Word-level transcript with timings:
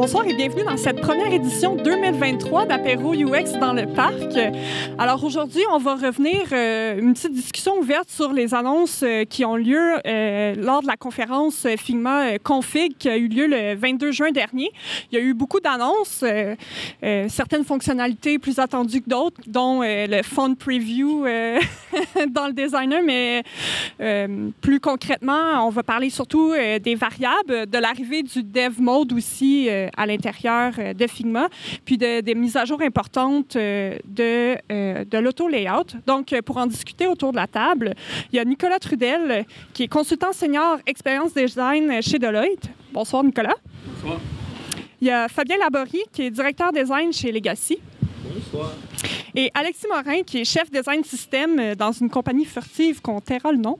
Bonsoir 0.00 0.26
et 0.26 0.32
bienvenue 0.32 0.64
dans 0.64 0.78
cette 0.78 1.02
première 1.02 1.30
édition 1.30 1.76
2023 1.76 2.64
d'Apéro 2.64 3.12
UX 3.12 3.58
dans 3.60 3.74
le 3.74 3.84
parc. 3.84 4.34
Alors 4.98 5.22
aujourd'hui, 5.22 5.60
on 5.70 5.76
va 5.76 5.94
revenir 5.94 6.40
euh, 6.52 6.98
une 6.98 7.12
petite 7.12 7.34
discussion 7.34 7.76
ouverte 7.76 8.08
sur 8.08 8.32
les 8.32 8.54
annonces 8.54 9.02
euh, 9.02 9.24
qui 9.24 9.44
ont 9.44 9.56
lieu 9.56 9.98
euh, 10.06 10.54
lors 10.56 10.80
de 10.80 10.86
la 10.86 10.96
conférence 10.96 11.66
Figma 11.76 12.38
Config 12.38 12.96
qui 12.96 13.10
a 13.10 13.18
eu 13.18 13.28
lieu 13.28 13.46
le 13.46 13.74
22 13.74 14.10
juin 14.10 14.30
dernier. 14.30 14.70
Il 15.12 15.18
y 15.18 15.20
a 15.20 15.22
eu 15.22 15.34
beaucoup 15.34 15.60
d'annonces, 15.60 16.24
certaines 17.28 17.64
fonctionnalités 17.64 18.38
plus 18.38 18.58
attendues 18.58 19.02
que 19.02 19.10
d'autres, 19.10 19.42
dont 19.46 19.82
le 19.82 20.22
font 20.22 20.54
preview 20.54 21.26
dans 22.30 22.46
le 22.46 22.54
designer, 22.54 23.02
mais 23.04 23.42
plus 24.62 24.80
concrètement, 24.80 25.66
on 25.66 25.70
va 25.70 25.82
parler 25.82 26.08
surtout 26.08 26.54
des 26.82 26.94
variables, 26.94 27.68
de 27.68 27.78
l'arrivée 27.78 28.22
du 28.22 28.42
dev 28.42 28.80
mode 28.80 29.12
aussi 29.12 29.68
à 29.96 30.06
l'intérieur 30.06 30.72
euh, 30.78 30.92
de 30.94 31.06
Figma, 31.06 31.48
puis 31.84 31.96
de- 31.98 32.20
des 32.20 32.34
mises 32.34 32.56
à 32.56 32.64
jour 32.64 32.80
importantes 32.82 33.56
euh, 33.56 33.96
de, 34.04 34.56
euh, 34.72 35.04
de 35.04 35.18
l'auto-layout. 35.18 35.96
Donc, 36.06 36.34
pour 36.44 36.56
en 36.56 36.66
discuter 36.66 37.06
autour 37.06 37.32
de 37.32 37.36
la 37.36 37.46
table, 37.46 37.94
il 38.32 38.36
y 38.36 38.38
a 38.38 38.44
Nicolas 38.44 38.78
Trudel, 38.78 39.44
qui 39.72 39.84
est 39.84 39.88
consultant 39.88 40.32
senior 40.32 40.78
expérience 40.86 41.34
design 41.34 42.02
chez 42.02 42.18
Deloitte. 42.18 42.68
Bonsoir, 42.92 43.22
Nicolas. 43.24 43.54
Bonsoir. 43.86 44.18
Il 45.00 45.06
y 45.08 45.10
a 45.10 45.28
Fabien 45.28 45.56
Laborie, 45.58 46.02
qui 46.12 46.22
est 46.22 46.30
directeur 46.30 46.72
design 46.72 47.12
chez 47.12 47.32
Legacy. 47.32 47.78
Bonsoir. 48.22 48.72
Et 49.34 49.50
Alexis 49.54 49.86
Morin, 49.88 50.22
qui 50.24 50.40
est 50.40 50.44
chef 50.44 50.70
design 50.70 51.04
système 51.04 51.74
dans 51.74 51.92
une 51.92 52.10
compagnie 52.10 52.44
furtive 52.44 53.00
qu'on 53.00 53.20
taira 53.20 53.52
le 53.52 53.58
nom 53.58 53.78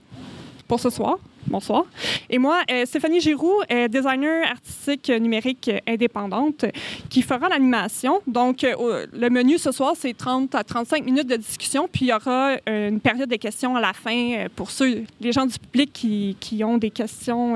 pour 0.67 0.79
ce 0.79 0.89
soir. 0.89 1.17
Bonsoir. 1.47 1.85
Et 2.29 2.37
moi, 2.37 2.61
euh, 2.69 2.85
Stéphanie 2.85 3.19
Giroux, 3.19 3.61
euh, 3.71 3.87
designer 3.87 4.45
artistique 4.49 5.09
numérique 5.09 5.69
euh, 5.69 5.79
indépendante, 5.87 6.65
qui 7.09 7.21
fera 7.21 7.49
l'animation. 7.49 8.21
Donc, 8.27 8.61
le 8.63 9.29
menu 9.29 9.57
ce 9.57 9.71
soir, 9.71 9.93
c'est 9.97 10.15
30 10.15 10.53
à 10.55 10.63
35 10.63 11.03
minutes 11.03 11.27
de 11.27 11.35
discussion, 11.35 11.89
puis 11.91 12.05
il 12.05 12.07
y 12.09 12.13
aura 12.13 12.55
une 12.67 12.99
période 12.99 13.29
de 13.29 13.35
questions 13.35 13.75
à 13.75 13.81
la 13.81 13.93
fin 13.93 14.45
pour 14.55 14.71
ceux, 14.71 15.03
les 15.19 15.31
gens 15.31 15.45
du 15.45 15.57
public 15.57 15.91
qui, 15.91 16.37
qui 16.39 16.63
ont 16.63 16.77
des 16.77 16.91
questions 16.91 17.55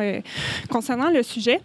concernant 0.69 1.09
le 1.09 1.23
sujet. 1.23 1.61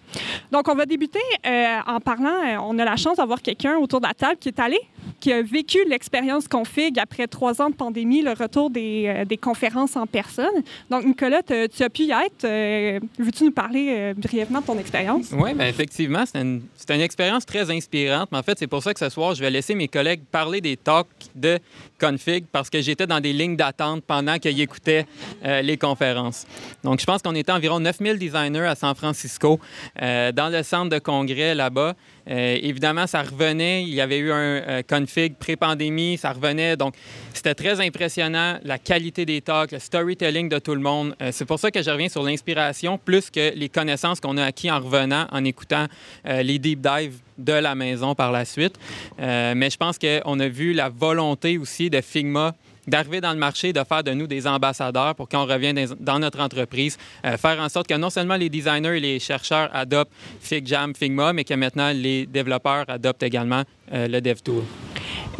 Donc, 0.52 0.68
on 0.68 0.74
va 0.74 0.86
débuter 0.86 1.20
en 1.44 2.00
parlant, 2.00 2.64
on 2.68 2.78
a 2.78 2.84
la 2.84 2.96
chance 2.96 3.16
d'avoir 3.16 3.42
quelqu'un 3.42 3.76
autour 3.76 4.00
de 4.00 4.06
la 4.06 4.14
table 4.14 4.36
qui 4.38 4.48
est 4.48 4.60
allé 4.60 4.78
qui 5.20 5.32
a 5.32 5.42
vécu 5.42 5.78
l'expérience 5.88 6.48
config 6.48 6.98
après 6.98 7.26
trois 7.26 7.60
ans 7.60 7.70
de 7.70 7.74
pandémie, 7.74 8.22
le 8.22 8.32
retour 8.32 8.70
des, 8.70 9.04
euh, 9.06 9.36
conférences 9.40 9.96
en 9.96 10.06
personne. 10.06 10.46
Donc, 10.90 11.04
Nicolas, 11.04 11.42
tu 11.42 11.82
as 11.82 11.90
pu 11.90 12.02
y 12.04 12.10
être. 12.10 12.44
Euh, 12.44 12.98
Veux-tu 13.18 13.44
nous 13.44 13.52
parler 13.52 13.88
euh, 13.90 14.14
brièvement 14.16 14.60
de 14.60 14.66
ton 14.66 14.78
expérience? 14.78 15.28
Oui, 15.32 15.54
bien 15.54 15.66
effectivement, 15.66 16.24
c'est 16.26 16.40
une, 16.40 16.62
une 16.88 17.00
expérience 17.00 17.46
très 17.46 17.70
inspirante. 17.70 18.28
Mais 18.32 18.38
en 18.38 18.42
fait, 18.42 18.58
c'est 18.58 18.66
pour 18.66 18.82
ça 18.82 18.92
que 18.92 19.00
ce 19.00 19.08
soir, 19.08 19.34
je 19.34 19.40
vais 19.40 19.50
laisser 19.50 19.74
mes 19.74 19.88
collègues 19.88 20.22
parler 20.30 20.60
des 20.60 20.76
talks 20.76 21.06
de 21.34 21.58
config 22.00 22.44
parce 22.50 22.70
que 22.70 22.80
j'étais 22.80 23.06
dans 23.06 23.20
des 23.20 23.32
lignes 23.32 23.56
d'attente 23.56 24.02
pendant 24.06 24.38
qu'ils 24.38 24.60
écoutaient 24.60 25.06
les 25.44 25.76
conférences. 25.76 26.46
Donc, 26.82 27.00
je 27.00 27.04
pense 27.04 27.20
qu'on 27.20 27.34
était 27.34 27.52
environ 27.52 27.78
9000 27.78 28.18
designers 28.18 28.66
à 28.66 28.74
San 28.74 28.94
Francisco, 28.94 29.60
dans 29.98 30.50
le 30.50 30.62
centre 30.62 30.88
de 30.88 30.98
congrès 30.98 31.54
là-bas. 31.54 31.94
Euh, 32.28 32.58
évidemment, 32.60 33.06
ça 33.06 33.22
revenait. 33.22 33.82
Il 33.82 33.94
y 33.94 34.00
avait 34.00 34.18
eu 34.18 34.32
un 34.32 34.36
euh, 34.36 34.82
config 34.88 35.34
pré-pandémie, 35.34 36.18
ça 36.18 36.32
revenait. 36.32 36.76
Donc, 36.76 36.94
c'était 37.32 37.54
très 37.54 37.80
impressionnant, 37.80 38.58
la 38.62 38.78
qualité 38.78 39.24
des 39.24 39.40
talks, 39.40 39.72
le 39.72 39.78
storytelling 39.78 40.48
de 40.48 40.58
tout 40.58 40.74
le 40.74 40.80
monde. 40.80 41.14
Euh, 41.22 41.30
c'est 41.32 41.44
pour 41.44 41.58
ça 41.58 41.70
que 41.70 41.82
je 41.82 41.90
reviens 41.90 42.08
sur 42.08 42.22
l'inspiration 42.22 42.98
plus 42.98 43.30
que 43.30 43.54
les 43.54 43.68
connaissances 43.68 44.20
qu'on 44.20 44.36
a 44.36 44.44
acquis 44.44 44.70
en 44.70 44.80
revenant, 44.80 45.26
en 45.30 45.44
écoutant 45.44 45.86
les 46.24 46.58
deep 46.58 46.80
dives 46.80 47.18
de 47.38 47.52
la 47.52 47.74
maison 47.74 48.14
par 48.14 48.32
la 48.32 48.44
suite. 48.44 48.76
Mais 49.18 49.70
je 49.70 49.76
pense 49.76 49.98
qu'on 49.98 50.40
a 50.40 50.48
vu 50.48 50.72
la 50.72 50.88
volonté 50.88 51.58
aussi 51.58 51.90
de 51.90 52.00
Figma 52.00 52.54
d'arriver 52.86 53.20
dans 53.20 53.32
le 53.32 53.38
marché, 53.38 53.72
de 53.72 53.82
faire 53.84 54.02
de 54.02 54.12
nous 54.12 54.26
des 54.26 54.46
ambassadeurs 54.46 55.14
pour 55.14 55.28
quand 55.28 55.42
on 55.42 55.46
revient 55.46 55.72
dans- 55.74 55.96
dans 55.98 56.18
notre 56.18 56.40
entreprise, 56.40 56.96
euh, 57.24 57.36
faire 57.36 57.60
en 57.60 57.68
sorte 57.68 57.86
que 57.86 57.94
non 57.94 58.10
seulement 58.10 58.36
les 58.36 58.48
designers 58.48 58.96
et 58.96 59.00
les 59.00 59.18
chercheurs 59.18 59.70
adoptent 59.72 60.12
FigJam, 60.40 60.94
Figma, 60.94 61.32
mais 61.32 61.44
que 61.44 61.54
maintenant 61.54 61.92
les 61.94 62.26
développeurs 62.26 62.84
adoptent 62.88 63.22
également 63.22 63.62
euh, 63.92 64.08
le 64.08 64.20
DevTool. 64.20 64.62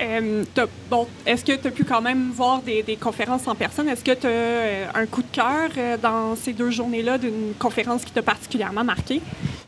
Euh, 0.00 0.44
bon, 0.91 1.06
Est-ce 1.26 1.44
que 1.44 1.53
tu 1.53 1.69
as 1.69 1.70
pu 1.70 1.84
quand 1.84 2.00
même 2.00 2.31
voir 2.31 2.62
des, 2.62 2.97
conférences 3.00 3.47
en 3.47 3.54
personne? 3.54 3.88
Est-ce 3.88 4.04
que 4.04 4.12
tu 4.12 4.26
as 4.26 4.98
un 4.98 5.06
coup 5.06 5.22
de 5.22 5.28
cœur 5.32 5.70
euh, 5.76 5.97
dans 5.97 6.36
ces 6.36 6.53
deux 6.53 6.70
journées-là 6.70 7.19
d'une 7.19 7.54
conférence 7.58 8.04
qui 8.04 8.12
t'a 8.12 8.22
particulièrement 8.22 8.84
marqué? 8.84 9.20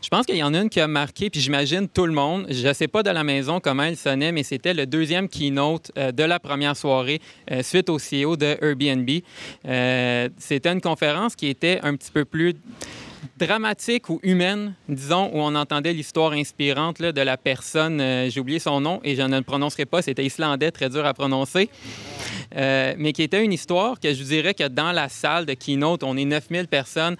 Je 0.03 0.09
pense 0.09 0.25
qu'il 0.25 0.35
y 0.35 0.43
en 0.43 0.53
a 0.53 0.59
une 0.59 0.69
qui 0.69 0.81
a 0.81 0.87
marqué, 0.87 1.29
puis 1.29 1.39
j'imagine 1.39 1.87
tout 1.87 2.05
le 2.05 2.11
monde. 2.11 2.45
Je 2.49 2.67
ne 2.67 2.73
sais 2.73 2.89
pas 2.89 3.03
de 3.03 3.09
la 3.09 3.23
maison 3.23 3.61
comment 3.61 3.83
elle 3.83 3.95
sonnait, 3.95 4.33
mais 4.33 4.43
c'était 4.43 4.73
le 4.73 4.85
deuxième 4.85 5.29
keynote 5.29 5.91
euh, 5.97 6.11
de 6.11 6.23
la 6.23 6.41
première 6.41 6.75
soirée 6.75 7.21
euh, 7.49 7.63
suite 7.63 7.89
au 7.89 7.97
CEO 7.97 8.35
de 8.35 8.57
Airbnb. 8.61 9.09
Euh, 9.65 10.27
c'était 10.37 10.73
une 10.73 10.81
conférence 10.81 11.37
qui 11.37 11.47
était 11.47 11.79
un 11.83 11.95
petit 11.95 12.11
peu 12.11 12.25
plus 12.25 12.53
dramatique 13.37 14.09
ou 14.09 14.19
humaine, 14.23 14.73
disons, 14.87 15.29
où 15.33 15.39
on 15.39 15.55
entendait 15.55 15.93
l'histoire 15.93 16.33
inspirante 16.33 16.99
là, 16.99 17.11
de 17.11 17.21
la 17.21 17.37
personne. 17.37 17.99
euh, 17.99 18.29
J'ai 18.29 18.39
oublié 18.39 18.59
son 18.59 18.79
nom 18.79 18.99
et 19.03 19.15
je 19.15 19.21
ne 19.21 19.37
le 19.37 19.43
prononcerai 19.43 19.85
pas. 19.85 20.01
C'était 20.01 20.25
islandais, 20.25 20.71
très 20.71 20.89
dur 20.89 21.05
à 21.05 21.13
prononcer. 21.13 21.69
Euh, 22.55 22.93
mais 22.97 23.13
qui 23.13 23.23
était 23.23 23.43
une 23.43 23.53
histoire 23.53 23.99
que 23.99 24.13
je 24.13 24.23
dirais 24.23 24.53
que 24.53 24.67
dans 24.67 24.91
la 24.91 25.09
salle 25.09 25.45
de 25.45 25.53
keynote, 25.53 26.03
on 26.03 26.15
est 26.17 26.25
9000 26.25 26.67
personnes. 26.67 27.15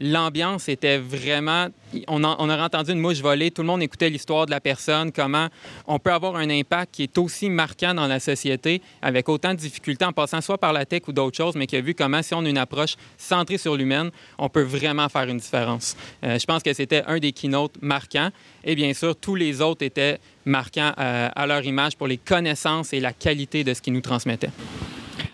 L'ambiance 0.00 0.68
était 0.68 0.96
vraiment. 0.96 1.68
On 2.08 2.24
a, 2.24 2.36
on 2.38 2.48
a 2.48 2.64
entendu 2.64 2.92
une 2.92 3.00
mouche 3.00 3.20
voler. 3.20 3.50
Tout 3.50 3.60
le 3.60 3.66
monde 3.66 3.82
écoutait 3.82 4.08
l'histoire 4.08 4.46
de 4.46 4.50
la 4.50 4.60
personne, 4.60 5.12
comment 5.12 5.48
on 5.86 5.98
peut 5.98 6.12
avoir 6.12 6.36
un 6.36 6.48
impact 6.48 6.94
qui 6.94 7.02
est 7.02 7.18
aussi 7.18 7.50
marquant 7.50 7.92
dans 7.92 8.06
la 8.06 8.20
société, 8.20 8.80
avec 9.02 9.28
autant 9.28 9.50
de 9.50 9.58
difficultés 9.58 10.04
en 10.04 10.12
passant 10.12 10.40
soit 10.40 10.56
par 10.56 10.72
la 10.72 10.86
tech 10.86 11.02
ou 11.08 11.12
d'autres 11.12 11.36
choses, 11.36 11.54
mais 11.56 11.66
qui 11.66 11.76
a 11.76 11.80
vu 11.80 11.94
comment, 11.94 12.22
si 12.22 12.32
on 12.32 12.44
a 12.44 12.48
une 12.48 12.58
approche 12.58 12.96
centrée 13.18 13.58
sur 13.58 13.76
l'humaine, 13.76 14.10
on 14.38 14.48
peut 14.48 14.62
vraiment 14.62 15.08
faire 15.08 15.28
une 15.28 15.38
différence. 15.38 15.96
Euh, 16.24 16.38
je 16.38 16.46
pense 16.46 16.62
que 16.62 16.72
c'était 16.72 17.02
un 17.06 17.18
des 17.18 17.32
keynotes 17.32 17.74
marquants. 17.82 18.30
Et 18.64 18.74
bien 18.74 18.94
sûr, 18.94 19.16
tous 19.16 19.34
les 19.34 19.60
autres 19.60 19.84
étaient 19.84 20.18
marquants 20.44 20.92
euh, 20.98 21.28
à 21.34 21.46
leur 21.46 21.64
image 21.64 21.96
pour 21.96 22.06
les 22.06 22.18
connaissances 22.18 22.92
et 22.92 23.00
la 23.00 23.12
qualité 23.12 23.64
de 23.64 23.74
ce 23.74 23.82
qu'ils 23.82 23.92
nous 23.92 24.00
transmettaient. 24.00 24.50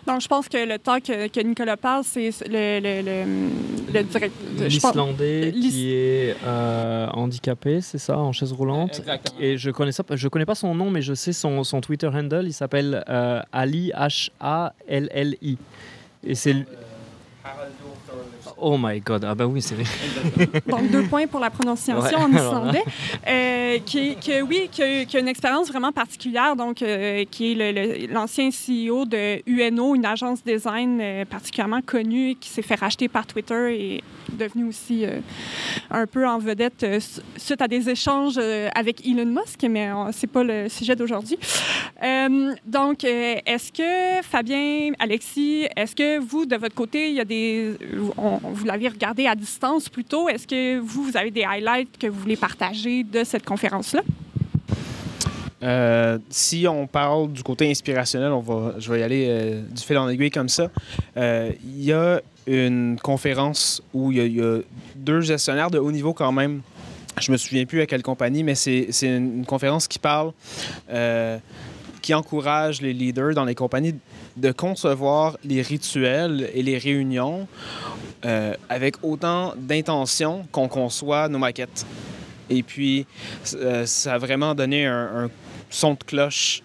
Donc, 0.07 0.21
je 0.21 0.27
pense 0.27 0.47
que 0.47 0.57
le 0.57 0.79
temps 0.79 0.99
que, 0.99 1.27
que 1.27 1.39
Nicolas 1.41 1.75
parle, 1.75 2.03
c'est 2.05 2.29
le, 2.47 2.79
le, 2.79 3.01
le, 3.01 3.93
le 3.93 4.03
direct. 4.03 4.33
L'Islandais 4.57 5.51
l'Is- 5.51 5.69
qui 5.69 5.91
est 5.93 6.35
euh, 6.45 7.07
handicapé, 7.11 7.81
c'est 7.81 7.97
ça, 7.97 8.17
en 8.17 8.31
chaise 8.31 8.53
roulante. 8.53 8.99
Exactement. 8.99 9.39
Et 9.41 9.57
je 9.57 9.69
connais 9.69 9.91
ça, 9.91 10.03
je 10.09 10.27
connais 10.29 10.45
pas 10.45 10.55
son 10.55 10.73
nom, 10.73 10.89
mais 10.89 11.01
je 11.01 11.13
sais 11.13 11.33
son, 11.33 11.63
son 11.65 11.81
Twitter 11.81 12.07
handle. 12.07 12.45
Il 12.45 12.53
s'appelle 12.53 13.03
euh, 13.09 13.41
Ali 13.51 13.91
H 13.95 14.29
A 14.39 14.73
L 14.87 15.09
L 15.11 15.35
I. 15.41 15.57
Et 16.25 16.35
c'est 16.35 16.55
Oh 18.59 18.77
my 18.77 18.99
god, 18.99 19.23
ah 19.23 19.35
bah 19.35 19.45
oui, 19.45 19.61
c'est 19.61 19.75
Donc, 20.67 20.89
deux 20.89 21.03
points 21.03 21.27
pour 21.27 21.39
la 21.39 21.49
prononciation 21.49 22.01
Ouais. 22.01 22.15
en 22.15 22.31
islandais. 22.33 22.83
Euh, 23.27 23.77
qui, 23.85 24.15
qui- 24.15 24.41
oui, 24.41 24.67
qui 24.71 24.81
a, 24.81 25.05
qui 25.05 25.17
a 25.17 25.19
une 25.19 25.27
expérience 25.27 25.67
vraiment 25.69 25.91
particulière, 25.91 26.55
donc, 26.55 26.81
euh, 26.81 27.23
qui 27.29 27.51
est 27.59 28.07
l'ancien 28.11 28.49
CEO 28.49 29.05
de 29.05 29.41
UNO, 29.45 29.95
une 29.95 30.05
agence 30.05 30.43
design 30.43 30.99
euh, 31.01 31.25
particulièrement 31.25 31.81
connue, 31.81 32.35
qui 32.39 32.49
s'est 32.49 32.61
fait 32.63 32.75
racheter 32.75 33.07
par 33.07 33.27
Twitter 33.27 33.75
et 33.79 34.03
devenu 34.33 34.65
aussi 34.65 35.05
un 35.89 36.05
peu 36.05 36.27
en 36.27 36.37
vedette 36.39 36.83
euh, 36.83 36.99
su- 36.99 37.21
suite 37.37 37.61
à 37.61 37.67
des 37.67 37.89
échanges 37.89 38.35
euh, 38.37 38.69
avec 38.75 39.05
Elon 39.07 39.25
Musk, 39.25 39.65
mais 39.69 39.89
c'est 40.11 40.27
pas 40.27 40.43
le 40.43 40.69
sujet 40.69 40.95
d'aujourd'hui. 40.95 41.37
Euh, 42.03 42.53
donc, 42.65 43.03
est-ce 43.03 43.71
que 43.71 44.25
Fabien, 44.25 44.91
Alexis, 44.99 45.67
est-ce 45.75 45.95
que 45.95 46.19
vous, 46.19 46.45
de 46.45 46.55
votre 46.55 46.75
côté, 46.75 47.09
il 47.09 47.15
y 47.15 47.19
a 47.19 47.25
des, 47.25 47.73
vous 48.05 48.65
l'avez 48.65 48.87
regardé 48.89 49.27
à 49.27 49.35
distance 49.35 49.89
plutôt, 49.89 50.29
est-ce 50.29 50.47
que 50.47 50.79
vous, 50.79 51.03
vous 51.03 51.17
avez 51.17 51.31
des 51.31 51.43
highlights 51.43 51.97
que 51.97 52.07
vous 52.07 52.19
voulez 52.19 52.37
partager 52.37 53.03
de 53.03 53.23
cette 53.23 53.45
conférence-là? 53.45 54.01
Si 56.29 56.67
on 56.67 56.85
parle 56.87 57.31
du 57.31 57.43
côté 57.43 57.69
inspirationnel, 57.69 58.31
on 58.31 58.41
va, 58.41 58.75
je 58.77 58.91
vais 58.91 58.99
y 58.99 59.03
aller 59.03 59.61
du 59.71 59.81
fil 59.81 59.97
en 59.97 60.07
aiguille 60.07 60.29
comme 60.31 60.49
ça. 60.49 60.69
Il 61.15 61.83
y 61.83 61.91
a 61.91 62.21
une 62.47 62.97
conférence 63.01 63.81
où 63.93 64.11
il 64.11 64.35
y, 64.35 64.41
a- 64.41 64.59
deux 64.95 65.21
gestionnaires 65.21 65.69
de 65.69 65.77
haut 65.79 65.91
niveau 65.91 66.13
quand 66.13 66.31
même. 66.31 66.61
Je 67.19 67.31
me 67.31 67.37
souviens 67.37 67.65
plus 67.65 67.81
à 67.81 67.85
quelle 67.85 68.03
compagnie, 68.03 68.43
mais 68.43 68.55
c'est 68.55 68.87
une, 69.01 69.39
une 69.39 69.45
conférence 69.45 69.87
qui 69.87 69.99
parle, 69.99 70.31
euh, 70.89 71.37
qui 72.01 72.13
encourage 72.13 72.81
les 72.81 72.93
leaders 72.93 73.33
dans 73.33 73.43
les 73.45 73.55
compagnies 73.55 73.95
de 74.37 74.51
concevoir 74.51 75.37
les 75.43 75.61
rituels 75.61 76.49
et 76.53 76.61
les 76.61 76.77
réunions 76.77 77.47
euh, 78.25 78.53
avec 78.69 78.95
autant 79.03 79.53
d'intention 79.57 80.45
qu'on 80.51 80.67
conçoit 80.67 81.27
nos 81.27 81.39
maquettes. 81.39 81.85
Et 82.49 82.63
puis, 82.63 83.05
euh, 83.55 83.85
ça 83.85 84.13
a 84.13 84.17
vraiment 84.19 84.53
donné 84.55 84.85
un 84.85 85.29
son 85.69 85.93
de 85.95 86.03
cloche. 86.05 86.61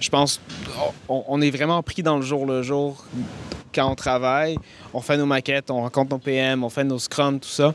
Je 0.00 0.08
pense 0.08 0.40
on, 1.08 1.40
est 1.40 1.50
vraiment 1.50 1.82
pris 1.82 2.02
dans 2.02 2.16
le 2.16 2.22
jour 2.22 2.46
le 2.46 2.62
jour 2.62 3.04
quand 3.74 3.90
on 3.90 3.94
travaille. 3.94 4.56
On 4.92 5.00
fait 5.00 5.16
nos 5.16 5.26
maquettes, 5.26 5.70
on 5.70 5.82
rencontre 5.82 6.10
nos 6.10 6.18
PM, 6.18 6.64
on 6.64 6.70
fait 6.70 6.84
nos 6.84 6.98
scrums, 6.98 7.38
tout 7.38 7.48
ça. 7.48 7.74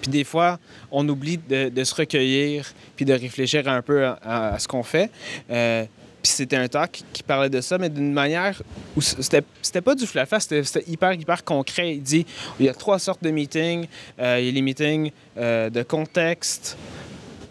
Puis 0.00 0.10
des 0.10 0.24
fois, 0.24 0.58
on 0.90 1.08
oublie 1.08 1.38
de, 1.38 1.84
se 1.84 1.94
recueillir 1.94 2.66
puis 2.96 3.04
de 3.04 3.12
réfléchir 3.12 3.68
un 3.68 3.82
peu 3.82 4.06
à, 4.06 4.56
ce 4.58 4.66
qu'on 4.66 4.82
fait. 4.82 5.10
Euh, 5.50 5.84
puis 6.20 6.32
c'était 6.32 6.56
un 6.56 6.66
talk 6.66 7.00
qui 7.12 7.22
parlait 7.22 7.48
de 7.48 7.60
ça, 7.60 7.78
mais 7.78 7.88
d'une 7.88 8.12
manière 8.12 8.60
où 8.96 9.00
c'était 9.00 9.80
pas 9.80 9.94
du 9.94 10.04
flafla, 10.04 10.40
c'était 10.40 10.64
c'était 10.64 10.90
hyper, 10.90 11.12
hyper 11.12 11.44
concret. 11.44 11.94
Il 11.94 12.02
dit 12.02 12.26
il 12.58 12.66
y 12.66 12.68
a 12.68 12.74
trois 12.74 12.98
sortes 12.98 13.22
de 13.22 13.30
meetings. 13.30 13.86
Euh, 14.18 14.40
il 14.40 14.46
y 14.46 14.48
a 14.48 14.52
les 14.52 14.62
meetings 14.62 15.12
euh, 15.36 15.70
de 15.70 15.82
contexte, 15.84 16.76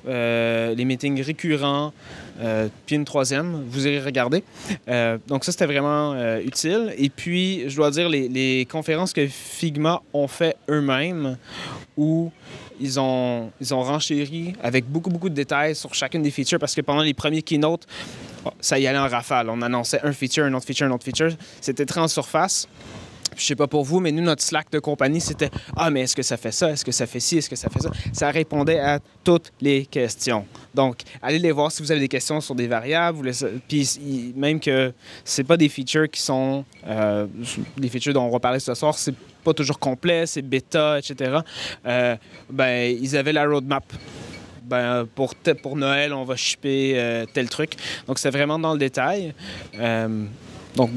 les 0.06 0.86
meetings 0.86 1.22
récurrents, 1.22 1.94
euh, 2.39 2.68
puis 2.86 2.95
une 2.95 3.06
troisième, 3.06 3.63
vous 3.69 3.88
irez 3.88 4.00
regarder. 4.00 4.44
Euh, 4.88 5.18
donc 5.28 5.44
ça, 5.44 5.51
c'était 5.51 5.66
vraiment 5.66 6.13
euh, 6.13 6.39
utile. 6.42 6.94
Et 6.98 7.10
puis, 7.10 7.69
je 7.69 7.75
dois 7.75 7.92
dire, 7.92 8.10
les, 8.10 8.68
conférences 8.69 9.13
que 9.13 9.25
Figma 9.28 10.01
ont 10.13 10.28
fait 10.28 10.56
eux-mêmes, 10.69 11.38
où 11.95 12.31
ils 12.80 13.00
ont, 13.00 13.51
ils 13.60 13.74
ont 13.74 13.81
renchéri 13.81 14.54
avec 14.62 14.86
beaucoup, 14.86 15.10
beaucoup 15.10 15.30
de 15.30 15.36
détails 15.36 15.75
sur 15.75 15.94
chacune 15.94 16.22
des 16.22 16.31
features, 16.31 16.60
parce 16.60 16.75
que 16.75 16.81
pendant 16.81 17.01
les 17.01 17.13
premiers 17.13 17.42
keynotes, 17.42 17.88
ça 18.60 18.78
y 18.78 18.88
allait 18.88 19.00
en 19.00 19.07
rafale. 19.07 19.50
On 19.50 19.62
annonçait 19.62 20.00
un 20.04 20.13
feature, 20.13 20.45
un 20.45 20.54
autre 20.54 20.66
feature, 20.66 20.88
un 20.88 20.92
autre 20.92 21.04
feature. 21.04 21.31
C'était 21.62 21.86
très 21.86 22.01
en 22.01 22.07
surface. 22.07 22.68
Puis, 23.38 23.44
Je 23.44 23.50
sais 23.50 23.56
pas 23.56 23.68
pour 23.68 23.86
vous, 23.86 24.00
mais 24.00 24.12
nous, 24.12 24.24
notre 24.24 24.42
Slack 24.42 24.72
de 24.72 24.80
compagnie, 24.80 25.22
c'était 25.22 25.51
Ah, 25.75 25.92
mais 25.92 26.01
est-ce 26.01 26.16
que 26.16 26.24
ça 26.24 26.38
fait 26.38 26.51
ça? 26.51 26.72
Est-ce 26.72 26.84
que 26.84 26.92
ça 26.92 27.06
fait 27.06 27.19
ci? 27.19 27.38
Est-ce 27.38 27.50
que 27.50 27.56
ça 27.56 27.69
fait 27.69 27.81
ça? 27.81 27.92
Ça 28.12 28.31
répondait 28.31 28.80
à 28.80 29.00
toutes 29.24 29.54
les 29.62 29.86
questions. 29.86 30.45
Donc, 30.74 31.01
allez 31.22 31.38
les 31.38 31.51
voir 31.51 31.72
si 31.72 31.84
vous 31.84 31.92
avez 31.92 32.01
des 32.01 32.07
questions 32.07 32.42
sur 32.42 32.56
des 32.56 32.68
variables. 32.68 33.31
Puis, 33.68 34.34
même 34.36 34.60
que 34.60 34.92
c'est 35.24 35.44
pas 35.44 35.56
des 35.56 35.69
features 35.69 36.10
qui 36.10 36.19
sont 36.19 36.66
euh, 36.88 37.28
des 37.78 37.89
features 37.89 38.13
dont 38.13 38.24
on 38.24 38.31
va 38.31 38.39
parler 38.39 38.60
ce 38.60 38.74
soir, 38.74 38.98
c'est 38.98 39.13
pas 39.44 39.54
toujours 39.54 39.80
complet, 39.80 40.25
c'est 40.25 40.42
bêta, 40.42 40.98
etc. 40.98 41.38
Euh, 41.86 42.16
ben, 42.50 42.98
ils 43.00 43.16
avaient 43.16 43.33
la 43.33 43.45
roadmap. 43.45 43.86
Ben, 44.63 45.07
pour, 45.16 45.36
pour 45.62 45.78
Noël, 45.78 46.12
on 46.12 46.25
va 46.25 46.36
shipper 46.36 46.94
euh, 46.95 47.25
tel 47.31 47.48
truc. 47.50 47.74
Donc, 48.07 48.18
c'est 48.18 48.31
vraiment 48.31 48.57
dans 48.57 48.74
le 48.74 48.80
détail. 48.80 49.33
Euh, 49.80 50.25
donc, 50.75 50.90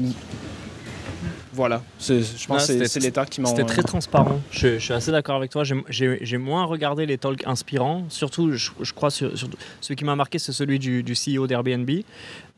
voilà. 1.53 1.83
C'est- 1.99 2.21
Je 2.21 2.47
pense 2.47 2.67
que 2.67 2.85
c'est- 2.85 3.11
talks 3.11 3.29
qui 3.29 3.41
m'ont. 3.41 3.47
C'était 3.47 3.63
très 3.65 3.83
transparent. 3.83 4.39
Je, 4.51 4.75
je 4.75 4.79
suis 4.79 4.93
assez 4.93 5.11
d'accord 5.11 5.35
avec 5.35 5.51
toi. 5.51 5.63
J'ai- 5.63 6.37
moins 6.37 6.65
regardé 6.65 7.05
les 7.05 7.17
talks 7.17 7.45
inspirants. 7.45 8.05
Surtout, 8.09 8.53
je, 8.53 8.71
je 8.81 8.93
crois, 8.93 9.11
sur, 9.11 9.37
sur- 9.37 9.49
celui 9.81 9.95
qui 9.95 10.05
m'a 10.05 10.15
marqué, 10.15 10.39
c'est 10.39 10.51
celui 10.51 10.79
du, 10.79 11.03
du 11.03 11.13
CEO 11.13 11.47
d'Airbnb. 11.47 11.89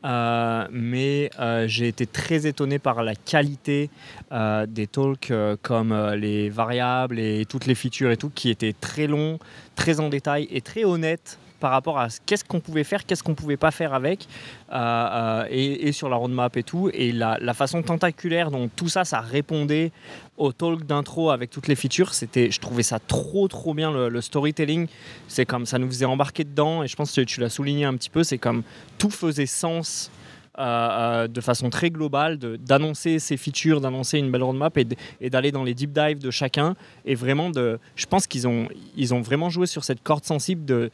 Euh, 0.04 0.66
mais 0.70 1.30
euh, 1.40 1.66
j'ai 1.66 1.88
été 1.88 2.06
très 2.06 2.46
étonné 2.46 2.78
par 2.78 3.02
la 3.02 3.14
qualité 3.14 3.88
euh, 4.32 4.66
des 4.66 4.86
talks 4.86 5.30
euh, 5.30 5.56
comme 5.62 5.92
euh, 5.92 6.14
les 6.14 6.50
variables 6.50 7.18
et 7.18 7.46
toutes 7.48 7.64
les 7.64 7.74
features 7.74 8.10
et 8.10 8.18
tout, 8.18 8.30
qui 8.34 8.50
étaient 8.50 8.74
très 8.78 9.06
longs, 9.06 9.38
très 9.76 10.00
en 10.00 10.10
détail 10.10 10.46
et 10.50 10.60
très 10.60 10.84
honnêtes 10.84 11.38
par 11.64 11.72
rapport 11.72 11.98
à 11.98 12.10
ce- 12.10 12.20
qu'est-ce 12.26 12.44
qu'on 12.44 12.60
pouvait 12.60 12.84
faire, 12.84 13.06
qu'est-ce 13.06 13.22
qu'on 13.22 13.34
pouvait 13.34 13.56
pas 13.56 13.70
faire 13.70 13.94
avec, 13.94 14.28
euh, 14.70 14.74
euh, 14.76 15.46
et, 15.48 15.92
sur 15.92 16.10
la 16.10 16.16
roadmap 16.16 16.54
et 16.58 16.62
tout, 16.62 16.90
et 16.92 17.10
la, 17.10 17.38
la 17.40 17.54
façon 17.54 17.82
tentaculaire 17.82 18.50
dont 18.50 18.68
tout 18.68 18.90
ça, 18.90 19.06
ça 19.06 19.20
répondait 19.20 19.90
au 20.36 20.52
talk 20.52 20.84
d'intro 20.84 21.30
avec 21.30 21.48
toutes 21.48 21.66
les 21.66 21.74
features, 21.74 22.12
c'était, 22.12 22.50
je 22.50 22.60
trouvais 22.60 22.82
ça 22.82 22.98
trop 22.98 23.48
trop 23.48 23.72
bien 23.72 23.90
le, 23.90 24.10
le 24.10 24.20
storytelling. 24.20 24.88
C'est 25.26 25.46
comme 25.46 25.64
ça 25.64 25.78
nous 25.78 25.86
faisait 25.86 26.04
embarquer 26.04 26.44
dedans, 26.44 26.82
et 26.82 26.86
je 26.86 26.96
pense 26.96 27.12
que 27.12 27.22
tu 27.22 27.40
l'as 27.40 27.48
souligné 27.48 27.86
un 27.86 27.94
petit 27.94 28.10
peu, 28.10 28.24
c'est 28.24 28.36
comme 28.36 28.62
tout 28.98 29.08
faisait 29.08 29.46
sens. 29.46 30.10
Euh, 30.58 30.62
euh, 30.62 31.28
de 31.28 31.40
façon 31.40 31.70
très 31.70 31.90
globale, 31.90 32.38
d'annoncer 32.38 33.18
ces 33.18 33.36
features, 33.36 33.80
d'annoncer 33.80 34.18
une 34.18 34.30
belle 34.30 34.42
roadmap 34.42 34.76
et, 34.78 35.30
d'aller 35.30 35.50
dans 35.50 35.64
les 35.64 35.74
deep 35.74 35.92
dives 35.92 36.18
de 36.18 36.30
chacun. 36.30 36.76
Et 37.04 37.14
vraiment, 37.14 37.50
de, 37.50 37.78
je 37.96 38.06
pense 38.06 38.26
qu'ils 38.26 38.46
ont, 38.46 38.68
ils 38.96 39.12
ont 39.14 39.20
vraiment 39.20 39.50
joué 39.50 39.66
sur 39.66 39.84
cette 39.84 40.02
corde 40.02 40.24
sensible 40.24 40.64
de, 40.64 40.90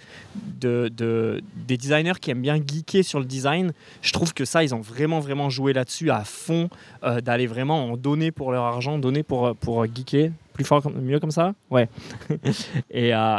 de, 0.61 0.91
de- 0.97 1.43
des 1.67 1.77
designers 1.77 2.19
qui 2.21 2.31
aiment 2.31 2.43
bien 2.43 2.57
geeker 2.57 3.05
sur 3.05 3.19
le 3.21 3.27
design. 3.27 3.73
Je 4.03 4.13
trouve 4.13 4.33
que 4.33 4.45
ça, 4.45 4.65
ils 4.65 4.75
ont 4.75 4.81
vraiment, 4.81 5.21
vraiment 5.21 5.51
joué 5.51 5.73
là-dessus 5.73 6.11
à 6.11 6.25
fond, 6.25 6.71
euh, 7.05 7.21
d'aller 7.21 7.47
vraiment 7.47 7.85
en 7.93 7.97
donner 7.97 8.31
pour 8.31 8.53
leur 8.53 8.65
argent, 8.65 8.99
donner 8.99 9.23
pour, 9.23 9.55
pour 9.57 9.85
geeker. 9.87 10.31
Plus 10.61 10.67
fort, 10.67 10.83
mieux 10.95 11.19
comme 11.19 11.31
ça 11.31 11.55
Ouais. 11.71 11.89
et, 12.91 13.15
euh, 13.15 13.39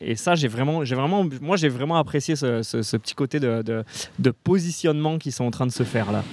et, 0.00 0.16
ça, 0.16 0.34
j'ai 0.34 0.48
vraiment, 0.48 0.84
j'ai 0.84 0.96
vraiment, 0.96 1.24
moi, 1.40 1.56
j'ai 1.56 1.68
vraiment 1.68 1.96
apprécié 1.96 2.34
ce, 2.34 2.96
petit 2.96 3.14
côté 3.14 3.38
de, 3.38 3.84
positionnement 4.42 5.18
qui 5.18 5.30
sont 5.30 5.44
en 5.44 5.52
train 5.52 5.66
de 5.66 5.70
se 5.70 5.84
faire 5.84 6.10
là. 6.10 6.24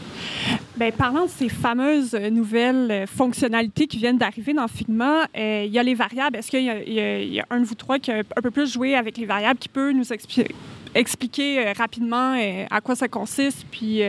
Ben, 0.76 0.92
parlant 0.92 1.26
de 1.26 1.30
ces 1.30 1.50
fameuses 1.50 2.16
nouvelles 2.16 2.90
euh, 2.90 3.06
fonctionnalités 3.06 3.86
qui 3.86 3.98
viennent 3.98 4.18
d'arriver 4.18 4.54
dans 4.54 4.68
Figma, 4.68 5.28
euh, 5.38 5.66
il 5.68 5.72
y 5.72 5.78
a 5.78 5.84
les 5.84 5.94
variables. 5.94 6.36
Est-ce 6.38 6.50
qu'il 6.50 6.64
y, 6.64 7.40
a- 7.40 7.46
un 7.52 7.60
de 7.60 7.66
vous 7.66 7.76
trois 7.76 8.00
qui 8.00 8.10
a 8.12 8.18
un 8.36 8.42
peu 8.42 8.50
plus 8.50 8.74
joué 8.74 8.96
avec 8.96 9.20
les 9.20 9.28
variables 9.28 9.60
qui 9.60 9.70
peut 9.70 9.92
nous 9.92 10.06
expli- 10.06 10.50
expliquer 10.96 11.60
euh, 11.60 11.74
rapidement 11.78 12.36
à 12.72 12.82
quoi 12.82 12.96
ça 12.96 13.08
consiste 13.08 13.68
puis 13.70 14.02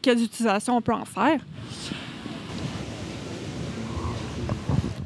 quelles 0.00 0.22
utilisations 0.22 0.76
on 0.76 0.80
peut 0.80 0.94
en 0.94 1.04
faire? 1.04 1.40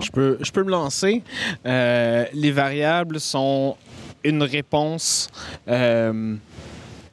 Je 0.01 0.11
peux, 0.11 0.39
je 0.41 0.51
peux 0.51 0.65
me 0.65 0.71
lancer. 0.71 1.23
Euh, 1.67 2.25
les 2.33 2.53
variables 2.53 3.21
sont 3.21 3.77
une 4.25 4.43
réponse 4.43 5.29
euh, 5.69 6.37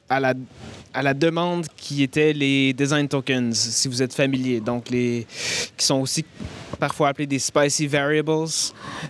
à, 0.08 0.20
la, 0.20 0.34
à 0.94 1.02
la 1.02 1.14
demande 1.14 1.66
qui 1.76 2.02
était 2.02 2.32
les 2.32 2.72
design 2.72 3.06
tokens, 3.08 3.56
si 3.56 3.88
vous 3.88 4.02
êtes 4.02 4.14
familier. 4.14 4.60
Donc, 4.60 4.88
les, 4.90 5.26
qui 5.76 5.84
sont 5.84 6.00
aussi 6.00 6.24
parfois 6.78 7.08
appelés 7.08 7.26
des 7.26 7.38
spicy 7.38 7.86
variables 7.86 8.46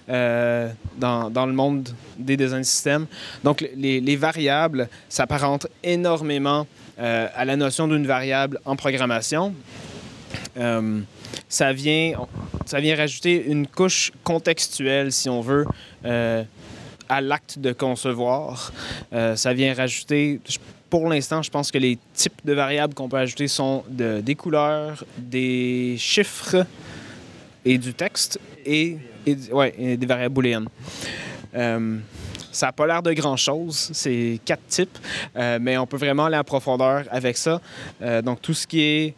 euh, 0.09 0.71
dans, 0.97 1.31
dans 1.31 1.47
le 1.47 1.53
monde 1.53 1.89
des 2.19 2.37
design 2.37 2.65
systems. 2.65 3.07
Donc, 3.45 3.65
les, 3.77 4.01
les 4.01 4.17
variables 4.17 4.89
s'apparentent 5.09 5.69
énormément 5.83 6.67
à 7.01 7.45
la 7.45 7.55
notion 7.55 7.87
d'une 7.87 8.09
variable 8.09 8.59
en 8.65 8.75
programmation. 8.75 9.55
Euh, 10.57 11.01
ça 11.49 11.73
vient, 11.73 12.15
ça 12.67 12.81
vient 12.81 12.97
rajouter 12.97 13.45
une 13.47 13.67
couche 13.67 14.13
contextuelle, 14.25 15.13
si 15.13 15.29
on 15.29 15.41
veut, 15.41 15.67
euh, 16.05 16.43
à 17.09 17.21
l'acte 17.21 17.59
de 17.59 17.73
concevoir. 17.73 18.73
Euh, 19.13 19.37
ça 19.37 19.53
vient 19.53 19.75
rajouter, 19.75 20.41
pour 20.91 21.09
l'instant, 21.09 21.43
je 21.43 21.51
pense 21.51 21.71
que 21.71 21.79
les 21.79 21.99
types 22.15 22.41
de 22.45 22.53
variables 22.53 22.95
qu'on 22.95 23.09
peut 23.09 23.19
ajouter 23.19 23.49
sont 23.49 23.85
de- 23.89 24.21
des 24.21 24.35
couleurs, 24.35 25.05
des 25.17 25.97
chiffres 25.99 26.67
et 27.65 27.79
du 27.79 27.95
texte 27.95 28.41
et, 28.65 28.99
des 29.27 30.07
variables 30.07 30.35
booléennes. 30.35 30.69
Ça 32.51 32.67
n'a 32.67 32.73
pas 32.73 32.87
l'air 32.87 33.03
de 33.03 33.13
grand-chose, 33.13 33.91
c'est 33.93 34.41
quatre 34.45 34.67
types, 34.69 34.99
mais 35.35 35.77
on 35.77 35.87
peut 35.87 35.99
vraiment 35.99 36.25
aller 36.25 36.39
en 36.39 36.45
profondeur 36.45 37.05
avec 37.11 37.37
ça. 37.37 37.61
Donc, 38.25 38.41
tout 38.41 38.55
ce 38.55 38.67
qui 38.67 38.81
est 38.81 39.15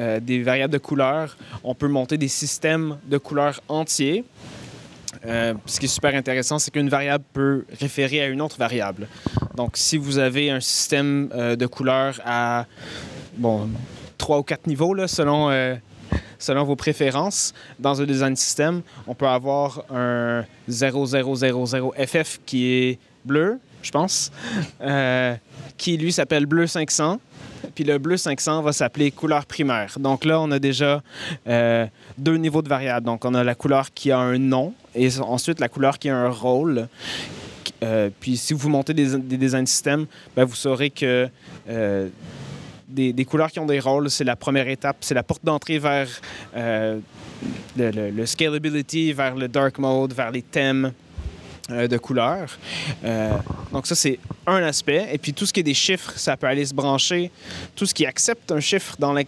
euh, 0.00 0.18
des 0.18 0.42
variables 0.42 0.72
de 0.72 0.78
couleurs, 0.78 1.36
on 1.62 1.74
peut 1.74 1.88
monter 1.88 2.16
des 2.16 2.28
systèmes 2.28 2.96
de 3.06 3.18
couleurs 3.18 3.60
entiers. 3.68 4.24
Euh, 5.26 5.52
ce 5.66 5.78
qui 5.78 5.84
est 5.84 5.90
super 5.90 6.14
intéressant, 6.14 6.58
c'est 6.58 6.70
qu'une 6.70 6.88
variable 6.88 7.24
peut 7.34 7.66
référer 7.78 8.22
à 8.22 8.28
une 8.28 8.40
autre 8.40 8.56
variable. 8.56 9.08
Donc, 9.56 9.72
si 9.76 9.98
vous 9.98 10.18
avez 10.18 10.50
un 10.50 10.60
système 10.60 11.28
euh, 11.34 11.54
de 11.54 11.66
couleurs 11.66 12.18
à 12.24 12.64
bon, 13.36 13.68
trois 14.16 14.38
ou 14.38 14.42
quatre 14.42 14.66
niveaux, 14.66 14.94
là, 14.94 15.06
selon, 15.06 15.50
selon 16.38 16.64
vos 16.64 16.76
préférences, 16.76 17.52
dans 17.78 18.00
un 18.00 18.06
design 18.06 18.36
system, 18.36 18.80
on 19.06 19.14
peut 19.14 19.28
avoir 19.28 19.84
un 19.90 20.44
0000FF 20.70 22.38
qui 22.46 22.72
est 22.72 22.98
bleu, 23.26 23.58
je 23.82 23.90
pense, 23.90 24.32
qui 25.76 25.96
lui 25.98 26.12
s'appelle 26.12 26.46
bleu 26.46 26.66
500. 26.66 27.18
Puis 27.74 27.84
le 27.84 27.98
bleu 27.98 28.16
500 28.16 28.62
va 28.62 28.72
s'appeler 28.72 29.10
couleur 29.10 29.46
primaire. 29.46 29.94
Donc 29.98 30.24
là, 30.24 30.40
on 30.40 30.50
a 30.50 30.58
déjà 30.58 31.02
euh, 31.46 31.86
deux 32.18 32.36
niveaux 32.36 32.62
de 32.62 32.68
variables. 32.68 33.06
Donc 33.06 33.24
on 33.24 33.34
a 33.34 33.44
la 33.44 33.54
couleur 33.54 33.92
qui 33.92 34.10
a 34.10 34.18
un 34.18 34.38
nom 34.38 34.74
et 34.94 35.08
ensuite 35.20 35.60
la 35.60 35.68
couleur 35.68 35.98
qui 35.98 36.08
a 36.08 36.16
un 36.16 36.30
rôle. 36.30 36.88
Euh, 37.82 38.10
puis 38.20 38.36
si 38.36 38.52
vous 38.52 38.68
montez 38.68 38.92
des, 38.92 39.16
des 39.16 39.36
design 39.36 39.66
systems, 39.66 40.06
ben, 40.36 40.44
vous 40.44 40.54
saurez 40.54 40.90
que 40.90 41.28
euh, 41.68 42.08
des, 42.88 43.24
couleurs 43.24 43.50
qui 43.50 43.60
ont 43.60 43.66
des 43.66 43.80
rôles, 43.80 44.10
c'est 44.10 44.24
la 44.24 44.36
première 44.36 44.68
étape, 44.68 44.96
c'est 45.00 45.14
la 45.14 45.22
porte 45.22 45.44
d'entrée 45.44 45.78
vers 45.78 46.08
le, 47.76 48.26
scalability, 48.26 49.12
vers 49.12 49.36
le 49.36 49.48
dark 49.48 49.78
mode, 49.78 50.12
vers 50.12 50.30
les 50.30 50.42
thèmes 50.42 50.92
de 51.68 51.96
couleurs. 51.98 52.58
Donc 53.72 53.86
ça, 53.86 53.94
c'est 53.94 54.18
un 54.50 54.62
aspect. 54.62 55.08
Et 55.12 55.18
puis 55.18 55.32
tout 55.32 55.46
ce 55.46 55.52
qui 55.52 55.60
est 55.60 55.64
des 55.64 55.74
chiffres, 55.74 56.12
ça 56.16 56.36
peut 56.36 56.46
aller 56.46 56.64
se 56.66 56.74
brancher. 56.74 57.30
Tout 57.76 57.86
ce 57.86 57.94
qui 57.94 58.06
accepte 58.06 58.50
un 58.52 58.60
chiffre 58.60 58.96
dans 58.98 59.12
l'in- 59.12 59.22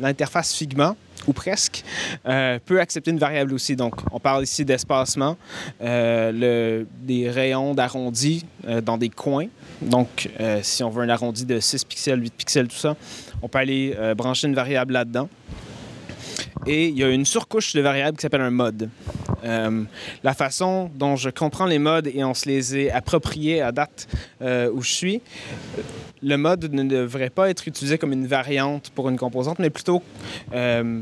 l'interface 0.00 0.54
Figma, 0.54 0.96
ou 1.26 1.32
presque, 1.32 1.82
euh, 2.26 2.58
peut 2.64 2.80
accepter 2.80 3.10
une 3.10 3.18
variable 3.18 3.52
aussi. 3.52 3.76
Donc 3.76 3.94
on 4.12 4.20
parle 4.20 4.44
ici 4.44 4.64
d'espacement, 4.64 5.36
euh, 5.82 6.84
des 7.02 7.28
rayons 7.28 7.74
d'arrondi 7.74 8.44
euh, 8.66 8.80
dans 8.80 8.96
des 8.96 9.08
coins. 9.10 9.46
Donc 9.82 10.30
euh, 10.40 10.60
si 10.62 10.82
on 10.84 10.90
veut 10.90 11.02
un 11.02 11.08
arrondi 11.08 11.44
de 11.44 11.60
6 11.60 11.84
pixels, 11.84 12.22
8 12.22 12.34
pixels, 12.34 12.68
tout 12.68 12.76
ça, 12.76 12.96
on 13.42 13.48
peut 13.48 13.58
aller 13.58 13.94
euh, 13.98 14.14
brancher 14.14 14.46
une 14.48 14.54
variable 14.54 14.92
là-dedans. 14.94 15.28
Et 16.66 16.88
il 16.88 16.98
y 16.98 17.04
a 17.04 17.08
une 17.08 17.24
surcouche 17.26 17.72
de 17.74 17.80
variables 17.80 18.16
qui 18.16 18.22
s'appelle 18.22 18.40
un 18.42 18.50
mode. 18.50 18.88
Euh, 19.44 19.84
la 20.22 20.34
façon 20.34 20.90
dont 20.94 21.16
je 21.16 21.30
comprends 21.30 21.66
les 21.66 21.78
modes 21.78 22.08
et 22.08 22.24
on 22.24 22.34
se 22.34 22.48
les 22.48 22.76
est 22.76 22.90
appropriés 22.90 23.60
à 23.60 23.72
date 23.72 24.08
euh, 24.42 24.70
où 24.72 24.82
je 24.82 24.92
suis, 24.92 25.22
le 26.22 26.36
mode 26.36 26.72
ne 26.72 26.82
devrait 26.82 27.30
pas 27.30 27.50
être 27.50 27.68
utilisé 27.68 27.98
comme 27.98 28.12
une 28.12 28.26
variante 28.26 28.90
pour 28.94 29.08
une 29.08 29.18
composante, 29.18 29.58
mais 29.58 29.70
plutôt 29.70 30.02
euh, 30.52 31.00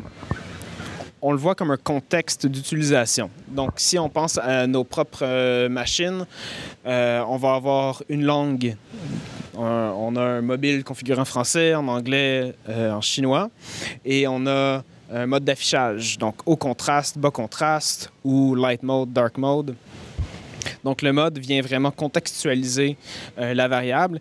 on 1.23 1.33
le 1.33 1.39
voit 1.39 1.55
comme 1.55 1.71
un 1.71 1.77
contexte 1.79 2.47
d'utilisation. 2.47 3.31
Donc, 3.49 3.73
si 3.77 3.99
on 3.99 4.09
pense 4.09 4.39
à 4.39 4.67
nos 4.67 4.85
propres 4.85 5.67
machines, 5.67 6.27
on 6.85 7.37
va 7.37 7.55
avoir 7.55 8.03
une 8.09 8.25
langue. 8.25 8.77
On 9.57 10.15
a 10.15 10.21
un 10.21 10.43
mobile 10.43 10.85
configuré 10.85 11.21
en 11.21 11.25
français, 11.25 11.75
en 11.75 11.89
anglais, 11.89 12.55
en 12.69 13.01
chinois, 13.01 13.51
et 14.05 14.29
on 14.29 14.47
a 14.47 14.85
un 15.13 15.27
mode 15.27 15.45
d'affichage, 15.45 16.19
donc 16.19 16.37
haut 16.47 16.57
contraste, 16.57 17.19
bas 17.19 17.31
contraste, 17.31 18.11
ou 18.25 18.55
light 18.55 18.83
mode, 18.83 19.13
dark 19.13 19.39
mode. 19.39 19.75
Donc, 20.85 21.03
le 21.03 21.13
mode 21.13 21.39
vient 21.39 21.63
vraiment 21.63 21.91
contextualiser 21.91 22.97
euh, 23.39 23.55
la 23.55 23.69
variable. 23.69 24.21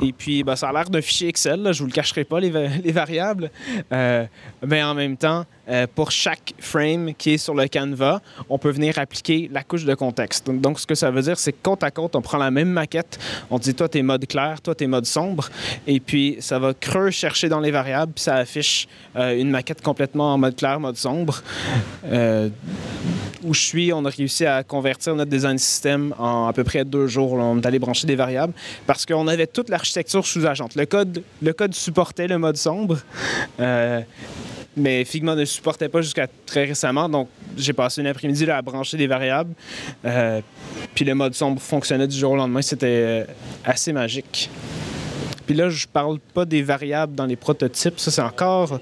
Et 0.00 0.12
puis, 0.12 0.44
ben, 0.44 0.54
ça 0.54 0.68
a 0.68 0.72
l'air 0.72 0.88
d'un 0.88 1.00
fichier 1.02 1.28
Excel, 1.28 1.60
je 1.64 1.68
ne 1.68 1.72
vous 1.74 1.86
le 1.86 1.92
cacherai 1.92 2.24
pas, 2.24 2.38
les, 2.40 2.50
va- 2.50 2.68
les 2.84 2.92
variables. 2.92 3.50
Euh, 3.92 4.24
mais 4.66 4.82
en 4.82 4.94
même 4.94 5.16
temps, 5.16 5.44
euh, 5.68 5.86
pour 5.92 6.10
chaque 6.10 6.54
frame 6.60 7.14
qui 7.14 7.34
est 7.34 7.38
sur 7.38 7.54
le 7.54 7.66
canevas, 7.66 8.20
on 8.48 8.58
peut 8.58 8.70
venir 8.70 8.98
appliquer 8.98 9.50
la 9.52 9.62
couche 9.62 9.84
de 9.84 9.94
contexte. 9.94 10.48
Donc, 10.50 10.78
ce 10.78 10.86
que 10.86 10.94
ça 10.94 11.10
veut 11.10 11.22
dire, 11.22 11.38
c'est 11.38 11.52
que 11.52 11.58
côte 11.62 11.82
à 11.82 11.90
côte, 11.90 12.14
on 12.16 12.22
prend 12.22 12.38
la 12.38 12.50
même 12.50 12.70
maquette, 12.70 13.18
on 13.50 13.58
dit 13.58 13.74
toi, 13.74 13.88
t'es 13.88 14.02
mode 14.02 14.26
clair, 14.26 14.60
toi, 14.60 14.74
t'es 14.74 14.86
mode 14.86 15.04
sombre, 15.06 15.48
et 15.86 16.00
puis 16.00 16.36
ça 16.40 16.58
va 16.58 16.74
creux 16.74 17.10
chercher 17.10 17.48
dans 17.48 17.60
les 17.60 17.70
variables, 17.70 18.12
puis 18.12 18.22
ça 18.22 18.36
affiche 18.36 18.86
euh, 19.16 19.38
une 19.38 19.50
maquette 19.50 19.82
complètement 19.82 20.32
en 20.34 20.38
mode 20.38 20.56
clair, 20.56 20.78
mode 20.80 20.96
sombre. 20.96 21.42
Où 23.44 23.54
je 23.54 23.60
suis, 23.60 23.92
on 23.92 24.04
a 24.04 24.10
réussi 24.10 24.44
à 24.46 24.64
convertir 24.64 25.14
notre 25.14 25.30
design 25.30 25.58
system 25.58 26.14
en 26.18 26.48
à 26.48 26.52
peu 26.52 26.64
près 26.64 26.84
deux 26.84 27.06
jours. 27.06 27.34
On 27.34 27.58
est 27.58 27.66
allé 27.66 27.78
brancher 27.78 28.06
des 28.06 28.16
variables 28.16 28.52
parce 28.86 29.06
qu'on 29.06 29.28
avait 29.28 29.46
toute 29.46 29.68
l'architecture 29.68 30.26
sous-agente. 30.26 30.74
Le 30.74 30.86
code, 30.86 31.22
le 31.40 31.52
code 31.52 31.74
supportait 31.74 32.26
le 32.26 32.38
mode 32.38 32.56
sombre, 32.56 32.98
euh, 33.60 34.00
mais 34.76 35.04
Figma 35.04 35.34
ne 35.34 35.44
supportait 35.44 35.88
pas 35.88 36.02
jusqu'à 36.02 36.26
très 36.46 36.64
récemment. 36.64 37.08
Donc, 37.08 37.28
j'ai 37.56 37.72
passé 37.72 38.00
une 38.00 38.06
après-midi 38.08 38.50
à 38.50 38.60
brancher 38.60 38.96
des 38.96 39.06
variables. 39.06 39.54
Euh, 40.04 40.40
puis 40.94 41.04
le 41.04 41.14
mode 41.14 41.34
sombre 41.34 41.60
fonctionnait 41.60 42.08
du 42.08 42.16
jour 42.16 42.32
au 42.32 42.36
lendemain. 42.36 42.62
C'était 42.62 42.86
euh, 42.86 43.24
assez 43.64 43.92
magique. 43.92 44.50
Puis 45.48 45.56
là, 45.56 45.70
je 45.70 45.86
parle 45.86 46.18
pas 46.34 46.44
des 46.44 46.60
variables 46.60 47.14
dans 47.14 47.24
les 47.24 47.34
prototypes. 47.36 47.98
Ça, 47.98 48.10
c'est 48.10 48.20
encore. 48.20 48.80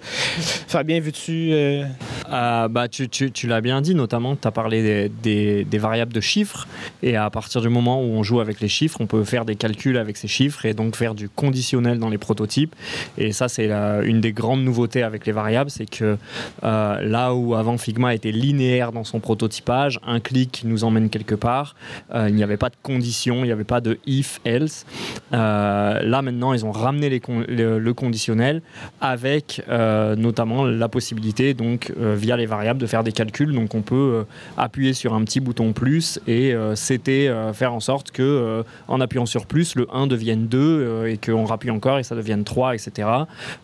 Fabien, 0.67 0.99
veux-tu. 0.99 1.53
euh, 1.53 1.85
Euh, 2.33 2.67
bah, 2.67 2.89
tu, 2.89 3.47
l'as 3.47 3.61
bien 3.61 3.81
dit, 3.81 3.95
notamment, 3.95 4.35
tu 4.35 4.49
as 4.49 4.51
parlé 4.51 5.09
des, 5.23 5.79
variables 5.79 6.13
de 6.13 6.21
chiffres. 6.21 6.67
Et 7.05 7.17
à 7.17 7.31
partir 7.31 7.61
du 7.61 7.69
moment 7.69 8.03
où 8.03 8.07
on 8.07 8.25
joue 8.25 8.41
avec 8.41 8.61
les 8.61 8.67
chiffres, 8.67 8.99
on 9.01 9.07
peut 9.07 9.23
faire 9.23 9.45
des 9.45 9.55
calculs 9.55 9.97
avec 9.97 10.17
ces 10.17 10.27
chiffres 10.27 10.67
et 10.67 10.75
donc 10.75 10.97
faire 10.97 11.15
du 11.15 11.29
conditionnel 11.29 12.01
dans 12.01 12.09
les 12.09 12.19
prototypes. 12.19 12.75
Et 13.17 13.31
ça, 13.31 13.47
c'est 13.47 13.71
une 13.71 14.21
des 14.21 14.33
grandes 14.33 14.65
nouveautés 14.65 15.05
avec 15.05 15.25
les 15.25 15.33
variables 15.33 15.71
c'est 15.71 15.89
que 15.89 16.17
euh, 16.65 17.01
là 17.03 17.33
où 17.35 17.55
avant 17.55 17.79
Figma 17.79 18.13
était 18.15 18.33
linéaire 18.33 18.91
dans 18.91 19.05
son 19.05 19.21
prototypage, 19.21 20.01
un 20.05 20.19
clic 20.19 20.63
nous 20.65 20.83
emmène 20.83 21.11
quelque 21.11 21.37
part, 21.37 21.77
euh, 22.13 22.29
il 22.29 22.35
n'y 22.35 22.43
avait 22.43 22.57
pas 22.57 22.71
de 22.71 22.77
condition, 22.83 23.45
il 23.45 23.45
n'y 23.45 23.53
avait 23.53 23.65
pas 23.65 23.81
de 23.81 23.99
if, 24.07 24.41
else. 24.45 24.85
Là, 25.31 26.23
maintenant, 26.23 26.56
ils 26.57 26.67
ont 26.67 26.73
ramené 26.73 27.09
le, 27.09 27.93
conditionnel 27.93 28.63
avec 29.01 29.63
euh, 29.69 30.17
notamment 30.17 30.65
la 30.65 30.89
possibilité, 30.89 31.55
donc, 31.55 31.93
euh, 31.99 32.15
via 32.17 32.37
les 32.37 32.47
variables, 32.47 32.81
de 32.81 32.87
faire 32.87 33.05
des 33.05 33.13
calculs. 33.13 33.53
Donc, 33.53 33.75
on 33.75 33.83
peut 33.83 33.95
euh, 33.95 34.23
appuyer 34.57 34.93
sur 34.93 35.15
un 35.15 35.23
petit 35.25 35.41
bouton 35.41 35.73
plus 35.73 36.21
et 36.27 36.55
c'était 36.75 37.31
faire 37.53 37.73
en 37.73 37.81
sorte 37.81 38.11
que, 38.11 38.65
en 38.89 39.01
appuyant 39.01 39.27
sur 39.27 39.47
plus, 39.47 39.75
le 39.75 39.87
1 39.93 40.07
devienne 40.07 40.47
2 40.47 40.59
euh, 40.59 41.13
et 41.13 41.19
qu'on 41.19 41.45
rappuie 41.45 41.71
encore 41.71 41.99
et 41.99 42.03
ça 42.03 42.15
devienne 42.15 42.45
3, 42.45 42.75
etc. 42.75 43.09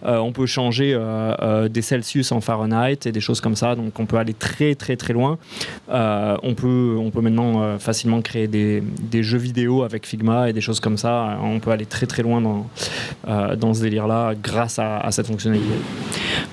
On 0.02 0.32
peut 0.32 0.46
changer 0.46 0.98
des 1.70 1.82
Celsius 1.82 2.32
en 2.32 2.40
Fahrenheit 2.40 3.06
et 3.06 3.12
des 3.12 3.20
choses 3.20 3.40
comme 3.40 3.56
ça. 3.56 3.74
Donc, 3.74 3.98
on 3.98 4.06
peut 4.06 4.16
aller 4.16 4.34
très, 4.34 4.74
très, 4.74 4.96
très 4.96 5.12
loin. 5.12 5.38
On, 5.88 6.54
peut, 6.54 6.96
on 6.98 7.10
peut 7.10 7.20
maintenant 7.20 7.78
facilement 7.78 8.20
créer 8.20 8.48
des 8.48 9.22
jeux 9.22 9.38
vidéo 9.38 9.82
avec 9.82 10.06
Figma 10.06 10.48
et 10.48 10.52
des 10.52 10.60
choses 10.60 10.80
comme 10.80 10.96
ça. 10.96 11.38
On 11.42 11.60
peut 11.60 11.70
aller 11.70 11.86
très, 11.86 12.06
très 12.06 12.22
loin 12.22 12.40
dans, 12.40 12.66
euh, 13.28 13.56
dans 13.56 13.74
ce 13.74 13.82
délire-là 13.82 14.34
grâce 14.34 14.78
à, 14.78 15.10
cette 15.10 15.26
fonctionnalité. 15.26 15.66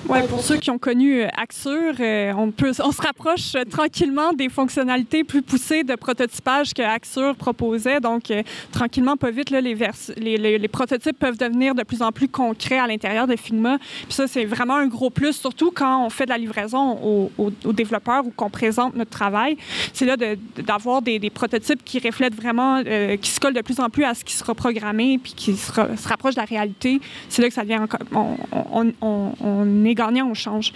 Ouais, 0.08 0.22
pour 0.26 0.40
ceux 0.40 0.56
qui 0.56 0.70
ont 0.70 0.78
connu 0.78 1.22
euh, 1.22 1.28
Axure, 1.36 1.94
euh, 2.00 2.32
on, 2.36 2.50
peut, 2.50 2.72
on 2.82 2.92
se 2.92 3.02
rapproche 3.02 3.56
tranquillement 3.70 4.32
des 4.32 4.48
fonctionnalités 4.48 5.24
plus 5.24 5.42
poussées 5.42 5.84
de 5.84 5.94
prototypage 5.94 6.74
que 6.74 6.82
Axure 6.82 7.34
proposait. 7.36 8.00
Donc, 8.00 8.32
tranquillement, 8.72 9.16
pas 9.16 9.30
vite, 9.30 9.50
là, 9.50 9.60
les, 9.60 10.68
prototypes 10.68 11.18
peuvent 11.18 11.38
devenir 11.38 11.74
de 11.74 11.82
plus 11.82 12.02
en 12.02 12.12
plus 12.12 12.28
concrets 12.28 12.78
à 12.78 12.86
l'intérieur 12.86 13.26
de 13.26 13.36
Figma. 13.36 13.78
Puis 13.78 14.14
ça, 14.14 14.26
c'est 14.26 14.44
vraiment 14.44 14.76
un 14.76 14.86
gros 14.86 15.10
plus, 15.10 15.32
surtout 15.32 15.70
quand 15.70 16.04
on 16.04 16.10
fait 16.10 16.24
de 16.24 16.30
la 16.30 16.38
livraison 16.38 17.30
aux, 17.36 17.72
développeurs 17.72 18.26
ou 18.26 18.30
qu'on 18.30 18.50
présente 18.50 18.96
notre 18.96 19.10
travail. 19.10 19.56
C'est 19.92 20.06
là 20.06 20.16
d'avoir 20.16 21.02
des, 21.02 21.30
prototypes 21.30 21.84
qui 21.84 21.98
reflètent 21.98 22.34
vraiment, 22.34 22.82
qui 23.20 23.30
se 23.30 23.40
collent 23.40 23.54
de 23.54 23.60
plus 23.60 23.80
en 23.80 23.90
plus 23.90 24.04
à 24.04 24.14
ce 24.14 24.24
qui 24.24 24.34
sera 24.34 24.54
programmé 24.54 25.18
puis 25.18 25.32
qui 25.34 25.56
se, 25.56 25.72
ra- 25.72 25.96
se 25.96 26.08
rapproche 26.20 26.34
de 26.34 26.40
la 26.40 26.44
réalité. 26.46 27.00
C'est 27.28 27.40
là 27.42 27.48
que 27.48 27.54
ça 27.54 27.62
devient 27.62 27.78
encore... 27.78 28.00
On, 28.14 28.36
on- 28.72 28.92
on- 29.00 29.32
on 29.40 29.84
est 29.84 29.94
gagnant, 29.94 30.28
on 30.30 30.34
change. 30.34 30.72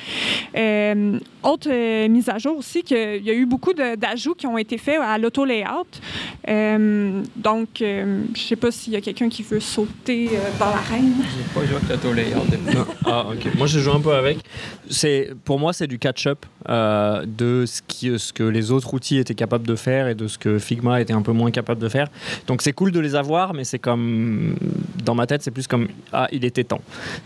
Euh, 0.57 1.19
autre 1.43 1.69
euh, 1.71 2.09
mise 2.09 2.29
à 2.31 2.39
jour 2.39 2.57
aussi, 2.59 2.83
qu'il 2.83 3.23
y 3.23 3.31
a 3.31 3.35
eu 3.35 3.45
beaucoup 3.47 3.73
d'ajouts 3.75 4.35
qui 4.35 4.47
ont 4.47 4.57
été 4.57 4.79
faits 4.79 4.99
à 5.01 5.19
l'auto-layout. 5.19 5.87
Euh, 6.49 7.23
donc, 7.37 7.83
euh, 7.83 8.23
je 8.35 8.41
ne 8.41 8.47
sais 8.47 8.57
pas 8.57 8.71
s'il 8.71 8.93
y 8.95 8.97
a 8.97 9.01
quelqu'un 9.03 9.29
qui 9.29 9.43
veut 9.43 9.61
sauter 9.61 10.31
euh, 10.33 10.39
dans 10.59 10.67
l'arène. 10.71 11.13
J'ai 11.21 11.55
pas 11.61 11.67
joué 11.67 11.77
avec 11.77 11.89
l'auto 11.91 12.13
layout 12.15 12.47
depuis. 12.51 12.79
Ah, 13.07 13.27
ok. 13.31 13.55
Moi, 13.57 13.67
j'ai 13.67 13.81
joué 13.81 13.93
un 13.95 14.01
peu 14.01 14.15
avec. 14.15 14.39
Pour 15.45 15.59
moi, 15.59 15.73
c'est 15.73 15.87
du 15.87 15.99
catch-up 15.99 16.47
euh, 16.69 17.25
de 17.27 17.65
ce, 17.67 17.83
qui, 17.87 18.19
ce 18.19 18.33
que 18.33 18.43
les 18.45 18.71
autres 18.71 18.95
outils 18.95 19.19
étaient 19.19 19.35
capables 19.35 19.67
de 19.67 19.77
faire 19.77 20.09
et 20.09 20.15
de 20.15 20.27
ce 20.27 20.39
que 20.39 20.59
Figma 20.59 21.01
était 21.01 21.13
un 21.13 21.23
peu 21.23 21.33
moins 21.33 21.51
capable 21.51 21.81
de 21.83 21.89
faire. 21.89 22.09
Donc, 22.47 22.63
c'est 22.63 22.73
cool 22.73 22.91
de 22.93 23.01
les 23.01 23.15
avoir, 23.15 23.53
mais 23.55 23.65
c'est 23.65 23.79
comme. 23.79 24.57
Dans 25.05 25.15
ma 25.15 25.27
tête, 25.27 25.43
c'est 25.43 25.51
plus 25.51 25.67
comme. 25.67 25.89
Ah, 26.13 26.29
il 26.33 26.45
était 26.45 26.65
temps 26.65 26.81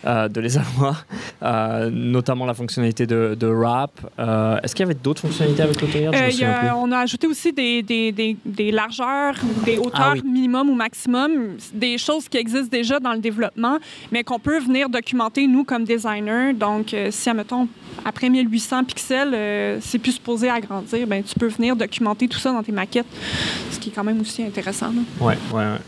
euh, 0.04 0.28
de 0.28 0.40
les 0.40 0.56
avoir. 0.64 1.06
Euh, 1.42 1.90
notamment 1.90 2.46
la 2.46 2.54
fonctionnalité 2.54 3.06
de, 3.06 3.36
de 3.38 3.46
wrap. 3.46 3.92
Euh, 4.18 4.58
est-ce 4.62 4.74
qu'il 4.74 4.84
y 4.84 4.88
avait 4.88 4.94
d'autres 4.98 5.20
fonctionnalités 5.22 5.62
avec 5.62 5.76
plus. 5.78 6.70
on 6.76 6.90
a 6.92 6.98
ajouté 6.98 7.26
aussi 7.26 7.52
des, 7.52 7.82
des, 7.82 8.12
des, 8.12 8.36
des 8.44 8.70
largeurs, 8.70 9.34
des 9.64 9.76
hauteurs 9.78 10.00
Ah 10.00 10.12
oui. 10.14 10.22
minimum 10.24 10.70
ou 10.70 10.74
maximum, 10.74 11.56
des 11.72 11.98
choses 11.98 12.28
qui 12.28 12.38
existent 12.38 12.68
déjà 12.70 12.98
dans 13.00 13.12
le 13.12 13.18
développement, 13.20 13.78
mais 14.12 14.24
qu'on 14.24 14.38
peut 14.38 14.58
venir 14.58 14.88
documenter, 14.88 15.46
nous, 15.46 15.64
comme 15.64 15.84
designers. 15.84 16.52
Donc, 16.54 16.94
si, 17.10 17.30
admettons, 17.30 17.68
après 18.04 18.28
1800 18.28 18.84
pixels, 18.84 19.78
c'est 19.80 19.98
plus 19.98 20.12
supposé 20.12 20.48
agrandir, 20.48 21.06
ben, 21.06 21.22
tu 21.22 21.38
peux 21.38 21.48
venir 21.48 21.76
documenter 21.76 22.28
tout 22.28 22.38
ça 22.38 22.52
dans 22.52 22.62
tes 22.62 22.72
maquettes, 22.72 23.06
ce 23.70 23.78
qui 23.78 23.90
est 23.90 23.92
quand 23.92 24.04
même 24.04 24.20
aussi 24.20 24.42
intéressant. 24.42 24.86
là. 24.88 25.24
Ouais, 25.26 25.38
ouais, 25.52 25.64
ouais. 25.64 25.78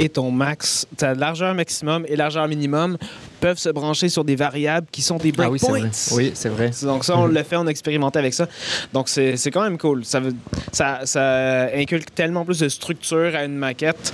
Et 0.00 0.08
ton 0.08 0.30
max, 0.30 0.86
ta 0.96 1.12
largeur 1.12 1.54
maximum 1.54 2.04
et 2.08 2.14
largeur 2.14 2.46
minimum 2.46 2.96
peuvent 3.40 3.58
se 3.58 3.68
brancher 3.68 4.08
sur 4.08 4.24
des 4.24 4.36
variables 4.36 4.86
qui 4.92 5.02
sont 5.02 5.16
des 5.16 5.32
Ah 5.36 5.50
oui, 5.50 5.58
c'est 5.58 5.68
breakpoints. 5.68 5.88
vrai. 5.90 6.14
Oui, 6.16 6.30
c'est 6.34 6.48
vrai. 6.48 6.70
Donc 6.82 7.04
ça, 7.04 7.16
on 7.18 7.26
Mhm. 7.26 7.34
l'a 7.34 7.44
fait, 7.44 7.56
on 7.56 7.66
a 7.66 7.70
expérimenté 7.70 8.18
avec 8.20 8.32
ça. 8.32 8.46
Donc 8.92 9.08
c'est 9.08 9.36
c'est 9.36 9.50
quand 9.50 9.62
même 9.62 9.76
cool. 9.76 10.04
Ça, 10.04 10.20
veut- 10.20 10.34
ça, 10.72 11.00
ça 11.04 11.64
inculque 11.74 12.14
tellement 12.14 12.44
plus 12.44 12.60
de 12.60 12.68
structure 12.68 13.32
à 13.34 13.44
une 13.44 13.56
maquette. 13.56 14.12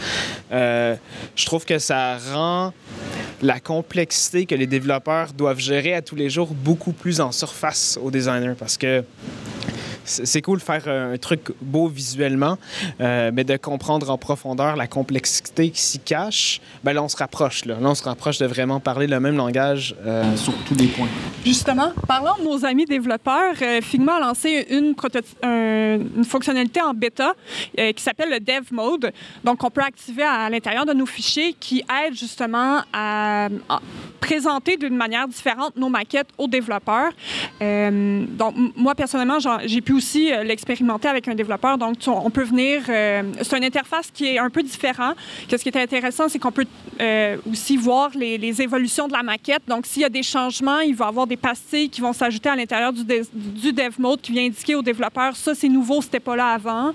Euh, 0.52 0.96
je 1.36 1.44
trouve 1.46 1.64
que 1.66 1.78
ça 1.78 2.16
rend 2.32 2.72
la 3.42 3.60
complexité 3.60 4.46
que 4.46 4.54
les 4.54 4.66
développeurs 4.66 5.32
doivent 5.34 5.58
gérer 5.58 5.92
à 5.92 6.00
tous 6.00 6.16
les 6.16 6.30
jours 6.30 6.54
beaucoup 6.54 6.92
plus 6.92 7.20
en 7.20 7.30
surface 7.30 7.98
aux 8.02 8.10
designers 8.10 8.54
parce 8.58 8.78
que 8.78 9.04
c'est 10.04 10.42
cool 10.42 10.58
de 10.58 10.62
faire 10.62 10.86
un 10.88 11.16
truc 11.16 11.52
beau 11.60 11.88
visuellement, 11.88 12.58
euh, 13.00 13.30
mais 13.32 13.44
de 13.44 13.56
comprendre 13.56 14.10
en 14.10 14.18
profondeur 14.18 14.76
la 14.76 14.86
complexité 14.86 15.70
qui 15.70 15.80
s'y 15.80 15.98
cache, 15.98 16.60
ben 16.82 16.92
là, 16.92 17.02
on 17.02 17.08
se 17.08 17.16
rapproche. 17.16 17.64
Là. 17.64 17.76
On 17.80 17.94
se 17.94 18.02
rapproche 18.02 18.38
de 18.38 18.46
vraiment 18.46 18.80
parler 18.80 19.06
le 19.06 19.20
même 19.20 19.36
langage 19.36 19.94
euh, 20.04 20.36
sur 20.36 20.54
tous 20.64 20.74
les 20.74 20.86
points. 20.86 21.08
Justement, 21.44 21.92
parlant 22.06 22.36
de 22.38 22.44
nos 22.44 22.64
amis 22.64 22.84
développeurs, 22.84 23.54
euh, 23.62 23.80
Figma 23.80 24.16
a 24.16 24.20
lancé 24.20 24.66
une, 24.70 24.94
fonctionnalité 26.24 26.80
en 26.80 26.94
bêta 26.94 27.34
euh, 27.78 27.92
qui 27.92 28.02
s'appelle 28.02 28.30
le 28.30 28.40
Dev 28.40 28.64
Mode. 28.70 29.12
Donc, 29.42 29.62
on 29.64 29.70
peut 29.70 29.82
activer 29.82 30.22
à, 30.22 30.48
l'intérieur 30.50 30.86
de 30.86 30.92
nos 30.92 31.06
fichiers 31.06 31.54
qui 31.58 31.84
aide 32.04 32.14
justement 32.14 32.82
à, 32.92 33.48
à 33.68 33.80
présenter 34.20 34.76
d'une 34.78 34.96
manière 34.96 35.28
différente 35.28 35.76
nos 35.76 35.88
maquettes 35.88 36.28
aux 36.38 36.48
développeurs. 36.48 37.12
Euh, 37.60 38.24
donc, 38.26 38.54
moi, 38.74 38.94
personnellement, 38.94 39.38
j'ai 39.64 39.80
pu 39.80 39.93
aussi 39.94 40.30
l'expérimenter 40.44 41.08
avec 41.08 41.28
un 41.28 41.34
développeur. 41.34 41.78
Donc, 41.78 41.96
on 42.06 42.30
peut 42.30 42.44
venir... 42.44 42.82
c'est 42.86 43.56
une 43.56 43.64
interface 43.64 44.10
qui 44.12 44.26
est 44.26 44.38
un 44.38 44.50
peu 44.50 44.62
différente. 44.62 45.16
Ce 45.48 45.56
qui 45.56 45.68
est 45.68 45.76
intéressant, 45.76 46.28
c'est 46.28 46.38
qu'on 46.38 46.52
peut 46.52 46.66
aussi 47.50 47.76
voir 47.76 48.10
les, 48.14 48.54
évolutions 48.62 49.08
de 49.08 49.12
la 49.12 49.22
maquette. 49.22 49.62
Donc, 49.66 49.86
s'il 49.86 50.02
y 50.02 50.04
a 50.04 50.08
des 50.08 50.22
changements, 50.22 50.80
il 50.80 50.94
va 50.94 51.06
y 51.06 51.08
avoir 51.08 51.26
des 51.26 51.36
pastilles 51.36 51.88
qui 51.88 52.00
vont 52.00 52.12
s'ajouter 52.12 52.48
à 52.48 52.56
l'intérieur 52.56 52.92
du, 52.92 53.04
du 53.04 53.72
dev 53.72 53.94
mode 53.98 54.20
qui 54.20 54.32
vient 54.32 54.44
indiquer 54.44 54.74
au 54.74 54.82
développeur 54.82 55.34
ça, 55.34 55.54
c'est 55.54 55.68
nouveau, 55.68 56.02
c'était 56.02 56.20
pas 56.20 56.36
là 56.36 56.48
avant. 56.48 56.92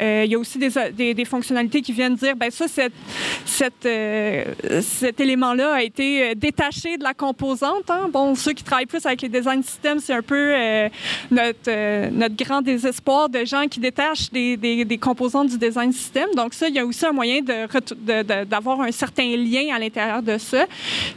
il 0.00 0.26
y 0.26 0.34
a 0.34 0.38
aussi 0.38 0.58
des, 0.58 1.14
des, 1.14 1.24
fonctionnalités 1.24 1.80
qui 1.80 1.92
viennent 1.92 2.14
dire 2.14 2.36
ben 2.36 2.50
ça, 2.50 2.68
cette, 2.68 2.92
cette, 3.44 3.88
cet 4.82 5.20
élément-là 5.20 5.74
a 5.74 5.82
été 5.82 6.34
détaché 6.34 6.96
de 6.98 7.04
la 7.04 7.14
composante. 7.14 7.88
Hein. 7.88 8.08
Bon, 8.12 8.34
ceux 8.34 8.52
qui 8.52 8.64
travaillent 8.64 8.86
plus 8.86 9.04
avec 9.06 9.22
les 9.22 9.28
design 9.28 9.62
systems, 9.62 10.00
c'est 10.00 10.14
un 10.14 10.22
peu 10.22 10.52
euh, 10.54 10.88
notre, 11.30 11.58
euh, 11.68 12.10
notre 12.10 12.33
grand 12.34 12.62
désespoir 12.62 13.28
de 13.28 13.44
gens 13.44 13.66
qui 13.68 13.80
détachent 13.80 14.30
des, 14.30 14.56
des, 14.56 14.84
du 14.84 15.58
design 15.58 15.92
system. 15.92 16.28
Donc 16.36 16.54
ça, 16.54 16.68
il 16.68 16.74
y 16.74 16.78
a 16.78 16.86
aussi 16.86 17.04
un 17.06 17.12
moyen 17.12 17.40
d'avoir 17.42 18.80
un 18.80 18.92
certain 18.92 19.36
lien 19.36 19.74
à 19.74 19.78
l'intérieur 19.78 20.22
de 20.22 20.38
ça. 20.38 20.66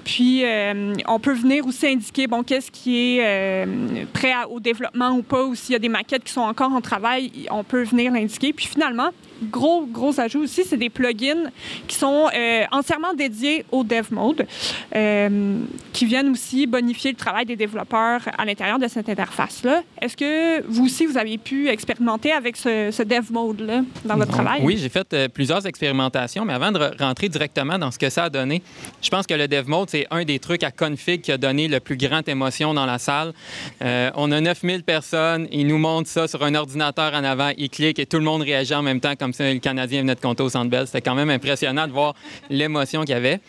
Puis, 0.04 0.44
euh, 0.44 0.94
on 1.08 1.20
peut 1.20 1.34
venir 1.34 1.66
aussi 1.66 1.88
indiquer, 1.88 2.28
bon, 2.28 2.44
qu'est-ce 2.44 2.72
qui 2.72 3.18
est 3.18 3.68
prêt 4.14 4.34
au 4.50 4.60
développement 4.60 5.12
ou 5.12 5.24
pas, 5.24 5.44
ou 5.46 5.56
s'il 5.56 5.74
y 5.74 5.76
a 5.76 5.80
des 5.80 5.90
maquettes 5.90 6.24
qui 6.24 6.34
sont 6.34 6.42
encore 6.42 6.72
en 6.72 6.82
travail, 6.82 7.32
on 7.52 7.64
peut 7.64 7.84
venir 7.84 8.12
l'indiquer. 8.12 8.54
Puis 8.54 8.68
finalement, 8.68 9.10
gros, 9.44 9.86
gros 9.86 10.20
ajout 10.20 10.44
aussi, 10.44 10.64
c'est 10.64 10.78
des 10.78 10.90
plugins 10.90 11.52
qui 11.88 11.96
sont 11.96 12.28
euh, 12.34 12.64
entièrement 12.72 13.14
dédiés 13.14 13.66
au 13.72 13.84
dev 13.84 14.08
mode, 14.12 14.48
euh, 14.96 15.60
qui 15.94 16.06
viennent 16.06 16.30
aussi 16.30 16.68
bonifier 16.68 17.12
le 17.12 17.18
travail 17.18 17.46
des 17.46 17.56
développeurs 17.56 18.22
à 18.38 18.46
l'intérieur 18.46 18.80
de 18.80 18.88
cette 18.88 19.10
interface-là. 19.10 19.84
Est-ce 20.02 20.18
que 20.18 20.64
vous 20.68 20.86
aussi, 20.86 21.06
vous 21.06 21.18
avez 21.18 21.38
pu 21.38 21.70
expérimenter 21.70 22.32
avec 22.32 22.58
ce, 22.58 23.04
dev 23.04 23.32
mode-là 23.32 23.82
dans 24.06 24.16
votre 24.16 24.32
travail? 24.32 24.62
Oui, 24.64 24.78
j'ai 24.78 24.90
fait 24.90 25.14
euh, 25.14 25.28
plusieurs 25.28 25.66
expérimentations, 25.66 26.46
mais 26.46 26.54
avant 26.54 26.72
de 26.72 26.80
rentrer 27.00 27.30
directement 27.30 27.78
dans 27.78 27.92
ce 27.92 28.00
que 28.00 28.10
ça 28.10 28.26
a 28.26 28.30
donné, 28.30 28.62
je 29.02 29.10
pense 29.10 29.28
que 29.28 29.34
le 29.34 29.48
dev 29.48 29.68
mode, 29.68 29.90
c'est 29.90 30.08
un 30.12 30.24
des 30.24 30.40
trucs 30.40 30.64
à 30.64 30.72
config 30.72 31.22
qui 31.22 31.32
a 31.32 31.38
donné 31.38 31.68
le 31.68 31.80
plus 31.80 31.98
grande 31.98 32.28
émotion 32.28 32.74
dans 32.74 32.86
la 32.86 33.00
salle. 33.00 33.34
on 33.82 34.32
a 34.32 34.42
9000 34.42 34.84
personnes, 34.84 35.48
ils 35.52 35.68
nous 35.68 35.78
montrent 35.78 36.10
ça 36.10 36.28
sur 36.28 36.44
un 36.44 36.56
ordinateur 36.56 37.14
en 37.14 37.24
avant, 37.24 37.52
ils 37.58 37.70
cliquent 37.70 38.00
et 38.00 38.06
tout 38.06 38.18
le 38.18 38.24
monde 38.24 38.42
réagit 38.42 38.76
en 38.76 38.82
même 38.82 39.00
temps 39.00 39.16
comme 39.16 39.27
si 39.34 39.44
le 39.44 39.60
Canadien 39.60 40.02
venait 40.02 40.16
de 40.16 40.20
compter 40.20 40.44
au 40.44 40.50
Centre 40.50 40.70
Bell. 40.70 40.86
C'était 40.86 41.02
quand 41.02 41.16
même 41.16 41.30
impressionnant 41.30 41.88
de 41.88 41.92
voir 41.92 42.16
l'émotion 42.50 43.02
qu'il 43.02 43.12
y 43.12 43.14
avait. 43.14 43.40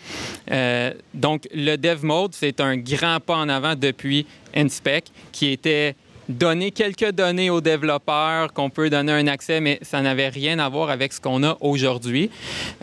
Euh, 0.50 0.92
donc, 1.14 1.48
le 1.54 1.76
Dev 1.76 2.04
Mode, 2.04 2.34
c'est 2.34 2.60
un 2.60 2.76
grand 2.76 3.20
pas 3.20 3.36
en 3.36 3.48
avant 3.48 3.74
depuis 3.74 4.26
Inspec, 4.54 5.06
qui 5.32 5.48
était 5.52 5.94
donner 6.28 6.70
quelques 6.70 7.10
données 7.12 7.50
aux 7.50 7.60
développeurs, 7.60 8.52
qu'on 8.52 8.70
peut 8.70 8.90
donner 8.90 9.12
un 9.12 9.26
accès, 9.26 9.60
mais 9.60 9.78
ça 9.82 10.02
n'avait 10.02 10.28
rien 10.28 10.58
à 10.58 10.68
voir 10.68 10.90
avec 10.90 11.12
ce 11.12 11.20
qu'on 11.20 11.42
a 11.42 11.56
aujourd'hui. 11.60 12.30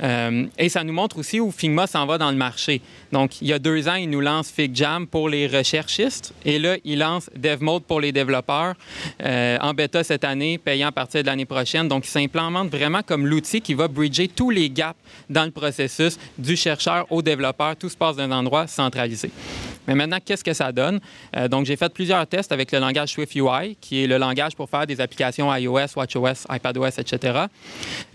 Euh, 0.01 0.45
et 0.57 0.69
ça 0.69 0.83
nous 0.83 0.93
montre 0.93 1.19
aussi 1.19 1.39
où 1.39 1.51
Figma 1.51 1.87
s'en 1.87 2.05
va 2.05 2.17
dans 2.17 2.31
le 2.31 2.37
marché. 2.37 2.81
Donc, 3.11 3.41
il 3.41 3.47
y 3.47 3.53
a 3.53 3.59
deux 3.59 3.87
ans, 3.87 3.95
il 3.95 4.09
nous 4.09 4.21
lance 4.21 4.51
FigJam 4.51 5.07
pour 5.07 5.29
les 5.29 5.47
recherchistes 5.47 6.33
et 6.43 6.59
là, 6.59 6.75
il 6.83 6.99
lance 6.99 7.29
DevMode 7.35 7.83
pour 7.83 8.01
les 8.01 8.11
développeurs 8.11 8.73
euh, 9.23 9.57
en 9.61 9.73
bêta 9.73 10.03
cette 10.03 10.23
année, 10.23 10.57
payant 10.57 10.87
à 10.87 10.91
partir 10.91 11.21
de 11.21 11.27
l'année 11.27 11.45
prochaine. 11.45 11.87
Donc, 11.87 12.05
il 12.05 12.09
s'implémente 12.09 12.69
vraiment 12.69 13.01
comme 13.05 13.27
l'outil 13.27 13.61
qui 13.61 13.73
va 13.73 13.87
bridger 13.87 14.27
tous 14.27 14.49
les 14.49 14.69
gaps 14.69 14.99
dans 15.29 15.45
le 15.45 15.51
processus 15.51 16.17
du 16.37 16.55
chercheur 16.55 17.05
au 17.11 17.21
développeur. 17.21 17.75
Tout 17.75 17.89
se 17.89 17.97
passe 17.97 18.15
d'un 18.15 18.31
endroit 18.31 18.67
centralisé. 18.67 19.29
Mais 19.87 19.95
maintenant, 19.95 20.19
qu'est-ce 20.23 20.43
que 20.43 20.53
ça 20.53 20.71
donne? 20.71 20.99
Euh, 21.35 21.47
donc, 21.47 21.65
j'ai 21.65 21.75
fait 21.75 21.93
plusieurs 21.93 22.25
tests 22.27 22.51
avec 22.51 22.71
le 22.71 22.79
langage 22.79 23.09
SwiftUI, 23.13 23.77
qui 23.79 24.03
est 24.03 24.07
le 24.07 24.17
langage 24.17 24.55
pour 24.55 24.69
faire 24.69 24.87
des 24.87 24.99
applications 25.01 25.53
iOS, 25.53 25.95
WatchOS, 25.95 26.45
iPadOS, 26.49 26.99
etc. 26.99 27.45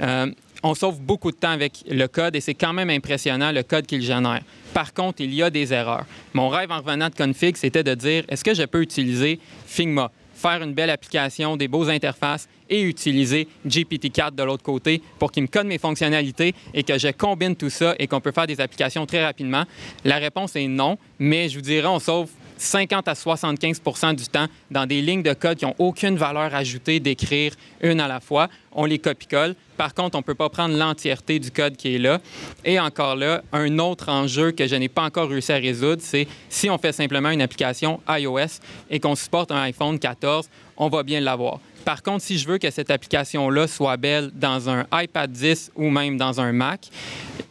Euh, 0.03 0.27
on 0.63 0.75
sauve 0.75 1.01
beaucoup 1.01 1.31
de 1.31 1.37
temps 1.37 1.51
avec 1.51 1.85
le 1.89 2.07
code 2.07 2.37
et 2.37 2.41
c'est 2.41 2.55
quand 2.55 2.73
même 2.73 2.91
impressionnant 2.91 3.51
le 3.51 3.63
code 3.63 3.87
qu'il 3.87 4.03
génère. 4.03 4.41
Par 4.75 4.93
contre, 4.93 5.23
il 5.23 5.35
y 5.35 5.43
a 5.43 5.51
des 5.51 5.73
erreurs. 5.73 6.05
Mon 6.35 6.49
rêve 6.49 6.71
en 6.71 6.79
revenant 6.79 7.09
de 7.09 7.15
config, 7.15 7.57
c'était 7.57 7.83
de 7.83 7.95
dire 7.95 8.25
est-ce 8.29 8.45
que 8.45 8.55
je 8.55 8.65
peux 8.65 8.83
utiliser 8.83 9.41
Figma, 9.67 10.11
faire 10.41 10.63
une 10.63 10.73
belle 10.73 10.91
application, 10.91 11.57
des 11.57 11.69
beaux 11.69 11.89
interfaces 11.89 12.49
et 12.69 12.83
utiliser 12.83 13.49
GPT-4 13.67 14.35
de 14.35 14.43
l'autre 14.43 14.63
côté 14.63 15.03
pour 15.19 15.31
qu'il 15.31 15.43
me 15.43 15.49
code 15.49 15.67
mes 15.67 15.79
fonctionnalités 15.79 16.55
et 16.73 16.83
que 16.83 16.99
je 16.99 17.09
combine 17.09 17.57
tout 17.57 17.71
ça 17.71 17.95
et 17.99 18.07
qu'on 18.07 18.21
peut 18.21 18.33
faire 18.33 18.47
des 18.47 18.61
applications 18.61 19.07
très 19.07 19.25
rapidement? 19.25 19.65
La 20.05 20.17
réponse 20.17 20.57
est 20.57 20.69
non, 20.69 20.97
mais 21.19 21.49
je 21.49 21.57
vous 21.57 21.63
dirais, 21.63 21.89
on 21.89 21.99
sauve 21.99 22.31
50 22.61 23.09
à 23.09 23.15
75% 23.15 24.15
du 24.15 24.27
temps 24.27 24.47
dans 24.71 24.87
des 24.87 25.01
lignes 25.01 25.23
de 25.23 25.33
code 25.33 25.57
qui 25.57 25.65
n'ont 25.65 25.75
aucune 25.79 26.17
valeur 26.17 26.55
ajoutée 26.55 27.01
d'écrire 27.01 27.55
une 27.81 28.01
à 28.01 28.07
la 28.07 28.21
fois. 28.21 28.49
On 28.73 28.85
les 28.85 28.99
copie-colle. 28.99 29.55
Par 29.79 29.95
contre, 29.95 30.17
on 30.17 30.19
ne 30.19 30.25
peut 30.25 30.35
pas 30.35 30.51
prendre 30.51 30.77
l'entièreté 30.77 31.39
du 31.39 31.51
code 31.51 31.77
qui 31.77 31.95
est 31.95 31.99
là. 31.99 32.21
Et 32.65 32.79
encore 32.79 33.17
là, 33.17 33.43
un 33.53 33.79
autre 33.79 34.11
enjeu 34.11 34.53
que 34.53 34.67
je 34.67 34.77
n'ai 34.77 34.91
pas 34.91 35.05
encore 35.05 35.31
réussi 35.31 35.53
à 35.53 35.57
résoudre, 35.57 36.03
c'est 36.05 36.29
si 36.51 36.69
on 36.69 36.77
fait 36.77 36.93
simplement 36.93 37.31
une 37.31 37.41
application 37.41 38.01
iOS 38.09 38.61
et 38.91 39.01
qu'on 39.01 39.15
supporte 39.15 39.51
un 39.53 39.63
iPhone 39.63 39.99
14, 39.99 40.49
on 40.77 40.89
va 40.89 41.03
bien 41.03 41.21
l'avoir. 41.21 41.61
Par 41.85 42.03
contre, 42.03 42.25
si 42.25 42.39
je 42.39 42.47
veux 42.47 42.59
que 42.59 42.71
cette 42.71 42.91
application-là 42.91 43.67
soit 43.67 43.97
belle 43.97 44.31
dans 44.35 44.69
un 44.69 44.87
iPad 44.93 45.31
10 45.31 45.73
ou 45.77 45.91
même 45.91 46.17
dans 46.17 46.41
un 46.41 46.53
Mac, 46.53 46.89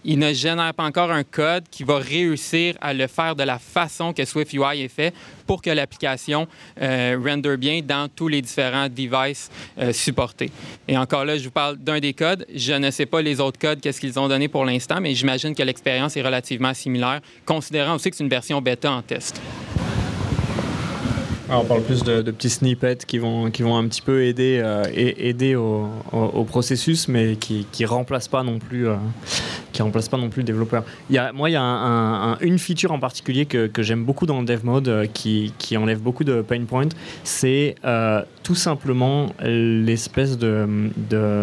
il 0.06 0.18
ne 0.18 0.34
génère 0.34 0.74
pas 0.74 0.84
encore 0.84 1.12
un 1.12 1.24
code 1.24 1.66
qui 1.70 1.84
va 1.84 1.98
réussir 1.98 2.76
à 2.80 2.94
le 2.94 3.08
faire 3.08 3.36
de 3.36 3.44
la 3.44 3.60
façon 3.60 4.14
que 4.14 4.24
SwiftUI 4.24 4.82
est 4.82 4.88
fait 4.88 5.14
pour 5.46 5.62
que 5.62 5.70
l'application 5.70 6.48
euh, 6.82 7.58
bien 7.58 7.82
dans 7.82 8.08
tous 8.08 8.28
les 8.28 8.42
différents 8.42 8.88
devices 8.88 9.50
euh, 9.78 9.92
supportés. 9.92 10.52
Et 10.88 10.98
encore 10.98 11.26
là, 11.26 11.38
je 11.38 11.44
vous 11.44 11.52
parle 11.52 11.78
d'un 11.78 12.00
des 12.00 12.14
codes. 12.14 12.46
Je 12.54 12.74
ne 12.74 12.92
sais 12.92 13.06
pas 13.06 13.22
les 13.22 13.40
autres 13.40 13.60
codes, 13.60 13.82
qu'est-ce 13.82 14.00
qu'ils 14.00 14.20
ont 14.20 14.28
donné 14.28 14.48
pour 14.48 14.66
l'instant, 14.66 15.02
mais 15.02 15.14
j'imagine 15.16 15.54
que 15.54 15.64
l'expérience 15.64 16.16
est 16.16 16.22
relativement 16.22 16.74
similaire, 16.74 17.22
considérant 17.46 17.96
aussi 17.96 18.10
que 18.10 18.16
c'est 18.16 18.24
une 18.24 18.30
version 18.30 18.62
bêta 18.62 18.92
en 18.92 19.02
test. 19.02 19.42
Ah, 21.52 21.58
on 21.58 21.66
parle 21.66 21.82
plus 21.82 22.04
de, 22.04 22.22
petits 22.22 22.52
snippets 22.52 22.98
qui 23.08 23.18
vont, 23.18 23.50
qui 23.50 23.64
vont 23.64 23.76
un 23.76 23.88
petit 23.88 24.04
peu 24.04 24.24
aider, 24.24 24.62
euh, 24.64 24.84
aider 24.94 25.56
au, 25.56 25.90
processus, 26.48 27.08
mais 27.08 27.38
qui 27.38 27.66
ne 27.80 27.88
remplacent 27.88 28.28
pas 28.28 28.44
non 28.44 28.60
plus, 28.60 28.88
euh, 28.88 28.96
qui 29.74 29.82
pas 29.82 30.18
non 30.18 30.30
plus 30.30 30.42
le 30.42 30.46
développeur. 30.46 30.84
Il 31.10 31.16
y 31.16 31.18
a, 31.18 31.32
moi, 31.32 31.50
il 31.50 31.54
y 31.54 31.56
a 31.56 31.64
un, 31.64 32.38
une 32.40 32.60
feature 32.60 32.92
en 32.92 33.00
particulier 33.00 33.48
que, 33.48 33.66
que 33.66 33.82
j'aime 33.82 34.06
beaucoup 34.06 34.28
dans 34.28 34.40
le 34.40 34.46
dev 34.46 34.64
mode, 34.64 34.90
euh, 34.90 35.08
qui, 35.12 35.52
qui, 35.58 35.76
enlève 35.76 36.00
beaucoup 36.00 36.24
de 36.24 36.44
pain 36.44 36.64
points, 36.66 36.90
c'est 37.24 37.76
tout 38.44 38.56
simplement 38.56 39.28
l'espèce 39.42 40.38
de, 40.38 40.68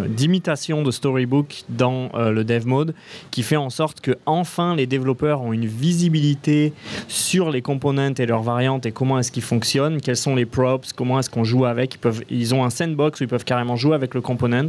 d'imitation 0.08 0.82
de, 0.82 0.90
storybook 0.92 1.64
dans 1.68 2.10
le 2.14 2.44
dev 2.44 2.66
mode, 2.66 2.94
qui 3.30 3.42
fait 3.42 3.56
en 3.56 3.70
sorte 3.70 4.00
que 4.00 4.12
enfin 4.26 4.74
les 4.76 4.86
développeurs 4.86 5.42
ont 5.42 5.52
une 5.52 5.66
visibilité 5.66 6.72
sur 7.08 7.50
les 7.50 7.62
components 7.62 8.14
et 8.18 8.26
leurs 8.26 8.42
variantes 8.42 8.86
et 8.86 8.92
comment 8.92 9.18
est-ce 9.18 9.32
qu'ils 9.32 9.42
fonctionnent 9.42 9.95
quels 10.00 10.16
sont 10.16 10.34
les 10.34 10.46
props, 10.46 10.92
comment 10.92 11.18
est-ce 11.18 11.30
qu'on 11.30 11.44
joue 11.44 11.64
avec. 11.64 11.98
Ils, 12.30 12.54
ont 12.54 12.64
un 12.64 12.70
sandbox 12.70 13.20
où 13.20 13.24
ils 13.24 13.28
peuvent 13.28 13.44
carrément 13.44 13.76
jouer 13.76 13.94
avec 13.94 14.14
le 14.14 14.20
component. 14.20 14.68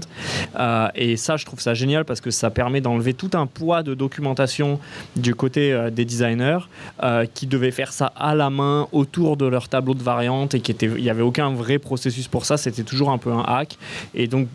Euh, 0.59 0.87
et 0.95 1.17
ça, 1.17 1.37
je 1.37 1.45
trouve 1.45 1.59
ça 1.59 1.73
génial 1.73 2.05
parce 2.05 2.21
que 2.21 2.31
ça 2.31 2.49
permet 2.49 2.81
d'enlever 2.81 3.13
tout 3.13 3.31
un 3.33 3.45
poids 3.45 3.83
de 3.83 3.93
documentation 3.93 4.79
du 5.15 5.35
côté 5.35 5.73
euh, 5.73 5.89
des 5.89 6.05
designers 6.05 6.59
euh, 7.03 7.25
qui 7.33 7.47
devaient 7.47 7.71
faire 7.71 7.93
ça 7.93 8.11
à 8.15 8.35
la 8.35 8.49
main 8.49 8.87
autour 8.91 9.37
de 9.37 9.45
leur 9.45 9.69
tableau 9.69 9.93
de 9.93 10.03
variantes 10.03 10.55
et 10.55 10.59
qu'il 10.59 10.93
n'y 10.93 11.09
avait 11.09 11.21
aucun 11.21 11.51
vrai 11.51 11.79
processus 11.79 12.27
pour 12.27 12.45
ça. 12.45 12.57
C'était 12.57 12.83
toujours 12.83 13.11
un 13.11 13.17
peu 13.17 13.31
un 13.31 13.43
hack. 13.43 13.77
Et 14.13 14.27
donc, 14.27 14.47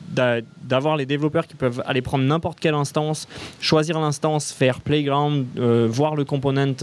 d'avoir 0.63 0.97
les 0.97 1.07
développeurs 1.07 1.47
qui 1.47 1.55
peuvent 1.55 1.83
aller 1.87 2.03
prendre 2.03 2.25
n'importe 2.25 2.61
quelle 2.61 2.75
instance, 2.75 3.29
choisir 3.61 3.99
l'instance, 4.01 4.53
faire 4.53 4.81
playground, 4.81 5.47
voir 5.89 6.17
le 6.17 6.25
component 6.25 6.75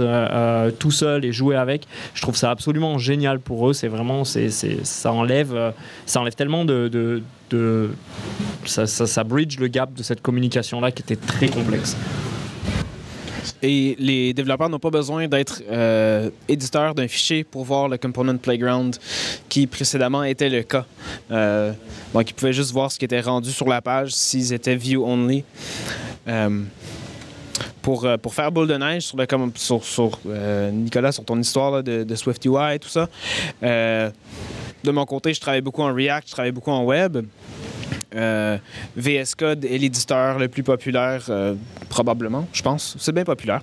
tout 0.80 0.92
seul 0.92 1.26
et 1.26 1.32
jouer 1.32 1.56
avec, 1.56 1.88
je 2.14 2.22
trouve 2.22 2.36
ça 2.36 2.52
absolument 2.52 2.98
génial 2.98 3.40
pour 3.40 3.70
eux 3.70 3.74
c'est 3.80 3.88
vraiment, 3.88 4.26
c'est, 4.26 4.50
ça, 4.84 5.14
enlève, 5.14 5.56
euh, 5.56 5.72
ça 6.06 6.20
enlève 6.20 6.36
tellement 6.36 6.66
de. 6.66 7.22
de, 7.50 7.90
ça, 8.66 8.86
ça, 8.86 9.24
bridge 9.24 9.58
le 9.58 9.68
gap 9.68 9.94
de 9.94 10.04
cette 10.04 10.22
communication-là 10.22 10.92
qui 10.92 11.02
était 11.02 11.16
très 11.16 11.48
complexe. 11.48 11.96
Et 13.62 13.96
les 13.98 14.34
développeurs 14.34 14.70
n'ont 14.70 14.80
pas 14.80 14.90
besoin 14.90 15.28
d'être 15.28 15.62
euh, 15.72 16.30
éditeurs 16.48 16.94
d'un 16.94 17.08
fichier 17.08 17.44
pour 17.44 17.64
voir 17.64 17.88
le 17.88 17.98
component 17.98 18.38
playground 18.38 18.98
qui 19.48 19.66
précédemment 19.66 20.24
était 20.24 20.50
le 20.50 20.64
cas. 20.64 20.86
Euh, 21.32 21.72
donc, 22.14 22.30
ils 22.30 22.34
pouvaient 22.34 22.54
juste 22.54 22.72
voir 22.72 22.92
ce 22.92 23.00
qui 23.00 23.06
était 23.06 23.22
rendu 23.22 23.52
sur 23.52 23.68
la 23.68 23.82
page 23.82 24.12
s'ils 24.12 24.54
étaient 24.54 24.76
view 24.76 25.06
only. 25.06 25.44
Euh, 26.28 26.62
pour, 27.82 28.06
euh, 28.06 28.18
pour 28.18 28.34
faire 28.34 28.52
boule 28.52 28.68
de 28.68 28.76
neige 28.76 29.04
sur, 29.04 29.18
sur, 29.56 29.84
sur 29.84 30.20
euh, 30.28 30.72
Nicolas, 30.72 31.12
sur 31.12 31.26
ton 31.26 31.40
histoire 31.40 31.84
de, 31.84 32.04
de 32.04 32.16
SwiftUI 32.16 32.76
et 32.76 32.80
tout 32.80 32.90
ça. 32.90 33.08
Euh, 33.64 34.10
de 34.84 34.92
mon 34.92 35.06
côté, 35.06 35.34
je 35.34 35.42
travaille 35.42 35.62
beaucoup 35.62 35.82
en 35.82 35.94
React, 35.94 36.28
je 36.28 36.32
travaille 36.34 36.52
beaucoup 36.52 36.72
en 36.72 36.84
web. 36.84 37.26
VS 38.12 39.36
Code 39.38 39.66
est 39.66 39.78
l'éditeur 39.78 40.40
le 40.40 40.48
plus 40.48 40.64
populaire, 40.64 41.30
probablement, 41.90 42.48
je 42.54 42.64
pense. 42.64 42.96
C'est 42.98 43.12
bien 43.12 43.24
populaire. 43.24 43.62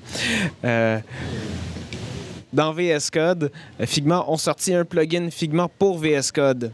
dans 2.52 2.72
VS 2.72 3.10
Code, 3.12 3.50
Figma 3.80 4.24
ont 4.28 4.36
sorti 4.36 4.72
un 4.72 4.84
plugin 4.84 5.30
Figma 5.30 5.68
pour 5.68 5.98
VS 5.98 6.30
Code. 6.32 6.70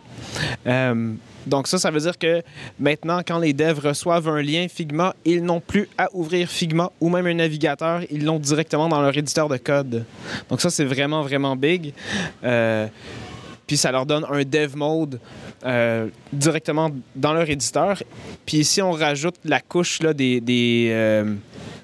Donc 1.46 1.66
ça, 1.66 1.78
ça 1.78 1.90
veut 1.90 2.00
dire 2.00 2.18
que 2.18 2.42
maintenant, 2.78 3.20
quand 3.26 3.38
les 3.38 3.52
devs 3.52 3.80
reçoivent 3.80 4.28
un 4.28 4.42
lien 4.42 4.66
Figma, 4.68 5.14
ils 5.24 5.42
n'ont 5.42 5.60
plus 5.60 5.88
à 5.98 6.08
ouvrir 6.12 6.48
Figma 6.48 6.90
ou 7.00 7.08
même 7.08 7.26
un 7.26 7.34
navigateur, 7.34 8.02
ils 8.10 8.24
l'ont 8.24 8.38
directement 8.38 8.88
dans 8.88 9.00
leur 9.00 9.16
éditeur 9.16 9.48
de 9.48 9.56
code. 9.56 10.04
Donc 10.48 10.60
ça, 10.60 10.70
c'est 10.70 10.84
vraiment, 10.84 11.22
vraiment 11.22 11.56
big. 11.56 11.92
Euh, 12.44 12.86
puis 13.66 13.76
ça 13.76 13.90
leur 13.90 14.06
donne 14.06 14.26
un 14.28 14.42
dev 14.42 14.76
mode 14.76 15.20
euh, 15.64 16.08
directement 16.32 16.90
dans 17.14 17.32
leur 17.32 17.48
éditeur. 17.48 18.02
Puis 18.44 18.58
ici, 18.58 18.82
on 18.82 18.92
rajoute 18.92 19.36
la 19.44 19.60
couche 19.60 20.02
là, 20.02 20.12
des... 20.12 20.88
euh, 20.90 21.34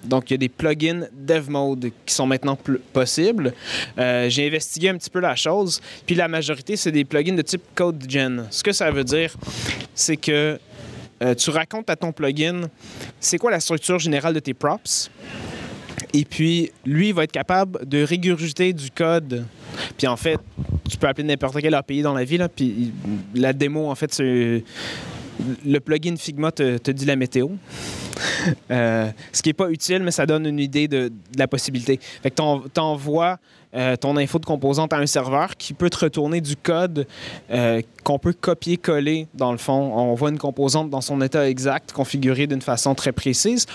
donc, 0.05 0.31
il 0.31 0.35
y 0.35 0.37
a 0.37 0.39
des 0.39 0.49
plugins 0.49 1.07
dev 1.13 1.51
mode 1.51 1.91
qui 2.07 2.15
sont 2.15 2.27
maintenant 2.27 2.59
possibles. 2.93 3.53
Euh, 3.99 4.29
j'ai 4.29 4.47
investigué 4.47 4.89
un 4.89 4.97
petit 4.97 5.11
peu 5.11 5.21
la 5.21 5.37
chose. 5.37 5.81
Puis 6.07 6.15
la 6.15 6.29
majorité, 6.29 6.77
c'est 6.77 6.93
des 6.93 7.05
plugins 7.05 7.35
de 7.35 7.43
type 7.43 7.63
CodeGen. 7.75 8.47
Ce 8.51 8.63
que 8.63 8.73
ça 8.73 8.91
veut 8.91 9.05
dire, 9.05 9.35
c'est 9.95 10.17
que 10.17 10.59
euh, 11.23 11.35
tu 11.35 11.51
racontes 11.51 11.91
à 11.91 11.97
ton 11.97 12.13
plugin 12.13 12.69
c'est 13.19 13.39
quoi 13.39 13.51
la 13.51 13.61
structure 13.61 13.99
générale 13.99 14.35
de 14.35 14.41
tes 14.41 14.55
props? 14.55 15.11
Et 16.15 16.25
puis, 16.25 16.71
lui, 16.87 17.09
il 17.09 17.15
va 17.15 17.25
être 17.25 17.33
capable 17.33 17.87
de 17.87 18.03
régurgiter 18.03 18.73
du 18.73 18.91
code. 18.91 19.45
Puis 19.97 20.07
en 20.07 20.17
fait, 20.17 20.39
tu 20.89 20.97
peux 20.97 21.07
appeler 21.07 21.27
n'importe 21.27 21.61
quel 21.61 21.75
API 21.75 22.03
dans 22.03 22.15
la 22.15 22.25
vie. 22.25 22.39
Puis 22.55 22.93
la 23.35 23.53
démo, 23.53 23.91
en 23.91 23.95
fait, 23.95 24.15
c'est 24.15 24.65
le 25.65 25.79
plugin 25.79 26.17
Figma 26.17 26.53
te, 26.53 26.91
dit 26.91 27.05
la 27.05 27.17
météo. 27.17 27.49
Euh, 28.71 29.11
ce 29.33 29.43
qui 29.43 29.51
n'est 29.51 29.55
pas 29.55 29.71
utile, 29.71 30.03
mais 30.03 30.11
ça 30.11 30.27
donne 30.27 30.47
une 30.47 30.59
idée 30.59 30.89
de, 30.89 31.13
la 31.37 31.47
possibilité. 31.47 32.01
Fait 32.23 32.31
que 32.31 32.37
tu 32.37 32.81
envoies 32.81 33.39
euh, 33.75 33.97
ton 33.97 34.17
info 34.17 34.39
de 34.39 34.47
composante 34.47 34.95
à 34.95 34.97
un 34.97 35.07
serveur 35.07 35.55
qui 35.57 35.75
peut 35.75 35.91
te 35.91 35.99
retourner 35.99 36.41
du 36.41 36.57
code 36.57 37.07
euh, 37.51 37.83
qu'on 38.03 38.19
peut 38.19 38.33
copier-coller 38.33 39.27
dans 39.35 39.53
le 39.53 39.59
fond. 39.59 39.93
On 39.95 40.15
voit 40.15 40.31
une 40.31 40.39
composante 40.39 40.89
dans 40.89 41.03
son 41.03 41.21
état 41.21 41.47
exact, 41.47 41.93
configurée 41.93 42.47
d'une 42.47 42.63
façon 42.63 42.95
très 42.95 43.13
précise. 43.13 43.67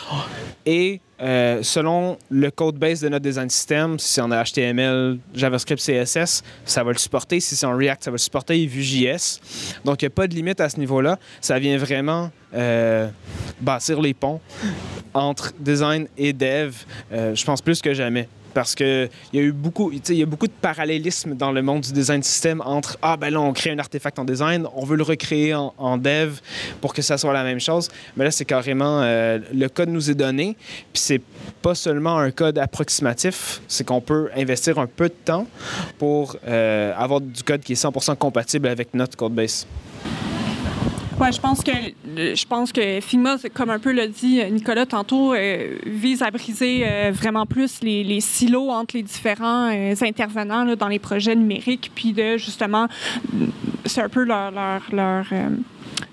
Et 0.65 0.99
euh, 1.21 1.61
selon 1.61 2.17
le 2.31 2.49
code 2.49 2.75
base 2.75 3.01
de 3.01 3.09
notre 3.09 3.21
design 3.21 3.51
system, 3.51 3.99
si 3.99 4.13
c'est 4.13 4.21
en 4.21 4.29
HTML, 4.29 5.19
JavaScript, 5.35 5.79
CSS, 5.79 6.41
ça 6.65 6.83
va 6.83 6.91
le 6.91 6.97
supporter. 6.97 7.39
Si 7.39 7.55
c'est 7.55 7.67
en 7.67 7.77
React, 7.77 8.05
ça 8.05 8.09
va 8.09 8.15
le 8.15 8.19
supporter 8.19 8.65
Vue.js. 8.65 9.39
Donc, 9.85 10.01
il 10.01 10.05
n'y 10.05 10.07
a 10.07 10.15
pas 10.15 10.27
de 10.27 10.33
limite 10.33 10.59
à 10.59 10.69
ce 10.69 10.79
niveau-là. 10.79 11.19
Ça 11.39 11.59
vient 11.59 11.77
vraiment 11.77 12.31
bâtir 13.61 14.01
les 14.01 14.13
ponts 14.13 14.39
entre 15.13 15.53
design 15.59 16.07
et 16.17 16.33
dev, 16.33 16.75
je 17.11 17.43
pense 17.45 17.61
plus 17.61 17.81
que 17.81 17.93
jamais 17.95 18.27
parce 18.53 18.75
qu'il 18.75 19.09
y 19.33 19.39
a 19.39 19.41
eu 19.41 19.51
beaucoup, 19.51 19.91
y 19.91 20.21
a 20.21 20.25
beaucoup 20.25 20.47
de 20.47 20.53
parallélisme 20.53 21.35
dans 21.35 21.51
le 21.51 21.61
monde 21.61 21.81
du 21.81 21.91
design 21.91 22.23
système 22.23 22.61
entre 22.65 22.97
ah 23.01 23.17
ben 23.17 23.31
là 23.31 23.41
on 23.41 23.53
crée 23.53 23.71
un 23.71 23.79
artefact 23.79 24.19
en 24.19 24.25
design, 24.25 24.67
on 24.75 24.85
veut 24.85 24.95
le 24.97 25.03
recréer 25.03 25.53
en, 25.53 25.97
dev 25.97 26.39
pour 26.81 26.93
que 26.93 27.01
ça 27.01 27.17
soit 27.17 27.33
la 27.33 27.43
même 27.43 27.59
chose, 27.59 27.89
mais 28.15 28.25
là 28.25 28.31
c'est 28.31 28.45
carrément 28.45 29.01
euh, 29.01 29.39
le 29.53 29.69
code 29.69 29.89
nous 29.89 30.09
est 30.09 30.15
donné, 30.15 30.55
puis 30.91 31.01
c'est 31.01 31.21
pas 31.61 31.75
seulement 31.75 32.17
un 32.17 32.31
code 32.31 32.57
approximatif, 32.57 33.61
c'est 33.67 33.85
qu'on 33.85 34.01
peut 34.01 34.29
investir 34.35 34.79
un 34.79 34.87
peu 34.87 35.09
de 35.09 35.15
temps 35.25 35.47
pour 35.97 36.37
euh, 36.47 36.93
avoir 36.97 37.21
du 37.21 37.43
code 37.43 37.61
qui 37.61 37.73
est 37.73 37.83
100% 37.83 38.15
compatible 38.17 38.67
avec 38.67 38.93
notre 38.93 39.17
code 39.17 39.33
base. 39.33 39.65
Ouais, 41.23 41.31
je 41.31 41.39
pense 41.39 41.63
que 41.63 41.71
je 42.17 42.45
pense 42.45 42.73
que 42.73 42.99
Figma, 42.99 43.37
comme 43.53 43.69
un 43.69 43.79
peu 43.79 43.93
l'a 43.93 44.07
dit 44.07 44.43
Nicolas 44.51 44.85
tantôt, 44.85 45.33
euh, 45.33 45.77
vise 45.85 46.21
à 46.21 46.29
briser 46.31 46.83
euh, 46.85 47.11
vraiment 47.13 47.45
plus 47.45 47.79
les, 47.81 48.19
silos 48.19 48.69
entre 48.69 48.97
les 48.97 49.03
différents 49.03 49.73
euh, 49.73 49.95
intervenants 50.01 50.75
dans 50.75 50.89
les 50.89 50.99
projets 50.99 51.33
numériques, 51.33 51.91
puis 51.95 52.11
de 52.11 52.35
justement, 52.35 52.89
c'est 53.85 54.01
un 54.01 54.09
peu 54.09 54.25
leur, 54.25 54.51
leur, 54.51 54.81
leur 54.91 55.25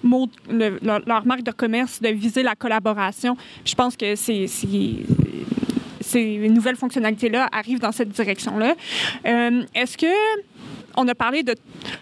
mot, 0.05 0.29
leur, 0.49 1.27
marque 1.27 1.43
de 1.43 1.51
commerce 1.51 2.01
de 2.01 2.11
viser 2.11 2.45
la 2.45 2.55
collaboration. 2.55 3.37
Je 3.65 3.75
pense 3.75 3.97
que 3.97 4.15
c'est 4.15 4.47
ces 4.47 6.49
nouvelles 6.49 6.77
fonctionnalités-là 6.77 7.49
arrivent 7.51 7.81
dans 7.81 7.91
cette 7.91 8.11
direction-là. 8.11 8.77
Est-ce 9.75 9.99
que 9.99 10.07
on 11.01 11.09
a 11.09 11.15
parlé 11.15 11.43
de. 11.43 11.55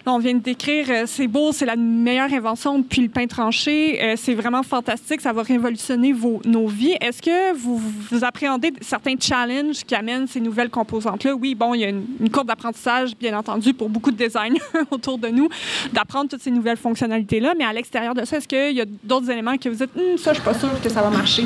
On 0.06 0.18
vient 0.18 0.34
de 0.34 0.40
décrire, 0.40 0.86
euh, 0.88 1.02
c'est 1.06 1.26
beau, 1.26 1.52
c'est 1.52 1.66
la 1.66 1.76
meilleure 1.76 2.32
invention 2.32 2.78
depuis 2.78 3.02
le 3.02 3.08
pain 3.08 3.26
tranché. 3.26 4.02
Euh, 4.02 4.14
c'est 4.16 4.34
vraiment 4.34 4.62
fantastique, 4.62 5.20
ça 5.20 5.32
va 5.32 5.42
révolutionner 5.42 6.12
vos, 6.12 6.40
nos 6.44 6.66
vies. 6.66 6.96
Est-ce 7.00 7.20
que 7.20 7.54
vous, 7.54 7.80
appréhendez 8.22 8.72
certains 8.80 9.14
challenges 9.20 9.84
qui 9.84 9.94
amènent 9.94 10.26
ces 10.26 10.40
nouvelles 10.40 10.70
composantes-là? 10.70 11.34
Oui, 11.34 11.54
bon, 11.54 11.74
il 11.74 11.80
y 11.80 11.84
a 11.84 11.90
une, 11.90 12.30
courbe 12.32 12.48
d'apprentissage, 12.48 13.16
bien 13.16 13.36
entendu, 13.36 13.74
pour 13.74 13.88
beaucoup 13.88 14.10
de 14.10 14.16
designers 14.16 14.60
autour 14.90 15.18
de 15.18 15.28
nous, 15.28 15.48
d'apprendre 15.92 16.30
toutes 16.30 16.42
ces 16.42 16.50
nouvelles 16.50 16.76
fonctionnalités-là. 16.76 17.54
Mais 17.56 17.64
à 17.64 17.72
l'extérieur 17.72 18.14
de 18.14 18.24
ça, 18.24 18.38
est-ce 18.38 18.48
qu'il 18.48 18.76
y 18.76 18.80
a 18.80 18.86
d'autres 19.04 19.30
éléments 19.30 19.56
que 19.56 19.68
vous 19.68 19.76
dites, 19.76 19.90
hum, 19.96 20.16
ça, 20.16 20.32
je 20.32 20.38
suis 20.38 20.44
pas 20.44 20.54
sûr 20.54 20.70
que 20.82 20.88
ça 20.88 21.02
va 21.02 21.10
marcher? 21.10 21.44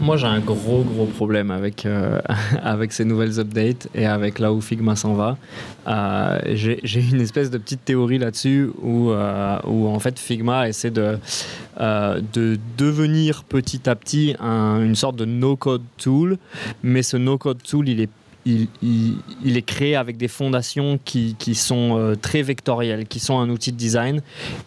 Moi, 0.00 0.16
j'ai 0.16 0.26
un 0.26 0.40
gros, 0.40 0.82
gros 0.82 1.04
problème 1.04 1.50
avec, 1.50 1.84
euh, 1.84 2.22
avec 2.62 2.90
ces 2.92 3.04
nouvelles 3.04 3.38
updates 3.38 3.86
et 3.94 4.06
avec 4.06 4.38
là 4.38 4.50
où 4.50 4.62
Figma 4.62 4.96
s'en 4.96 5.12
va. 5.12 5.36
Euh, 5.86 6.38
j'ai 6.54 7.00
une 7.00 7.20
espèce 7.20 7.50
de 7.50 7.58
petite 7.58 7.84
théorie 7.84 8.16
là-dessus 8.16 8.70
où, 8.80 9.10
euh, 9.10 9.58
où, 9.66 9.88
en 9.88 9.98
fait, 9.98 10.18
Figma 10.18 10.70
essaie 10.70 10.90
de, 10.90 11.18
de 11.78 12.58
devenir 12.78 13.44
petit 13.44 13.90
à 13.90 13.94
petit 13.94 14.34
une 14.40 14.94
sorte 14.94 15.16
de 15.16 15.26
no-code 15.26 15.82
tool, 15.98 16.38
mais 16.82 17.02
ce 17.02 17.18
no-code 17.18 17.62
tool, 17.62 17.90
il 17.90 18.00
est 18.00 18.10
il, 18.82 19.56
est 19.56 19.62
créé 19.62 19.96
avec 19.96 20.16
des 20.16 20.28
fondations 20.28 20.98
qui, 21.04 21.36
sont 21.54 21.96
euh, 21.98 22.14
très 22.14 22.42
vectorielles, 22.42 23.06
qui 23.06 23.20
sont 23.20 23.38
un 23.38 23.50
outil 23.50 23.72
de 23.72 23.76
design. 23.76 24.22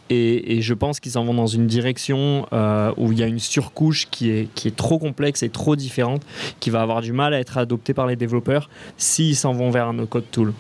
Et, 0.10 0.62
je 0.62 0.74
pense 0.74 1.00
qu'ils 1.00 1.14
s'en 1.14 1.26
vont 1.26 1.34
dans 1.34 1.48
une 1.48 1.68
direction 1.68 2.46
euh, 2.54 2.94
où 2.98 3.12
il 3.12 3.20
y 3.20 3.24
a 3.24 3.28
une 3.28 3.40
surcouche 3.40 4.08
qui 4.10 4.30
est, 4.30 4.48
qui 4.54 4.68
est 4.68 4.76
trop 4.76 5.00
complexe 5.00 5.44
et 5.44 5.50
trop 5.50 5.76
différente, 5.76 6.22
qui 6.60 6.70
va 6.70 6.82
avoir 6.82 7.02
du 7.02 7.14
mal 7.14 7.34
à 7.34 7.40
être 7.40 7.58
adoptée 7.58 7.94
par 7.94 8.08
les 8.08 8.16
développeurs 8.16 8.70
s'ils 8.98 9.36
s'en 9.36 9.54
vont 9.54 9.72
vers 9.72 9.88
un 9.88 9.94
no-code 9.94 10.30
tool. 10.32 10.54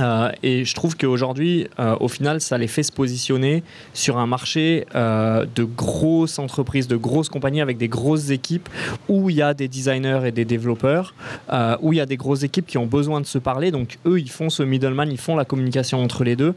Euh, 0.00 0.30
et 0.42 0.64
je 0.64 0.74
trouve 0.74 0.96
qu'aujourd'hui, 0.96 1.68
euh, 1.78 1.96
au 2.00 2.08
final, 2.08 2.40
ça 2.40 2.58
les 2.58 2.66
fait 2.66 2.82
se 2.82 2.92
positionner 2.92 3.62
sur 3.92 4.18
un 4.18 4.26
marché 4.26 4.86
euh, 4.94 5.46
de 5.54 5.64
grosses 5.64 6.38
entreprises, 6.38 6.88
de 6.88 6.96
grosses 6.96 7.28
compagnies 7.28 7.60
avec 7.60 7.76
des 7.78 7.88
grosses 7.88 8.30
équipes 8.30 8.68
où 9.08 9.30
il 9.30 9.36
y 9.36 9.42
a 9.42 9.54
des 9.54 9.68
designers 9.68 10.22
et 10.24 10.32
des 10.32 10.44
développeurs, 10.44 11.14
où 11.80 11.92
il 11.92 11.96
y 11.96 12.00
a 12.00 12.06
des 12.06 12.16
grosses 12.16 12.42
équipes 12.42 12.66
qui 12.66 12.78
ont 12.78 12.86
besoin 12.86 13.20
de 13.20 13.26
se 13.26 13.38
parler. 13.38 13.70
Donc 13.70 13.98
eux, 14.06 14.20
ils 14.20 14.30
font 14.30 14.50
ce 14.50 14.62
middleman, 14.62 15.10
ils 15.10 15.18
font 15.18 15.36
la 15.36 15.44
communication 15.44 16.02
entre 16.02 16.24
les 16.24 16.36
deux. 16.36 16.54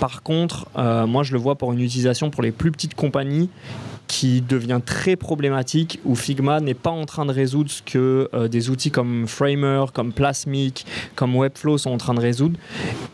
Par 0.00 0.22
contre, 0.22 0.66
moi, 1.06 1.22
je 1.22 1.32
le 1.32 1.38
vois 1.38 1.54
pour 1.54 1.72
une 1.72 1.80
utilisation 1.80 2.30
pour 2.30 2.42
les 2.42 2.52
plus 2.52 2.72
petites 2.72 2.94
compagnies 2.94 3.48
qui 4.06 4.40
devient 4.40 4.80
très 4.84 5.16
problématique 5.16 6.00
où 6.04 6.14
Figma 6.14 6.60
n'est 6.60 6.74
pas 6.74 6.90
en 6.90 7.04
train 7.06 7.26
de 7.26 7.32
résoudre 7.32 7.70
ce 7.70 7.82
que 7.82 8.28
euh, 8.34 8.48
des 8.48 8.70
outils 8.70 8.90
comme 8.90 9.26
Framer, 9.26 9.84
comme 9.92 10.12
Plasmic, 10.12 10.86
comme 11.14 11.36
Webflow 11.36 11.78
sont 11.78 11.90
en 11.90 11.98
train 11.98 12.14
de 12.14 12.20
résoudre. 12.20 12.58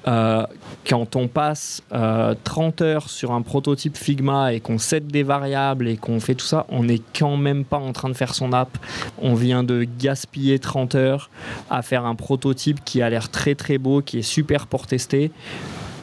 Euh, 0.06 0.46
quand 0.86 1.16
on 1.16 1.28
passe 1.28 1.82
30 1.90 2.80
euh, 2.80 2.84
heures 2.84 3.08
sur 3.08 3.32
un 3.32 3.42
prototype 3.42 3.96
Figma 3.96 4.52
et 4.52 4.60
qu'on 4.60 4.78
set 4.78 5.06
des 5.06 5.22
variables 5.22 5.88
et 5.88 5.96
qu'on 5.96 6.20
fait 6.20 6.34
tout 6.34 6.46
ça, 6.46 6.66
on 6.68 6.84
n'est 6.84 7.00
quand 7.18 7.36
même 7.36 7.64
pas 7.64 7.78
en 7.78 7.92
train 7.92 8.08
de 8.08 8.14
faire 8.14 8.34
son 8.34 8.52
app. 8.52 8.76
On 9.18 9.34
vient 9.34 9.64
de 9.64 9.86
gaspiller 9.98 10.58
30 10.58 10.94
heures 10.94 11.30
à 11.70 11.82
faire 11.82 12.04
un 12.04 12.14
prototype 12.14 12.84
qui 12.84 13.02
a 13.02 13.10
l'air 13.10 13.30
très 13.30 13.54
très 13.54 13.78
beau, 13.78 14.02
qui 14.02 14.18
est 14.18 14.22
super 14.22 14.66
pour 14.66 14.86
tester 14.86 15.30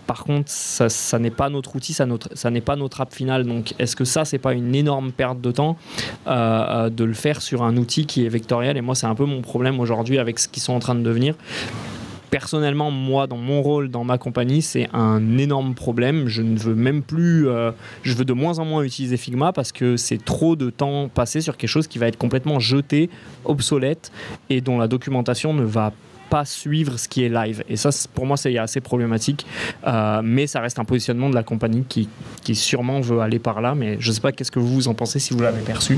par 0.09 0.23
contre, 0.23 0.49
ça, 0.49 1.19
n'est 1.19 1.29
pas 1.29 1.51
notre 1.51 1.75
outil, 1.75 1.93
ça, 1.93 2.07
n'est 2.49 2.61
pas 2.61 2.75
notre 2.75 2.99
app 2.99 3.13
finale. 3.13 3.45
Donc, 3.45 3.75
est-ce 3.77 3.95
que 3.95 4.05
ça, 4.05 4.25
c'est 4.25 4.39
pas 4.39 4.53
une 4.53 4.73
énorme 4.73 5.11
perte 5.11 5.39
de 5.39 5.51
temps 5.51 5.77
euh, 6.25 6.31
euh, 6.31 6.89
de 6.89 7.03
le 7.03 7.13
faire 7.13 7.43
sur 7.43 7.61
un 7.61 7.77
outil 7.77 8.07
qui 8.07 8.25
est 8.25 8.29
vectoriel? 8.29 8.75
Et 8.75 8.81
moi, 8.81 8.95
c'est 8.95 9.05
un 9.05 9.13
peu 9.13 9.25
mon 9.25 9.41
problème 9.41 9.79
aujourd'hui 9.79 10.17
avec 10.17 10.39
ce 10.39 10.47
qu'ils 10.47 10.63
sont 10.63 10.73
en 10.73 10.79
train 10.79 10.95
de 10.95 11.03
devenir 11.03 11.35
personnellement, 12.31 12.91
moi, 12.91 13.27
dans 13.27 13.37
mon 13.37 13.61
rôle, 13.61 13.89
dans 13.89 14.03
ma 14.03 14.17
compagnie, 14.17 14.61
c'est 14.61 14.87
un 14.93 15.37
énorme 15.37 15.73
problème. 15.75 16.27
Je 16.27 16.41
ne 16.41 16.57
veux 16.57 16.75
même 16.75 17.01
plus, 17.01 17.47
euh, 17.47 17.71
je 18.03 18.13
veux 18.13 18.25
de 18.25 18.33
moins 18.33 18.59
en 18.59 18.65
moins 18.65 18.83
utiliser 18.83 19.17
Figma 19.17 19.51
parce 19.51 19.71
que 19.71 19.97
c'est 19.97 20.23
trop 20.23 20.55
de 20.55 20.69
temps 20.69 21.07
passé 21.07 21.41
sur 21.41 21.57
quelque 21.57 21.69
chose 21.69 21.87
qui 21.87 21.97
va 21.97 22.07
être 22.07 22.17
complètement 22.17 22.59
jeté, 22.59 23.09
obsolète 23.45 24.11
et 24.49 24.61
dont 24.61 24.77
la 24.77 24.87
documentation 24.87 25.53
ne 25.53 25.63
va 25.63 25.91
pas 26.29 26.45
suivre 26.45 26.97
ce 26.97 27.07
qui 27.07 27.23
est 27.23 27.29
live. 27.29 27.63
Et 27.69 27.75
ça, 27.75 27.89
pour 28.13 28.25
moi, 28.25 28.37
c'est 28.37 28.57
assez 28.57 28.81
problématique. 28.81 29.45
Euh, 29.87 30.21
mais 30.23 30.47
ça 30.47 30.59
reste 30.59 30.79
un 30.79 30.85
positionnement 30.85 31.29
de 31.29 31.35
la 31.35 31.43
compagnie 31.43 31.83
qui, 31.87 32.09
qui 32.43 32.55
sûrement 32.55 33.01
veut 33.01 33.19
aller 33.19 33.39
par 33.39 33.61
là. 33.61 33.75
Mais 33.75 33.97
je 33.99 34.11
sais 34.11 34.21
pas 34.21 34.31
qu'est-ce 34.31 34.51
que 34.51 34.59
vous 34.59 34.87
en 34.87 34.93
pensez 34.93 35.19
si 35.19 35.33
vous 35.33 35.41
l'avez 35.41 35.61
perçu? 35.61 35.97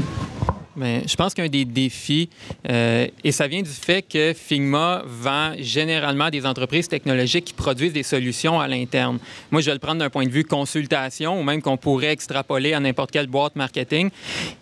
Je 0.77 1.15
pense 1.15 1.33
qu'un 1.33 1.47
des 1.47 1.65
défis, 1.65 2.29
euh, 2.69 3.07
et 3.23 3.31
ça 3.31 3.47
vient 3.47 3.61
du 3.61 3.69
fait 3.69 4.01
que 4.01 4.33
Figma 4.33 5.03
vend 5.05 5.53
généralement 5.59 6.29
des 6.29 6.45
entreprises 6.45 6.87
technologiques 6.87 7.45
qui 7.45 7.53
produisent 7.53 7.93
des 7.93 8.03
solutions 8.03 8.59
à 8.59 8.67
l'interne. 8.67 9.19
Moi, 9.51 9.61
je 9.61 9.67
vais 9.67 9.73
le 9.73 9.79
prendre 9.79 9.99
d'un 9.99 10.09
point 10.09 10.25
de 10.25 10.31
vue 10.31 10.45
consultation, 10.45 11.39
ou 11.39 11.43
même 11.43 11.61
qu'on 11.61 11.77
pourrait 11.77 12.11
extrapoler 12.11 12.73
à 12.73 12.79
n'importe 12.79 13.11
quelle 13.11 13.27
boîte 13.27 13.55
marketing. 13.55 14.09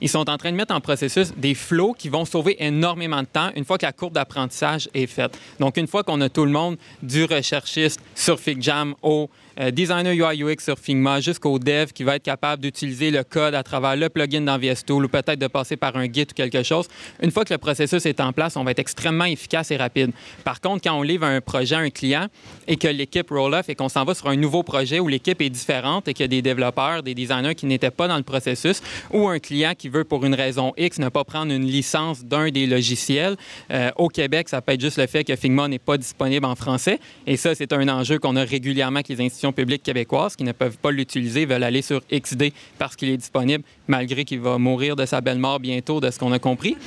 Ils 0.02 0.10
sont 0.10 0.30
en 0.30 0.38
train 0.38 0.52
de 0.52 0.58
mettre 0.58 0.74
en 0.74 0.82
processus 0.82 1.32
des 1.38 1.54
flows 1.54 1.94
qui 1.94 2.10
vont 2.10 2.26
sauver 2.26 2.56
énormément 2.64 3.22
de 3.22 3.28
temps 3.28 3.52
une 3.56 3.66
fois 3.66 3.78
que 3.78 3.86
la 3.86 3.94
courbe 3.94 4.14
d'apprentissage 4.14 4.90
est 4.94 5.08
faite. 5.08 5.38
Donc, 5.60 5.78
une 5.78 5.88
fois 5.88 6.04
qu'on 6.04 6.22
a 6.22 6.30
tout 6.30 6.46
le 6.46 6.52
monde, 6.52 6.78
du 7.04 7.26
recherchiste 7.26 8.00
sur 8.16 8.40
FigJam 8.40 8.96
au 9.04 9.30
euh, 9.60 9.72
designer 9.72 10.14
UI 10.14 10.44
UX 10.44 10.64
sur 10.64 10.80
Figma 10.80 11.20
jusqu'au 11.20 11.60
dev 11.60 11.88
qui 11.94 12.04
va 12.04 12.16
être 12.16 12.24
capable 12.24 12.62
d'utiliser 12.62 13.12
le 13.12 13.24
code 13.24 13.56
à 13.56 13.64
travers 13.64 13.96
le 13.96 14.10
plugin 14.10 14.42
dans 14.42 14.58
VS 14.58 14.86
Tool 14.86 15.06
ou 15.06 15.08
peut-être 15.08 15.40
de 15.40 15.48
passer 15.48 15.78
par 15.78 15.96
un 15.96 16.06
Git 16.06 16.28
ou 16.32 16.34
quelque 16.34 16.64
chose. 16.64 16.88
Une 17.22 17.32
fois 17.32 17.46
que 17.46 17.54
le 17.54 17.58
processus 17.58 18.06
est 18.06 18.20
en 18.20 18.34
place, 18.34 18.56
on 18.56 18.64
va 18.64 18.72
être 18.72 18.80
extrêmement 18.80 19.26
efficace 19.26 19.72
et 19.72 19.78
rapide. 19.78 20.12
Par 20.44 20.62
contre, 20.62 20.84
quand 20.84 20.98
on 20.98 21.02
livre 21.02 21.26
un 21.26 21.42
projet 21.42 21.76
à 21.76 21.80
un 21.80 21.90
client 21.90 22.28
et 22.68 22.78
que 22.78 22.88
l'équipe 22.88 23.30
roll-off 23.30 23.70
et 23.70 23.76
qu'on 23.76 23.90
s'en 23.90 24.06
va 24.06 24.14
sur 24.14 24.28
un 24.28 24.36
nouveau 24.36 24.64
projet 24.64 25.00
où 25.00 25.08
l'équipe 25.08 25.42
est 25.42 25.50
différente 25.50 26.08
et 26.08 26.14
qu'il 26.14 26.24
y 26.24 26.26
a 26.26 26.28
des 26.28 26.42
développeurs, 26.42 27.04
des 27.04 27.14
designers 27.14 27.56
qui 27.56 27.66
n'étaient 27.66 27.92
pas 27.92 28.08
dans 28.08 28.18
le 28.18 28.24
processus 28.24 28.82
ou 29.12 29.28
un 29.28 29.40
client 29.40 29.74
qui 29.78 29.90
veut 29.90 30.04
pour 30.04 30.26
une 30.26 30.36
raison 30.36 30.74
X 30.78 31.00
ne 31.00 31.10
pas 31.10 31.24
prendre 31.24 31.52
une 31.52 31.66
licence 31.66 32.24
d'un 32.24 32.50
des 32.50 32.66
logiciels, 32.66 33.36
euh, 33.72 33.92
au 33.98 34.08
Québec, 34.08 34.50
ça 34.50 34.62
peut 34.62 34.74
être 34.74 34.82
juste 34.82 34.98
le 34.98 35.08
fait 35.08 35.24
que 35.24 35.36
Figma 35.36 35.68
n'est 35.68 35.80
pas 35.80 35.98
disponible 35.98 36.46
en 36.46 36.56
français. 36.56 37.00
Et 37.28 37.38
ça, 37.38 37.56
c'est 37.56 37.74
un 37.74 37.88
enjeu 37.90 38.20
qu'on 38.20 38.36
a 38.36 38.44
régulièrement 38.44 38.98
avec 38.98 39.10
les 39.10 39.22
institutions 39.22 39.49
publiques 39.52 39.84
québécoises 39.84 40.36
qui 40.36 40.44
ne 40.44 40.52
peuvent 40.52 40.78
pas 40.78 40.92
l'utiliser, 40.92 41.46
veulent 41.46 41.64
aller 41.64 41.82
sur 41.82 42.02
XD 42.12 42.52
parce 42.78 42.96
qu'il 42.96 43.10
est 43.10 43.18
disponible, 43.18 43.64
malgré 43.88 44.26
qu'il 44.26 44.40
va 44.40 44.58
mourir 44.58 44.96
de 44.96 45.06
sa 45.06 45.22
belle 45.22 45.40
mort 45.40 45.60
bientôt, 45.60 46.00
de 46.00 46.10
ce 46.10 46.20
qu'on 46.20 46.32
a 46.32 46.40
compris. 46.40 46.78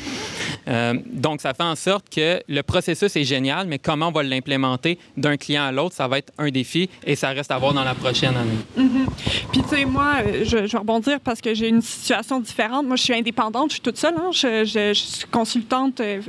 Euh, 0.68 0.94
donc, 1.06 1.40
ça 1.40 1.54
fait 1.54 1.62
en 1.62 1.76
sorte 1.76 2.08
que 2.08 2.40
le 2.48 2.62
processus 2.62 3.14
est 3.16 3.24
génial, 3.24 3.66
mais 3.66 3.78
comment 3.78 4.08
on 4.08 4.12
va 4.12 4.22
l'implémenter 4.22 4.98
d'un 5.16 5.36
client 5.36 5.64
à 5.64 5.72
l'autre, 5.72 5.94
ça 5.94 6.08
va 6.08 6.18
être 6.18 6.32
un 6.38 6.50
défi 6.50 6.88
et 7.04 7.16
ça 7.16 7.30
reste 7.30 7.50
à 7.50 7.58
voir 7.58 7.74
dans 7.74 7.84
la 7.84 7.94
prochaine 7.94 8.34
année. 8.36 8.50
Mm-hmm. 8.78 9.50
Puis, 9.52 9.62
tu 9.62 9.68
sais, 9.68 9.84
moi, 9.84 10.14
euh, 10.26 10.44
je, 10.44 10.58
vais 10.58 10.78
rebondir 10.78 11.20
parce 11.20 11.40
que 11.40 11.54
j'ai 11.54 11.68
une 11.68 11.82
situation 11.82 12.40
différente. 12.40 12.86
Moi, 12.86 12.96
je 12.96 13.02
suis 13.02 13.14
indépendante, 13.14 13.70
je 13.70 13.74
suis 13.74 13.82
toute 13.82 13.98
seule. 13.98 14.14
Hein. 14.16 14.30
Je, 14.32 14.92
suis 14.94 15.26
consultante. 15.30 16.00
Euh, 16.00 16.20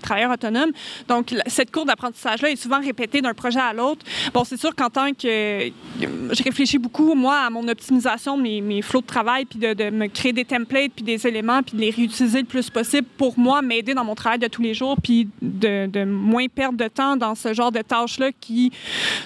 travailleur 0.00 0.32
autonome. 0.32 0.70
Donc, 1.08 1.34
cette 1.46 1.70
courbe 1.70 1.88
d'apprentissage-là 1.88 2.50
est 2.50 2.56
souvent 2.56 2.80
répétée 2.80 3.20
d'un 3.20 3.34
projet 3.34 3.60
à 3.60 3.72
l'autre. 3.72 4.04
Bon, 4.32 4.44
c'est 4.44 4.58
sûr 4.58 4.74
qu'en 4.74 4.90
tant 4.90 5.10
que. 5.12 5.70
Je 6.00 6.42
réfléchis 6.42 6.78
beaucoup, 6.78 7.14
moi, 7.14 7.38
à 7.38 7.50
mon 7.50 7.66
optimisation 7.68 8.36
de 8.36 8.42
mes, 8.42 8.60
mes 8.60 8.82
flots 8.82 9.00
de 9.00 9.06
travail, 9.06 9.44
puis 9.44 9.58
de, 9.58 9.90
me 9.90 10.06
créer 10.06 10.32
des 10.32 10.44
templates, 10.44 10.92
puis 10.94 11.04
des 11.04 11.26
éléments, 11.26 11.62
puis 11.62 11.76
de 11.76 11.80
les 11.82 11.90
réutiliser 11.90 12.40
le 12.40 12.46
plus 12.46 12.70
possible 12.70 13.06
pour 13.16 13.38
moi, 13.38 13.62
m'aider 13.62 13.94
dans 13.94 14.04
mon 14.04 14.14
travail 14.14 14.38
de 14.38 14.46
tous 14.46 14.62
les 14.62 14.74
jours, 14.74 14.96
puis 15.02 15.28
de, 15.42 15.86
de 15.86 16.04
moins 16.04 16.46
perdre 16.48 16.78
de 16.78 16.88
temps 16.88 17.16
dans 17.16 17.34
ce 17.34 17.52
genre 17.52 17.72
de 17.72 17.80
tâches-là 17.80 18.30
qui 18.40 18.72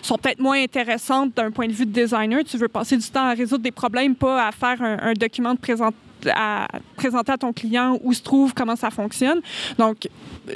sont 0.03 0.19
peut-être 0.19 0.41
moins 0.41 0.63
intéressantes 0.63 1.35
d'un 1.35 1.51
point 1.51 1.67
de 1.67 1.73
vue 1.73 1.87
de 1.87 1.93
designer. 1.93 2.45
Tu 2.45 2.57
veux 2.57 2.69
passer 2.69 2.97
du 2.97 3.09
temps 3.09 3.27
à 3.27 3.35
résoudre 3.35 3.63
des 3.63 3.71
problèmes, 3.71 4.15
pas 4.15 4.47
à 4.47 4.53
faire 4.53 4.81
un 4.83 5.13
document 5.15 5.55
de 5.55 5.59
présentation 5.59 6.04
à 6.35 6.67
présenter 6.97 7.33
à 7.33 7.39
ton 7.39 7.53
client 7.53 7.99
où 8.03 8.13
se 8.13 8.23
trouve, 8.23 8.55
comment 8.55 8.77
ça 8.77 8.91
fonctionne. 8.91 9.41
Donc, 9.79 10.09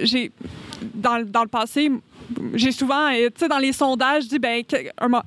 j'ai 0.02 0.32
dans, 0.94 1.24
dans 1.24 1.42
le 1.42 1.48
passé, 1.48 1.90
j'ai 2.54 2.72
souvent, 2.72 3.10
euh, 3.10 3.28
tu 3.28 3.40
sais, 3.40 3.48
dans 3.48 3.58
les 3.58 3.72
sondages, 3.72 4.24
je 4.24 4.28
dis, 4.28 4.38
ben, 4.38 4.62
moi, 5.08 5.22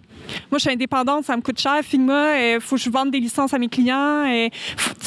je 0.53 0.59
suis 0.59 0.69
indépendante, 0.69 1.25
ça 1.25 1.35
me 1.35 1.41
coûte 1.41 1.59
cher. 1.59 1.79
Figma, 1.83 2.37
il 2.37 2.57
euh, 2.57 2.59
faut 2.59 2.75
que 2.75 2.81
je 2.81 2.89
vende 2.89 3.11
des 3.11 3.19
licences 3.19 3.53
à 3.53 3.57
mes 3.57 3.67
clients. 3.67 4.25
Et, 4.25 4.51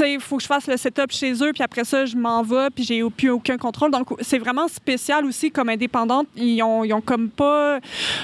il 0.01 0.20
faut 0.20 0.37
que 0.37 0.42
je 0.42 0.49
fasse 0.49 0.66
le 0.66 0.77
setup 0.77 1.11
chez 1.11 1.33
eux, 1.42 1.53
puis 1.53 1.62
après 1.62 1.85
ça, 1.85 2.05
je 2.05 2.16
m'en 2.16 2.42
vais, 2.42 2.68
puis 2.75 2.85
j'ai 2.85 3.03
plus 3.11 3.31
aucun 3.31 3.57
contrôle. 3.57 3.90
Donc, 3.90 4.09
c'est 4.20 4.38
vraiment 4.38 4.68
spécial 4.68 5.25
aussi 5.25 5.51
comme 5.51 5.68
indépendante. 5.68 6.27
Ils 6.37 6.62
ont, 6.62 6.85
ils 6.85 6.92
ont 6.92 7.01
comme 7.01 7.29
pas. 7.31 7.79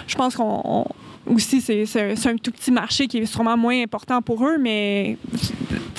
Je 0.06 0.16
pense 0.16 0.34
qu'on 0.34 0.84
aussi, 1.26 1.60
c'est 1.60 2.26
un 2.26 2.36
tout 2.36 2.50
petit 2.50 2.70
marché 2.70 3.06
qui 3.06 3.18
est 3.18 3.26
sûrement 3.26 3.56
moins 3.56 3.82
important 3.82 4.22
pour 4.22 4.46
eux, 4.46 4.58
mais 4.58 5.16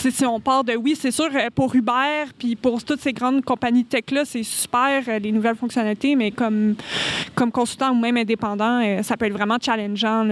si 0.09 0.25
on 0.25 0.39
part 0.39 0.63
de 0.63 0.73
oui, 0.73 0.95
c'est 0.99 1.11
sûr, 1.11 1.29
euh, 1.35 1.49
pour 1.53 1.75
Uber, 1.75 2.25
puis 2.39 2.55
pour 2.55 2.83
toutes 2.83 3.01
ces 3.01 3.13
grandes 3.13 3.43
compagnies 3.43 3.85
tech-là, 3.85 4.25
c'est 4.25 4.43
super, 4.43 5.03
euh, 5.07 5.19
les 5.19 5.31
nouvelles 5.31 5.55
fonctionnalités, 5.55 6.15
mais 6.15 6.31
comme, 6.31 6.75
consultant 7.53 7.91
ou 7.91 7.99
même 7.99 8.17
indépendant, 8.17 8.81
euh, 8.81 9.03
ça 9.03 9.17
peut 9.17 9.25
être 9.25 9.33
vraiment 9.33 9.57
challengeant, 9.61 10.27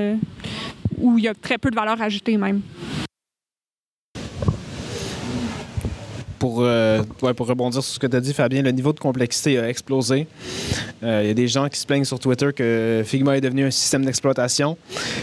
où 0.97 1.17
il 1.17 1.25
y 1.25 1.28
a 1.28 1.34
très 1.34 1.58
peu 1.58 1.69
de 1.69 1.75
valeur 1.75 2.02
ajoutée 2.02 2.38
même. 2.38 2.62
Pour, 6.39 6.62
euh, 6.62 7.04
pour 7.36 7.47
rebondir 7.47 7.84
sur 7.84 7.93
ce 7.93 7.99
que 7.99 8.08
tu 8.08 8.15
as 8.15 8.21
dit, 8.21 8.34
Fabien, 8.34 8.62
le 8.62 8.71
niveau 8.71 8.93
de 8.93 8.99
complexité 8.99 9.60
a 9.60 9.69
explosé. 9.69 10.25
Euh, 11.04 11.19
il 11.23 11.28
y 11.28 11.32
a 11.32 11.34
des 11.34 11.47
gens 11.47 11.67
qui 11.67 11.78
se 11.78 11.86
plaignent 11.86 12.06
sur 12.06 12.19
Twitter 12.19 12.49
que 12.56 13.04
Figma 13.06 13.38
est 13.38 13.41
devenu 13.41 13.65
un 13.65 13.71
système 13.71 14.06
d'exploitation. 14.06 14.78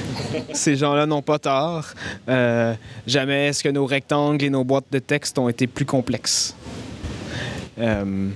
Ces 0.53 0.77
gens-là 0.77 1.07
n'ont 1.07 1.23
pas 1.23 1.39
tort. 1.39 1.87
Euh, 2.29 2.75
jamais 3.07 3.49
est-ce 3.49 3.65
que 3.65 3.71
nos 3.71 3.87
rectangles 3.87 4.45
et 4.45 4.51
nos 4.51 4.63
boîtes 4.65 4.93
de 4.93 4.99
texte 4.99 5.39
ont 5.39 5.49
été 5.49 5.67
plus 5.67 5.87
complexes? 5.87 6.55
D'un 7.77 8.31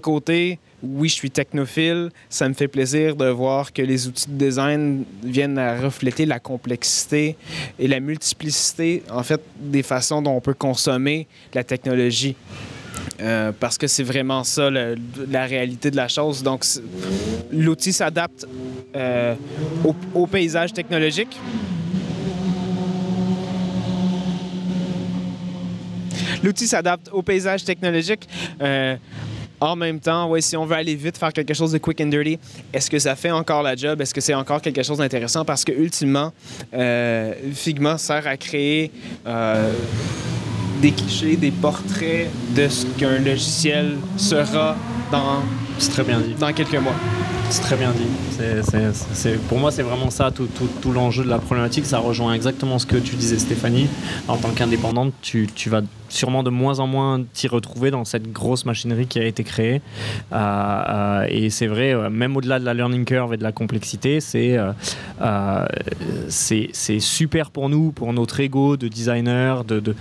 côté, 0.00 0.58
oui, 0.84 1.08
je 1.08 1.14
suis 1.14 1.30
technophile. 1.30 2.10
Ça 2.28 2.48
me 2.48 2.54
fait 2.54 2.68
plaisir 2.68 3.16
de 3.16 3.26
voir 3.26 3.72
que 3.72 3.82
les 3.82 4.06
outils 4.06 4.28
de 4.28 4.36
design 4.36 5.04
viennent 5.22 5.58
à 5.58 5.80
refléter 5.80 6.26
la 6.26 6.38
complexité 6.38 7.36
et 7.78 7.88
la 7.88 8.00
multiplicité, 8.00 9.02
en 9.10 9.22
fait, 9.22 9.40
des 9.58 9.82
façons 9.82 10.22
dont 10.22 10.32
on 10.32 10.40
peut 10.40 10.54
consommer 10.54 11.26
la 11.54 11.64
technologie. 11.64 12.36
Euh, 13.20 13.52
parce 13.58 13.78
que 13.78 13.86
c'est 13.86 14.02
vraiment 14.02 14.44
ça 14.44 14.70
la 14.70 15.46
réalité 15.46 15.90
de 15.90 15.96
la 15.96 16.08
chose. 16.08 16.42
Donc, 16.42 16.64
l'outil 17.52 17.92
s'adapte 17.92 18.46
euh, 18.96 19.34
au, 20.14 20.26
paysage 20.26 20.72
technologique. 20.72 21.38
L'outil 26.42 26.66
s'adapte 26.66 27.08
au 27.12 27.22
paysage 27.22 27.64
technologique. 27.64 28.28
Euh, 28.60 28.96
en 29.64 29.76
même 29.76 30.00
temps, 30.00 30.28
ouais, 30.28 30.40
si 30.40 30.56
on 30.56 30.66
veut 30.66 30.76
aller 30.76 30.94
vite, 30.94 31.16
faire 31.16 31.32
quelque 31.32 31.54
chose 31.54 31.72
de 31.72 31.78
quick 31.78 32.00
and 32.00 32.06
dirty, 32.06 32.38
est-ce 32.72 32.90
que 32.90 32.98
ça 32.98 33.16
fait 33.16 33.30
encore 33.30 33.62
la 33.62 33.76
job? 33.76 34.00
Est-ce 34.00 34.14
que 34.14 34.20
c'est 34.20 34.34
encore 34.34 34.60
quelque 34.60 34.82
chose 34.82 34.98
d'intéressant? 34.98 35.44
Parce 35.44 35.64
que 35.64 35.72
ultimement, 35.72 36.32
euh, 36.74 37.32
Figma 37.52 37.98
sert 37.98 38.26
à 38.26 38.36
créer 38.36 38.90
euh, 39.26 39.72
des 40.80 40.92
clichés, 40.92 41.36
des 41.36 41.50
portraits 41.50 42.28
de 42.54 42.68
ce 42.68 42.86
qu'un 42.98 43.18
logiciel 43.18 43.96
sera 44.16 44.76
dans, 45.10 45.42
très 45.90 46.04
bien 46.04 46.20
dit. 46.20 46.34
dans 46.34 46.52
quelques 46.52 46.74
mois. 46.74 46.96
C'est 47.50 47.62
très 47.62 47.76
bien 47.76 47.92
dit. 47.92 48.06
pour 49.48 49.58
moi, 49.58 49.70
c'est 49.70 49.82
vraiment 49.82 50.10
ça, 50.10 50.30
tout, 50.30 50.48
l'enjeu 50.92 51.24
de 51.24 51.28
la 51.28 51.38
problématique. 51.38 51.86
Ça 51.86 51.98
rejoint 51.98 52.34
exactement 52.34 52.78
ce 52.78 52.86
que 52.86 52.96
tu 52.96 53.16
disais, 53.16 53.38
Stéphanie. 53.38 53.88
En 54.28 54.36
tant 54.36 54.50
qu'indépendante, 54.50 55.12
tu, 55.22 55.48
vas 55.66 55.82
sûrement 56.08 56.42
de 56.42 56.50
moins 56.50 56.78
en 56.80 56.86
moins 56.86 57.22
t'y 57.32 57.48
retrouver 57.48 57.90
dans 57.90 58.04
cette 58.04 58.32
grosse 58.32 58.66
machinerie 58.66 59.06
qui 59.06 59.18
a 59.18 59.24
été 59.24 59.44
créée. 59.44 59.82
Euh, 60.32 60.36
euh, 60.36 61.26
et 61.28 61.50
c'est 61.50 61.66
vrai, 61.66 61.94
euh, 61.94 62.10
même 62.10 62.36
au-delà 62.36 62.58
de 62.58 62.64
la 62.64 62.74
learning 62.74 63.04
curve 63.04 63.34
et 63.34 63.36
de 63.36 63.42
la 63.42 63.52
complexité, 63.52 64.20
c'est 64.20 64.58
super 67.00 67.50
pour 67.50 67.68
nous, 67.68 67.92
pour 67.92 68.12
notre 68.12 68.40
ego 68.40 68.76
de 68.76 68.88
designer, 68.88 69.64
de, 69.64 69.94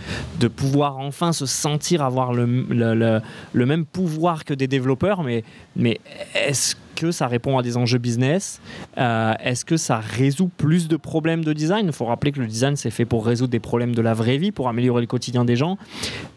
pouvoir 0.48 0.98
enfin 0.98 1.34
se 1.34 1.46
sentir 1.46 2.04
avoir 2.04 2.34
le, 2.34 3.22
même 3.54 3.86
pouvoir 3.86 4.46
que 4.46 4.54
des 4.54 4.68
développeurs. 4.68 5.24
Mais, 5.24 5.44
mais 5.76 6.00
est-ce 6.36 6.76
que 6.96 7.12
ça 7.12 7.28
répond 7.28 7.58
à 7.58 7.64
des 7.64 7.78
enjeux 7.78 7.98
business 7.98 8.62
Est-ce 8.98 9.66
que 9.66 9.78
ça 9.78 9.98
résout 9.98 10.50
plus 10.58 10.88
de 10.88 10.98
problèmes 10.98 11.44
de 11.44 11.54
design? 11.54 11.88
Il 11.88 11.94
faut 11.94 12.06
rappeler 12.06 12.32
que 12.32 12.40
le 12.40 12.48
design, 12.48 12.76
c'est 12.76 12.92
fait 12.92 13.06
pour 13.06 13.26
résoudre 13.26 13.52
des 13.52 13.60
problèmes 13.60 13.96
de 13.96 14.02
la 14.02 14.14
vraie 14.14 14.38
vie, 14.38 14.52
pour 14.52 14.70
améliorer 14.70 15.02
le 15.02 15.08
quotidien 15.08 15.46
des 15.46 15.56
gens. 15.56 15.78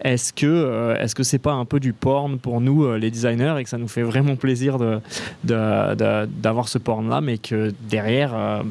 Est-ce 0.03 0.33
que 0.33 0.47
euh, 0.47 0.97
est-ce 0.97 1.15
que 1.15 1.23
pas 1.39 1.53
un 1.53 1.65
peu 1.65 1.81
du 1.81 1.93
porn 1.93 2.39
pour 2.39 2.61
nous 2.61 2.85
euh, 2.85 2.99
les 2.99 3.11
designers 3.11 3.57
et 3.59 3.65
que 3.65 3.69
ça 3.69 3.79
nous 3.79 3.89
fait 3.89 4.03
vraiment 4.03 4.37
plaisir 4.37 4.79
d'avoir 5.45 6.69
ce 6.69 6.79
porn 6.79 7.09
là, 7.09 7.21
mais 7.21 7.39
que 7.39 7.73
derrière, 7.89 8.35
euh, 8.35 8.63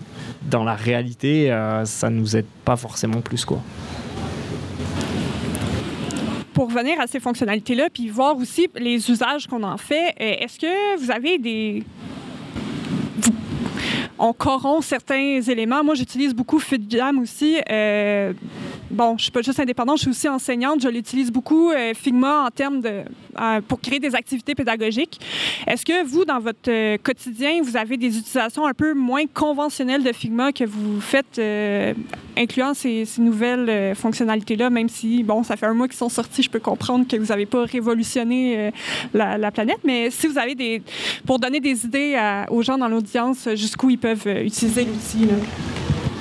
dans 0.50 0.64
la 0.64 0.76
réalité, 0.76 1.56
ça 1.86 2.10
nous 2.10 2.36
aide 2.36 2.46
pas 2.64 2.76
forcément 2.76 3.22
plus 3.22 3.46
quoi? 3.46 3.62
Pour 6.56 6.70
revenir 6.70 7.00
à 7.00 7.06
ces 7.06 7.20
fonctionnalités-là, 7.20 7.90
puis 7.94 8.10
voir 8.10 8.36
aussi 8.38 8.68
les 8.76 9.12
usages 9.12 9.46
qu'on 9.46 9.62
en 9.62 9.78
fait, 9.78 10.16
est-ce 10.18 10.58
que 10.58 10.98
vous 10.98 11.12
avez 11.12 11.38
des... 11.38 11.84
on 14.18 14.34
corrompt 14.34 14.84
certains 14.84 15.42
éléments? 15.42 15.84
Moi, 15.84 15.94
j'utilise 15.94 16.34
beaucoup 16.34 16.60
FitJam 16.60 17.20
aussi 17.20 17.58
bon, 18.96 19.18
je 19.18 19.24
suis 19.24 19.32
pas 19.32 19.42
juste 19.42 19.60
indépendante, 19.60 19.98
je 19.98 20.02
suis 20.04 20.12
aussi 20.12 20.30
enseignante. 20.30 20.82
Je 20.82 20.88
l'utilise 20.88 21.32
beaucoup, 21.32 21.72
euh, 21.72 21.94
Figma, 21.94 22.46
en 22.46 22.50
termes 22.50 22.82
de, 22.82 23.04
euh, 23.40 23.62
pour 23.68 23.80
créer 23.80 24.00
des 24.00 24.16
activités 24.16 24.56
pédagogiques. 24.56 25.20
Est-ce 25.68 25.86
que 25.86 26.04
vous, 26.06 26.26
dans 26.26 26.40
votre 26.40 26.70
euh, 26.70 26.98
quotidien, 27.02 27.62
vous 27.62 27.78
avez 27.78 27.98
des 27.98 28.18
utilisations 28.18 28.66
un 28.66 28.74
peu 28.74 28.94
moins 28.94 29.26
conventionnelles 29.32 30.04
de 30.04 30.12
Figma 30.12 30.52
que 30.52 30.64
vous 30.64 31.02
faites, 31.02 31.40
incluant 32.38 32.74
ces, 32.74 33.06
nouvelles 33.18 33.96
fonctionnalités-là, 33.96 34.70
même 34.70 34.90
si, 34.90 35.24
bon, 35.24 35.44
ça 35.44 35.56
fait 35.56 35.66
un 35.66 35.74
mois 35.74 35.88
qu'ils 35.88 35.98
sont 35.98 36.10
sortis, 36.10 36.44
je 36.44 36.50
peux 36.50 36.60
comprendre 36.60 37.08
que 37.08 37.18
vous 37.18 37.28
n'avez 37.28 37.46
pas 37.46 37.66
révolutionné 37.66 38.72
la, 39.14 39.52
planète, 39.52 39.80
mais 39.84 40.10
si 40.10 40.28
vous 40.28 40.38
avez 40.38 40.56
des... 40.56 40.82
pour 41.26 41.40
donner 41.40 41.60
des 41.60 41.86
idées 41.86 42.20
aux 42.50 42.62
gens 42.62 42.78
dans 42.78 42.88
l'audience 42.88 43.48
jusqu'où 43.56 43.90
ils 43.90 43.98
peuvent 43.98 44.28
utiliser 44.28 44.86
l'outil. 44.86 45.28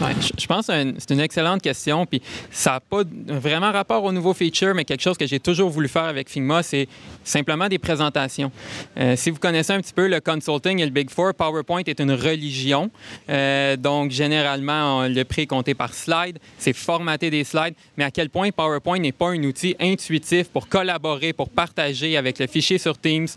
Je 0.01 0.47
pense 0.47 0.67
que 0.67 0.95
c'est 0.99 1.11
une 1.15 1.21
excellente 1.21 1.63
question. 1.63 2.07
Puis 2.07 2.21
ça 2.51 2.73
n'a 2.73 2.81
pas 2.81 3.03
vraiment 3.27 3.73
rapport 3.73 4.05
au 4.05 4.13
nouveau 4.13 4.35
feature, 4.35 4.75
mais 4.75 4.85
quelque 4.85 5.03
chose 5.03 5.17
que 5.17 5.27
j'ai 5.27 5.41
toujours 5.41 5.71
voulu 5.71 5.89
faire 5.89 6.05
avec 6.05 6.29
Figma, 6.29 6.63
c'est 6.63 6.89
simplement 7.23 7.69
des 7.69 7.79
présentations. 7.79 8.51
Euh, 8.99 9.17
si 9.17 9.31
vous 9.31 9.39
connaissez 9.39 9.73
un 9.73 9.81
petit 9.81 9.93
peu 9.93 10.07
le 10.09 10.21
consulting 10.21 10.81
et 10.81 10.85
le 10.85 10.91
Big 10.91 11.11
Four, 11.11 11.35
PowerPoint 11.35 11.83
est 11.87 12.01
une 12.01 12.13
religion. 12.13 12.91
Euh, 13.29 13.77
donc, 13.77 14.11
généralement, 14.11 15.07
le 15.07 15.23
prix 15.25 15.43
est 15.43 15.47
compté 15.47 15.75
par 15.75 15.95
slide. 15.95 16.39
C'est 16.59 16.73
formater 16.73 17.31
des 17.31 17.45
slides. 17.45 17.75
Mais 17.97 18.05
à 18.05 18.11
quel 18.11 18.31
point 18.31 18.51
PowerPoint 18.51 18.99
n'est 18.99 19.13
pas 19.13 19.31
un 19.31 19.43
outil 19.45 19.77
intuitif 19.81 20.49
pour 20.49 20.69
collaborer, 20.69 21.33
pour 21.33 21.49
partager 21.49 22.17
avec 22.17 22.39
le 22.39 22.47
fichier 22.47 22.79
sur 22.79 22.99
Teams. 22.99 23.29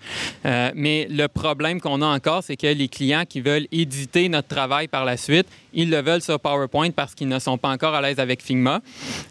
Euh, 0.45 0.71
mais 0.75 1.07
le 1.09 1.27
problème 1.27 1.79
qu'on 1.81 2.01
a 2.01 2.07
encore, 2.07 2.43
c'est 2.43 2.57
que 2.57 2.67
les 2.67 2.87
clients 2.87 3.23
qui 3.27 3.41
veulent 3.41 3.67
éditer 3.71 4.29
notre 4.29 4.47
travail 4.47 4.87
par 4.87 5.05
la 5.05 5.17
suite, 5.17 5.47
ils 5.77 5.89
le 5.89 6.01
veulent 6.01 6.21
sur 6.21 6.39
PowerPoint 6.39 6.89
parce 6.89 7.15
qu'ils 7.15 7.29
ne 7.29 7.39
sont 7.39 7.57
pas 7.57 7.69
encore 7.69 7.93
à 7.93 8.01
l'aise 8.01 8.19
avec 8.19 8.41
Figma. 8.41 8.81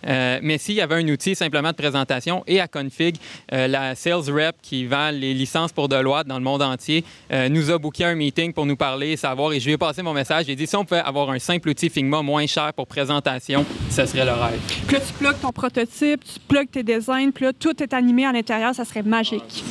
Euh, 0.06 0.38
mais 0.42 0.56
s'il 0.56 0.76
y 0.76 0.80
avait 0.80 0.94
un 0.94 1.08
outil 1.08 1.34
simplement 1.34 1.72
de 1.72 1.76
présentation 1.76 2.42
et 2.46 2.60
à 2.60 2.68
config, 2.68 3.16
euh, 3.52 3.66
la 3.66 3.94
sales 3.96 4.30
rep 4.30 4.56
qui 4.62 4.86
vend 4.86 5.10
les 5.10 5.34
licences 5.34 5.72
pour 5.72 5.88
Deloitte 5.88 6.28
dans 6.28 6.38
le 6.38 6.44
monde 6.44 6.62
entier 6.62 7.04
euh, 7.32 7.48
nous 7.48 7.70
a 7.70 7.78
booké 7.78 8.04
un 8.04 8.14
meeting 8.14 8.52
pour 8.52 8.64
nous 8.64 8.76
parler, 8.76 9.16
savoir, 9.16 9.52
et 9.52 9.60
je 9.60 9.66
lui 9.66 9.72
ai 9.72 9.78
passé 9.78 10.02
mon 10.02 10.14
message. 10.14 10.46
J'ai 10.46 10.54
dit 10.54 10.68
si 10.68 10.76
on 10.76 10.84
pouvait 10.84 11.00
avoir 11.00 11.30
un 11.30 11.40
simple 11.40 11.68
outil 11.68 11.90
Figma 11.90 12.22
moins 12.22 12.46
cher 12.46 12.72
pour 12.74 12.86
présentation, 12.86 13.66
ce 13.90 14.06
serait 14.06 14.24
le 14.24 14.32
rêve. 14.32 14.60
Puis 14.86 14.96
là, 14.96 15.02
tu 15.04 15.12
plugues 15.14 15.40
ton 15.42 15.50
prototype, 15.50 16.24
tu 16.24 16.38
plugues 16.46 16.70
tes 16.70 16.84
designs, 16.84 17.32
puis 17.32 17.46
là, 17.46 17.52
tout 17.52 17.82
est 17.82 17.92
animé 17.92 18.24
à 18.24 18.32
l'intérieur, 18.32 18.72
ça 18.72 18.84
serait 18.84 19.02
magique. 19.02 19.64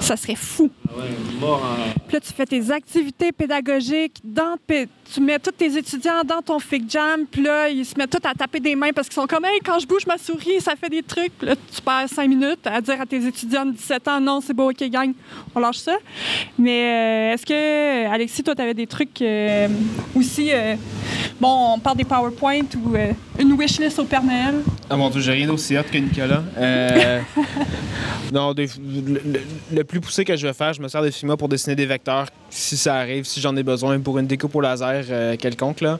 Ça 0.00 0.16
serait 0.16 0.34
fou. 0.34 0.70
Ah 0.88 1.02
puis 2.06 2.14
là, 2.14 2.20
tu 2.20 2.32
fais 2.32 2.46
tes 2.46 2.70
activités 2.70 3.32
pédagogiques 3.32 4.20
dans 4.24 4.56
tu 5.12 5.20
mets 5.20 5.38
tous 5.38 5.52
tes 5.52 5.76
étudiants 5.76 6.24
dans 6.24 6.42
ton 6.42 6.58
Fig 6.58 6.84
Jam, 6.88 7.26
puis 7.30 7.42
là, 7.42 7.68
ils 7.68 7.84
se 7.84 7.96
mettent 7.96 8.10
tous 8.10 8.28
à 8.28 8.34
taper 8.34 8.60
des 8.60 8.74
mains 8.74 8.90
parce 8.94 9.08
qu'ils 9.08 9.14
sont 9.14 9.26
comme, 9.26 9.44
hey, 9.44 9.60
quand 9.64 9.78
je 9.78 9.86
bouge 9.86 10.06
ma 10.06 10.18
souris, 10.18 10.60
ça 10.60 10.74
fait 10.76 10.88
des 10.88 11.02
trucs. 11.02 11.32
Puis 11.38 11.46
là, 11.48 11.54
tu 11.54 11.80
perds 11.82 12.08
cinq 12.08 12.28
minutes 12.28 12.66
à 12.66 12.80
dire 12.80 13.00
à 13.00 13.06
tes 13.06 13.24
étudiants 13.24 13.66
de 13.66 13.72
17 13.72 14.08
ans, 14.08 14.20
non, 14.20 14.40
c'est 14.40 14.54
beau, 14.54 14.70
OK, 14.70 14.82
gang, 14.90 15.12
on 15.54 15.60
lâche 15.60 15.78
ça. 15.78 15.96
Mais 16.58 17.30
euh, 17.30 17.34
est-ce 17.34 17.46
que, 17.46 18.12
Alexis, 18.12 18.42
toi, 18.42 18.54
tu 18.54 18.62
avais 18.62 18.74
des 18.74 18.86
trucs 18.86 19.20
euh, 19.22 19.68
aussi, 20.14 20.50
euh, 20.52 20.74
bon, 21.40 21.74
on 21.74 21.78
parle 21.78 21.98
des 21.98 22.04
PowerPoint 22.04 22.66
ou 22.84 22.96
une 23.38 23.52
wishlist 23.52 23.98
au 23.98 24.04
Père 24.04 24.24
Noël? 24.24 24.56
Ah 24.88 24.96
mon 24.96 25.10
Dieu, 25.10 25.20
j'ai 25.20 25.32
rien 25.32 25.46
d'aussi 25.46 25.76
hot 25.76 25.82
que 25.90 25.98
Nicolas. 25.98 26.42
non, 28.32 28.54
le, 28.56 29.40
plus 29.86 30.00
poussé 30.00 30.24
que 30.24 30.36
je 30.36 30.46
vais 30.46 30.52
faire, 30.52 30.72
je 30.72 30.80
me 30.80 30.88
sers 30.88 31.02
des 31.02 31.10
Figma 31.10 31.36
pour 31.36 31.48
dessiner 31.48 31.74
des 31.74 31.86
vecteurs 31.86 32.26
si 32.50 32.76
ça 32.76 32.96
arrive, 32.96 33.24
si 33.24 33.40
j'en 33.40 33.56
ai 33.56 33.62
besoin 33.62 33.98
pour 34.00 34.18
une 34.18 34.26
découpe 34.26 34.54
au 34.54 34.60
laser 34.60 35.04
euh, 35.10 35.36
quelconque. 35.36 35.80
Là. 35.80 35.98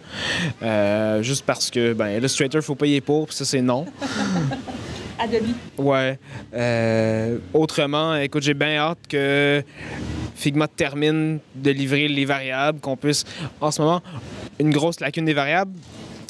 Euh, 0.62 1.22
juste 1.22 1.44
parce 1.44 1.70
que 1.70 1.92
ben, 1.92 2.08
Illustrator, 2.08 2.62
faut 2.62 2.74
payer 2.74 3.00
pour, 3.00 3.26
puis 3.26 3.36
ça, 3.36 3.44
c'est 3.44 3.62
non. 3.62 3.86
Adobe. 5.18 5.46
Ouais. 5.78 6.18
Euh, 6.54 7.38
autrement, 7.54 8.16
écoute, 8.16 8.42
j'ai 8.42 8.54
bien 8.54 8.76
hâte 8.76 8.98
que 9.08 9.62
Figma 10.34 10.68
termine 10.68 11.38
de 11.54 11.70
livrer 11.70 12.08
les 12.08 12.24
variables, 12.26 12.80
qu'on 12.80 12.96
puisse. 12.96 13.24
En 13.60 13.70
ce 13.70 13.80
moment, 13.80 14.02
une 14.58 14.70
grosse 14.70 15.00
lacune 15.00 15.24
des 15.24 15.34
variables, 15.34 15.72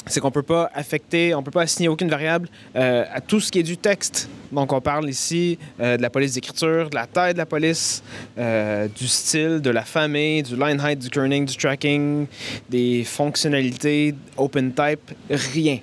c'est 0.07 0.19
qu'on 0.19 0.31
peut 0.31 0.43
pas 0.43 0.69
affecter, 0.73 1.33
on 1.35 1.43
peut 1.43 1.51
pas 1.51 1.63
assigner 1.63 1.89
aucune 1.89 2.09
variable 2.09 2.49
à 2.75 3.21
tout 3.21 3.39
ce 3.39 3.51
qui 3.51 3.59
est 3.59 3.63
du 3.63 3.77
texte. 3.77 4.29
Donc, 4.51 4.71
on 4.71 4.81
parle 4.81 5.09
ici 5.09 5.57
euh, 5.79 5.97
de 5.97 6.01
la 6.01 6.09
police 6.09 6.33
d'écriture, 6.33 6.89
de 6.89 6.95
la 6.95 7.05
taille 7.05 7.33
de 7.33 7.37
la 7.37 7.45
police, 7.45 8.01
euh, 8.37 8.87
du 8.87 9.07
style, 9.07 9.59
de 9.61 9.69
la 9.69 9.83
famille, 9.83 10.43
du 10.43 10.55
line 10.55 10.79
height, 10.79 10.99
du 10.99 11.09
kerning, 11.09 11.45
du 11.45 11.55
tracking, 11.55 12.27
des 12.69 13.03
fonctionnalités, 13.03 14.15
open 14.37 14.73
type, 14.73 15.11
rien. 15.29 15.79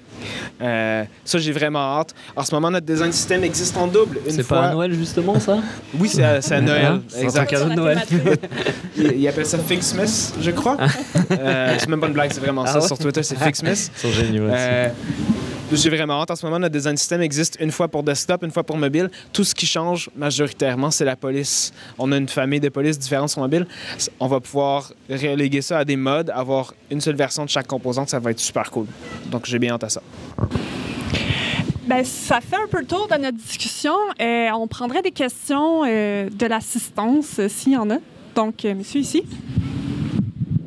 Euh, 0.60 1.04
ça, 1.24 1.38
j'ai 1.38 1.52
vraiment 1.52 1.98
hâte. 1.98 2.14
En 2.36 2.44
ce 2.44 2.54
moment, 2.54 2.70
notre 2.70 2.86
design 2.86 3.12
system 3.12 3.44
existe 3.44 3.76
en 3.76 3.86
double. 3.86 4.18
C'est 4.28 4.46
pas 4.46 4.68
à 4.68 4.72
Noël, 4.72 4.92
justement, 4.94 5.38
ça? 5.40 5.58
Oui, 5.98 6.08
c'est 6.08 6.22
à, 6.22 6.40
à, 6.56 6.60
Noël. 6.60 7.00
C'est 7.08 7.38
un 7.38 7.44
cadeau 7.44 7.70
de 7.70 7.74
Noël. 7.74 8.02
il, 8.96 9.28
appelle 9.28 9.46
ça 9.46 9.58
Fixmas, 9.58 10.34
je 10.40 10.50
crois. 10.50 10.76
c'est 11.28 11.88
même 11.88 12.00
pas 12.00 12.08
une 12.08 12.12
blague, 12.12 12.32
c'est 12.32 12.40
vraiment 12.40 12.66
ça. 12.66 12.78
Ah 12.82 12.86
Sur 12.86 12.98
Twitter, 12.98 13.22
c'est 13.22 13.38
Fixmas. 13.38 13.90
Ils 13.96 14.00
sont 14.00 14.10
géniaux. 14.10 14.48
J'ai 15.76 15.90
vraiment 15.90 16.22
hâte. 16.22 16.30
En 16.30 16.36
ce 16.36 16.46
moment, 16.46 16.58
notre 16.58 16.72
design 16.72 16.96
system 16.96 17.20
existe 17.20 17.56
une 17.60 17.72
fois 17.72 17.88
pour 17.88 18.02
desktop, 18.02 18.44
une 18.44 18.50
fois 18.50 18.62
pour 18.62 18.76
mobile. 18.76 19.10
Tout 19.32 19.42
ce 19.42 19.54
qui 19.54 19.66
change 19.66 20.08
majoritairement, 20.14 20.90
c'est 20.90 21.04
la 21.04 21.16
police. 21.16 21.72
On 21.98 22.12
a 22.12 22.16
une 22.16 22.28
famille 22.28 22.60
de 22.60 22.68
polices 22.68 22.98
différentes 22.98 23.30
sur 23.30 23.40
mobile. 23.40 23.66
On 24.20 24.28
va 24.28 24.40
pouvoir 24.40 24.92
reléguer 25.10 25.62
ça 25.62 25.78
à 25.78 25.84
des 25.84 25.96
modes, 25.96 26.30
avoir 26.30 26.74
une 26.90 27.00
seule 27.00 27.16
version 27.16 27.44
de 27.44 27.50
chaque 27.50 27.66
composante. 27.66 28.08
Ça 28.08 28.20
va 28.20 28.30
être 28.30 28.38
super 28.38 28.70
cool. 28.70 28.86
Donc, 29.26 29.46
j'ai 29.46 29.58
bien 29.58 29.72
hâte 29.74 29.84
à 29.84 29.88
ça. 29.88 30.02
Ben, 31.86 32.04
ça 32.04 32.40
fait 32.40 32.56
un 32.56 32.68
peu 32.68 32.80
le 32.80 32.86
tour 32.86 33.08
de 33.08 33.16
notre 33.16 33.36
discussion. 33.36 33.94
Euh, 34.20 34.50
on 34.52 34.68
prendrait 34.68 35.02
des 35.02 35.10
questions 35.10 35.82
euh, 35.84 36.30
de 36.30 36.46
l'assistance, 36.46 37.38
euh, 37.38 37.48
s'il 37.48 37.72
y 37.72 37.76
en 37.76 37.90
a. 37.90 37.96
Donc, 38.34 38.64
monsieur 38.64 39.00
ici. 39.00 39.24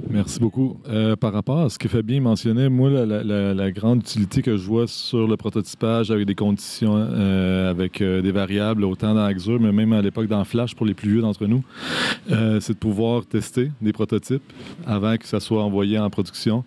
Merci 0.09 0.39
beaucoup. 0.39 0.77
Euh, 0.87 1.15
par 1.15 1.33
rapport 1.33 1.59
à 1.59 1.69
ce 1.69 1.77
que 1.77 1.87
Fabien 1.87 2.21
mentionnait, 2.21 2.69
moi, 2.69 2.89
la, 2.89 3.71
grande 3.71 3.99
utilité 3.99 4.41
que 4.41 4.57
je 4.57 4.65
vois 4.65 4.87
sur 4.87 5.27
le 5.27 5.37
prototypage 5.37 6.11
avec 6.11 6.25
des 6.25 6.35
conditions, 6.35 6.95
euh, 6.95 7.69
avec 7.69 8.01
euh, 8.01 8.21
des 8.21 8.31
variables, 8.31 8.83
autant 8.85 9.13
dans 9.13 9.25
Axure, 9.25 9.59
mais 9.59 9.71
même 9.71 9.93
à 9.93 10.01
l'époque 10.01 10.27
dans 10.27 10.43
Flash 10.45 10.75
pour 10.75 10.85
les 10.85 10.93
plus 10.93 11.11
vieux 11.11 11.21
d'entre 11.21 11.45
nous, 11.45 11.63
c'est 12.27 12.73
de 12.73 12.77
pouvoir 12.77 13.25
tester 13.25 13.71
des 13.81 13.93
prototypes 13.93 14.41
avant 14.85 15.17
que 15.17 15.27
ça 15.27 15.39
soit 15.39 15.63
envoyé 15.63 15.99
en 15.99 16.09
production. 16.09 16.63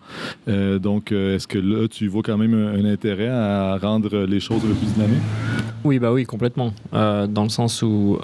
donc, 0.47 1.13
est-ce 1.13 1.47
que 1.47 1.59
là, 1.59 1.89
tu 1.89 2.09
vois 2.09 2.23
quand 2.23 2.37
même 2.37 2.55
un, 2.55 2.85
intérêt 2.85 3.29
à 3.29 3.77
rendre 3.79 4.25
les 4.25 4.41
choses 4.41 4.63
un 4.65 4.69
peu 4.69 4.75
plus 4.75 4.93
dynamiques? 4.95 5.23
Oui, 5.85 5.99
bah 5.99 6.13
oui, 6.13 6.25
complètement. 6.25 6.73
dans 6.93 7.43
le 7.43 7.49
sens 7.49 7.83
où 7.83 8.19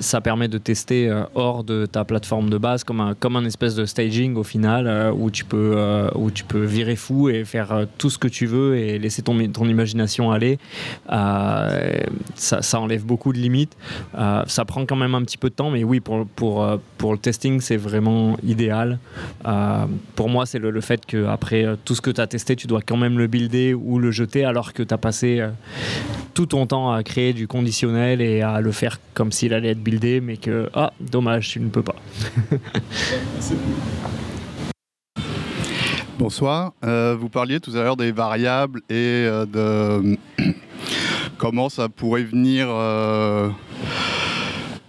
ça 0.00 0.20
permet 0.20 0.48
de 0.48 0.58
tester 0.58 1.08
euh, 1.08 1.24
hors 1.34 1.64
de 1.64 1.86
ta 1.86 2.04
plateforme 2.04 2.50
de 2.50 2.58
base 2.58 2.84
comme 2.84 3.00
un, 3.00 3.14
comme 3.14 3.36
un 3.36 3.44
espèce 3.44 3.74
de 3.74 3.84
staging 3.84 4.36
au 4.36 4.42
final 4.42 4.86
euh, 4.86 5.12
où, 5.12 5.30
tu 5.30 5.44
peux, 5.44 5.74
euh, 5.76 6.08
où 6.14 6.30
tu 6.30 6.44
peux 6.44 6.64
virer 6.64 6.96
fou 6.96 7.28
et 7.28 7.44
faire 7.44 7.86
tout 7.98 8.10
ce 8.10 8.18
que 8.18 8.28
tu 8.28 8.46
veux 8.46 8.76
et 8.76 8.98
laisser 8.98 9.22
ton, 9.22 9.36
ton 9.48 9.68
imagination 9.68 10.30
aller. 10.30 10.58
Ça, 12.34 12.80
enlève 12.80 13.04
beaucoup 13.04 13.32
de 13.32 13.38
limites. 13.38 13.76
ça 14.46 14.64
prend 14.66 14.84
quand 14.86 14.96
même 14.96 15.14
un 15.14 15.22
petit 15.22 15.38
peu 15.38 15.48
de 15.48 15.54
temps, 15.54 15.70
mais 15.70 15.84
oui, 15.84 16.00
pour, 16.00 16.26
pour, 16.26 16.66
pour 16.98 17.12
le 17.12 17.18
testing, 17.18 17.60
c'est 17.60 17.76
vraiment 17.76 18.36
idéal. 18.42 18.98
pour 20.14 20.28
moi, 20.28 20.46
c'est 20.46 20.58
le, 20.58 20.70
le, 20.70 20.80
fait 20.80 21.04
qu'après 21.06 21.66
tout 21.84 21.94
ce 21.94 22.00
que 22.00 22.10
tu 22.10 22.20
as 22.20 22.26
testé, 22.26 22.56
tu 22.56 22.66
dois 22.66 22.82
quand 22.82 22.96
même 22.96 23.18
le 23.18 23.26
builder 23.26 23.74
ou 23.74 23.98
le 23.98 24.10
jeter 24.10 24.44
alors 24.44 24.72
que 24.72 24.82
tu 24.82 24.92
as 24.92 24.98
passé 24.98 25.46
tout 26.34 26.46
ton 26.46 26.66
temps 26.66 26.92
à 26.92 27.02
créer 27.02 27.32
du 27.32 27.48
conditionnel 27.48 28.20
et 28.20 28.42
à 28.42 28.60
le 28.60 28.72
faire 28.72 28.98
comme 29.14 29.32
s'il 29.32 29.54
allait 29.54 29.70
être 29.70 29.82
mais 30.20 30.36
que, 30.36 30.68
ah, 30.74 30.92
dommage, 31.00 31.48
tu 31.50 31.60
ne 31.60 31.68
peux 31.68 31.82
pas. 31.82 31.94
Bonsoir. 36.18 36.72
Euh, 36.84 37.14
vous 37.18 37.28
parliez 37.28 37.60
tout 37.60 37.70
à 37.76 37.82
l'heure 37.82 37.96
des 37.96 38.10
variables 38.10 38.80
et 38.88 38.94
euh, 39.26 39.46
de 39.46 40.16
comment 41.38 41.68
ça 41.68 41.88
pourrait 41.88 42.24
venir 42.24 42.66
euh, 42.68 43.50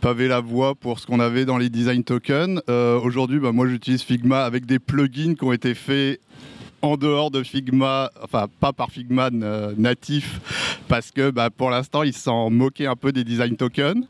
paver 0.01 0.27
la 0.27 0.39
voie 0.39 0.73
pour 0.73 0.99
ce 0.99 1.05
qu'on 1.05 1.19
avait 1.19 1.45
dans 1.45 1.57
les 1.57 1.69
design 1.69 2.03
tokens. 2.03 2.61
Aujourd'hui, 2.67 3.39
bah, 3.39 3.51
moi 3.51 3.67
j'utilise 3.67 4.01
Figma 4.01 4.45
avec 4.45 4.65
des 4.65 4.79
plugins 4.79 5.35
qui 5.35 5.43
ont 5.43 5.53
été 5.53 5.75
faits 5.75 6.21
en 6.81 6.97
dehors 6.97 7.31
de 7.31 7.43
Figma, 7.43 8.11
enfin 8.21 8.47
pas 8.59 8.73
par 8.73 8.91
Figma 8.91 9.29
euh, 9.33 9.73
natif, 9.77 10.39
parce 10.87 11.11
que 11.11 11.31
bah, 11.31 11.49
pour 11.49 11.69
l'instant 11.69 12.03
ils 12.03 12.13
s'en 12.13 12.49
moquaient 12.49 12.85
un 12.85 12.95
peu 12.95 13.11
des 13.11 13.23
design 13.23 13.55
tokens. 13.55 14.05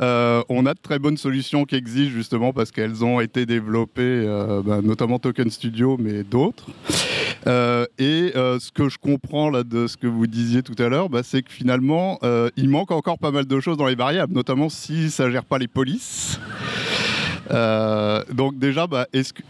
Euh, 0.00 0.42
on 0.48 0.66
a 0.66 0.74
de 0.74 0.80
très 0.80 0.98
bonnes 0.98 1.16
solutions 1.16 1.64
qui 1.64 1.76
existent 1.76 2.12
justement 2.12 2.52
parce 2.52 2.70
qu'elles 2.70 3.04
ont 3.04 3.20
été 3.20 3.46
développées, 3.46 4.02
euh, 4.02 4.62
bah, 4.64 4.80
notamment 4.82 5.18
Token 5.18 5.50
Studio, 5.50 5.96
mais 5.98 6.24
d'autres. 6.24 6.66
et 7.98 8.32
ce 8.34 8.70
que 8.72 8.88
je 8.88 8.98
comprends 8.98 9.50
de 9.50 9.86
ce 9.86 9.96
que 9.96 10.06
vous 10.06 10.26
disiez 10.26 10.62
tout 10.62 10.80
à 10.82 10.88
l'heure, 10.88 11.08
bah, 11.08 11.22
c'est 11.22 11.42
que 11.42 11.52
finalement 11.52 12.18
il 12.56 12.68
manque 12.68 12.90
encore 12.90 13.18
pas 13.18 13.30
mal 13.30 13.46
de 13.46 13.60
choses 13.60 13.76
dans 13.76 13.86
les 13.86 13.94
variables, 13.94 14.32
notamment 14.32 14.68
si 14.68 15.10
ça 15.10 15.30
gère 15.30 15.44
pas 15.44 15.58
les 15.58 15.68
polices. 15.68 16.40
donc 17.50 18.58
déjà, 18.58 18.86
est-ce 19.12 19.32
que 19.32 19.42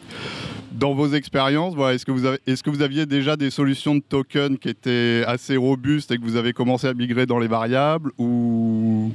dans 0.82 0.94
vos 0.94 1.14
expériences, 1.14 1.74
est-ce 1.94 2.04
que, 2.04 2.10
vous 2.10 2.26
est-ce 2.26 2.60
que 2.64 2.68
vous 2.68 2.82
aviez 2.82 3.06
déjà 3.06 3.36
des 3.36 3.50
solutions 3.50 3.94
de 3.94 4.00
token 4.00 4.58
qui 4.58 4.68
étaient 4.68 5.22
assez 5.28 5.56
robustes 5.56 6.10
et 6.10 6.18
que 6.18 6.22
vous 6.24 6.34
avez 6.34 6.52
commencé 6.52 6.88
à 6.88 6.94
migrer 6.94 7.24
dans 7.24 7.38
les 7.38 7.46
variables 7.46 8.10
ou 8.18 9.12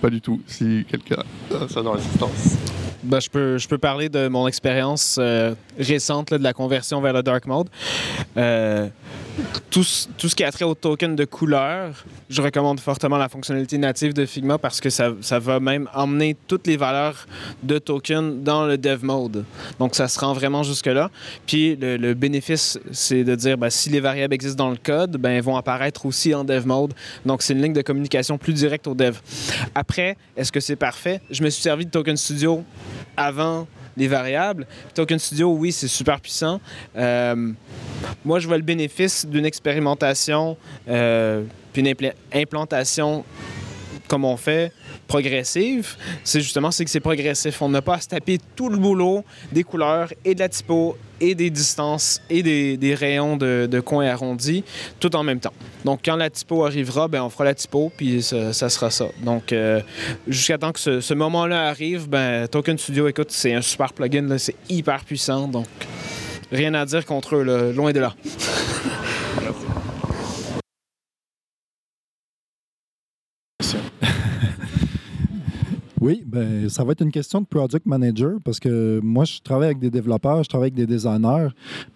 pas 0.00 0.08
du 0.08 0.20
tout? 0.20 0.40
Si 0.46 0.86
quelqu'un 0.88 1.24
ça 1.68 1.82
dans 1.82 1.94
l'assistance. 1.94 2.58
Ben, 3.02 3.20
je, 3.20 3.30
peux, 3.30 3.58
je 3.58 3.68
peux 3.68 3.78
parler 3.78 4.08
de 4.08 4.28
mon 4.28 4.48
expérience 4.48 5.16
euh, 5.18 5.54
récente 5.78 6.30
là, 6.30 6.38
de 6.38 6.42
la 6.42 6.52
conversion 6.52 7.00
vers 7.00 7.12
le 7.12 7.22
dark 7.22 7.46
mode. 7.46 7.68
Euh, 8.36 8.88
tout, 9.70 9.84
tout 10.16 10.28
ce 10.28 10.34
qui 10.34 10.44
a 10.44 10.50
trait 10.50 10.64
au 10.64 10.74
token 10.74 11.14
de 11.14 11.24
couleur, 11.24 12.04
je 12.30 12.40
recommande 12.40 12.80
fortement 12.80 13.18
la 13.18 13.28
fonctionnalité 13.28 13.76
native 13.78 14.14
de 14.14 14.24
Figma 14.24 14.58
parce 14.58 14.80
que 14.80 14.90
ça, 14.90 15.12
ça 15.20 15.38
va 15.38 15.60
même 15.60 15.88
emmener 15.94 16.36
toutes 16.46 16.66
les 16.66 16.76
valeurs 16.76 17.26
de 17.62 17.78
token 17.78 18.42
dans 18.42 18.66
le 18.66 18.78
dev 18.78 19.04
mode. 19.04 19.44
Donc 19.78 19.94
ça 19.94 20.08
se 20.08 20.18
rend 20.18 20.32
vraiment 20.32 20.62
jusque-là. 20.62 21.10
Puis 21.46 21.76
le, 21.76 21.96
le 21.96 22.14
bénéfice, 22.14 22.78
c'est 22.92 23.24
de 23.24 23.34
dire 23.34 23.58
ben, 23.58 23.70
si 23.70 23.90
les 23.90 24.00
variables 24.00 24.34
existent 24.34 24.64
dans 24.64 24.70
le 24.70 24.78
code, 24.82 25.16
ben, 25.18 25.30
elles 25.30 25.42
vont 25.42 25.56
apparaître 25.56 26.06
aussi 26.06 26.34
en 26.34 26.44
dev 26.44 26.66
mode. 26.66 26.94
Donc 27.26 27.42
c'est 27.42 27.52
une 27.52 27.62
ligne 27.62 27.74
de 27.74 27.82
communication 27.82 28.38
plus 28.38 28.54
directe 28.54 28.86
au 28.86 28.94
dev. 28.94 29.18
Après, 29.74 30.16
est-ce 30.36 30.50
que 30.50 30.60
c'est 30.60 30.76
parfait? 30.76 31.20
Je 31.30 31.42
me 31.42 31.50
suis 31.50 31.62
servi 31.62 31.84
de 31.84 31.90
Token 31.90 32.16
Studio 32.16 32.64
avant 33.16 33.66
les 33.96 34.08
variables. 34.08 34.66
Token 34.94 35.18
Studio, 35.18 35.52
oui, 35.54 35.72
c'est 35.72 35.88
super 35.88 36.20
puissant. 36.20 36.60
Euh, 36.96 37.52
moi, 38.24 38.38
je 38.40 38.46
vois 38.46 38.58
le 38.58 38.62
bénéfice 38.62 39.24
d'une 39.26 39.46
expérimentation 39.46 40.56
euh, 40.88 41.44
puis 41.72 41.80
une 41.80 41.88
impl- 41.88 42.14
implantation 42.32 43.24
comme 44.08 44.24
on 44.24 44.36
fait 44.36 44.72
progressive, 45.08 45.96
c'est 46.22 46.40
justement 46.40 46.70
que 46.70 46.86
c'est 46.86 47.00
progressif. 47.00 47.60
On 47.60 47.68
n'a 47.68 47.82
pas 47.82 47.94
à 47.94 48.00
se 48.00 48.08
taper 48.08 48.38
tout 48.54 48.68
le 48.68 48.76
boulot 48.76 49.24
des 49.52 49.64
couleurs 49.64 50.12
et 50.24 50.34
de 50.34 50.40
la 50.40 50.48
typo 50.48 50.96
et 51.20 51.34
des 51.34 51.50
distances 51.50 52.20
et 52.30 52.42
des, 52.42 52.94
rayons 52.94 53.36
de, 53.36 53.80
coins 53.80 54.06
arrondis 54.06 54.64
tout 55.00 55.14
en 55.16 55.22
même 55.22 55.40
temps. 55.40 55.52
Donc 55.84 56.00
quand 56.04 56.16
la 56.16 56.30
typo 56.30 56.64
arrivera, 56.64 57.08
ben 57.08 57.22
on 57.22 57.30
fera 57.30 57.44
la 57.44 57.54
typo 57.54 57.92
puis 57.96 58.22
ça, 58.22 58.52
sera 58.52 58.90
ça. 58.90 59.06
Donc 59.22 59.52
euh, 59.52 59.80
jusqu'à 60.26 60.58
temps 60.58 60.72
que 60.72 61.00
ce, 61.00 61.14
moment-là 61.14 61.68
arrive, 61.68 62.08
ben 62.08 62.46
Token 62.48 62.78
Studio, 62.78 63.08
écoute, 63.08 63.30
c'est 63.30 63.54
un 63.54 63.62
super 63.62 63.92
plugin, 63.92 64.38
c'est 64.38 64.56
hyper 64.68 65.04
puissant, 65.04 65.48
donc 65.48 65.66
rien 66.52 66.74
à 66.74 66.84
dire 66.84 67.04
contre 67.04 67.36
eux, 67.36 67.72
loin 67.74 67.92
de 67.92 68.00
là. 68.00 68.14
Oui, 76.06 76.22
ben, 76.24 76.68
ça 76.68 76.84
va 76.84 76.92
être 76.92 77.00
une 77.02 77.10
question 77.10 77.40
de 77.40 77.46
project 77.46 77.84
manager 77.84 78.34
parce 78.44 78.60
que 78.60 79.00
moi, 79.02 79.24
je 79.24 79.40
travaille 79.40 79.66
avec 79.66 79.80
des 79.80 79.90
développeurs, 79.90 80.40
je 80.44 80.48
travaille 80.48 80.66
avec 80.68 80.74
des 80.74 80.86
designers, 80.86 81.48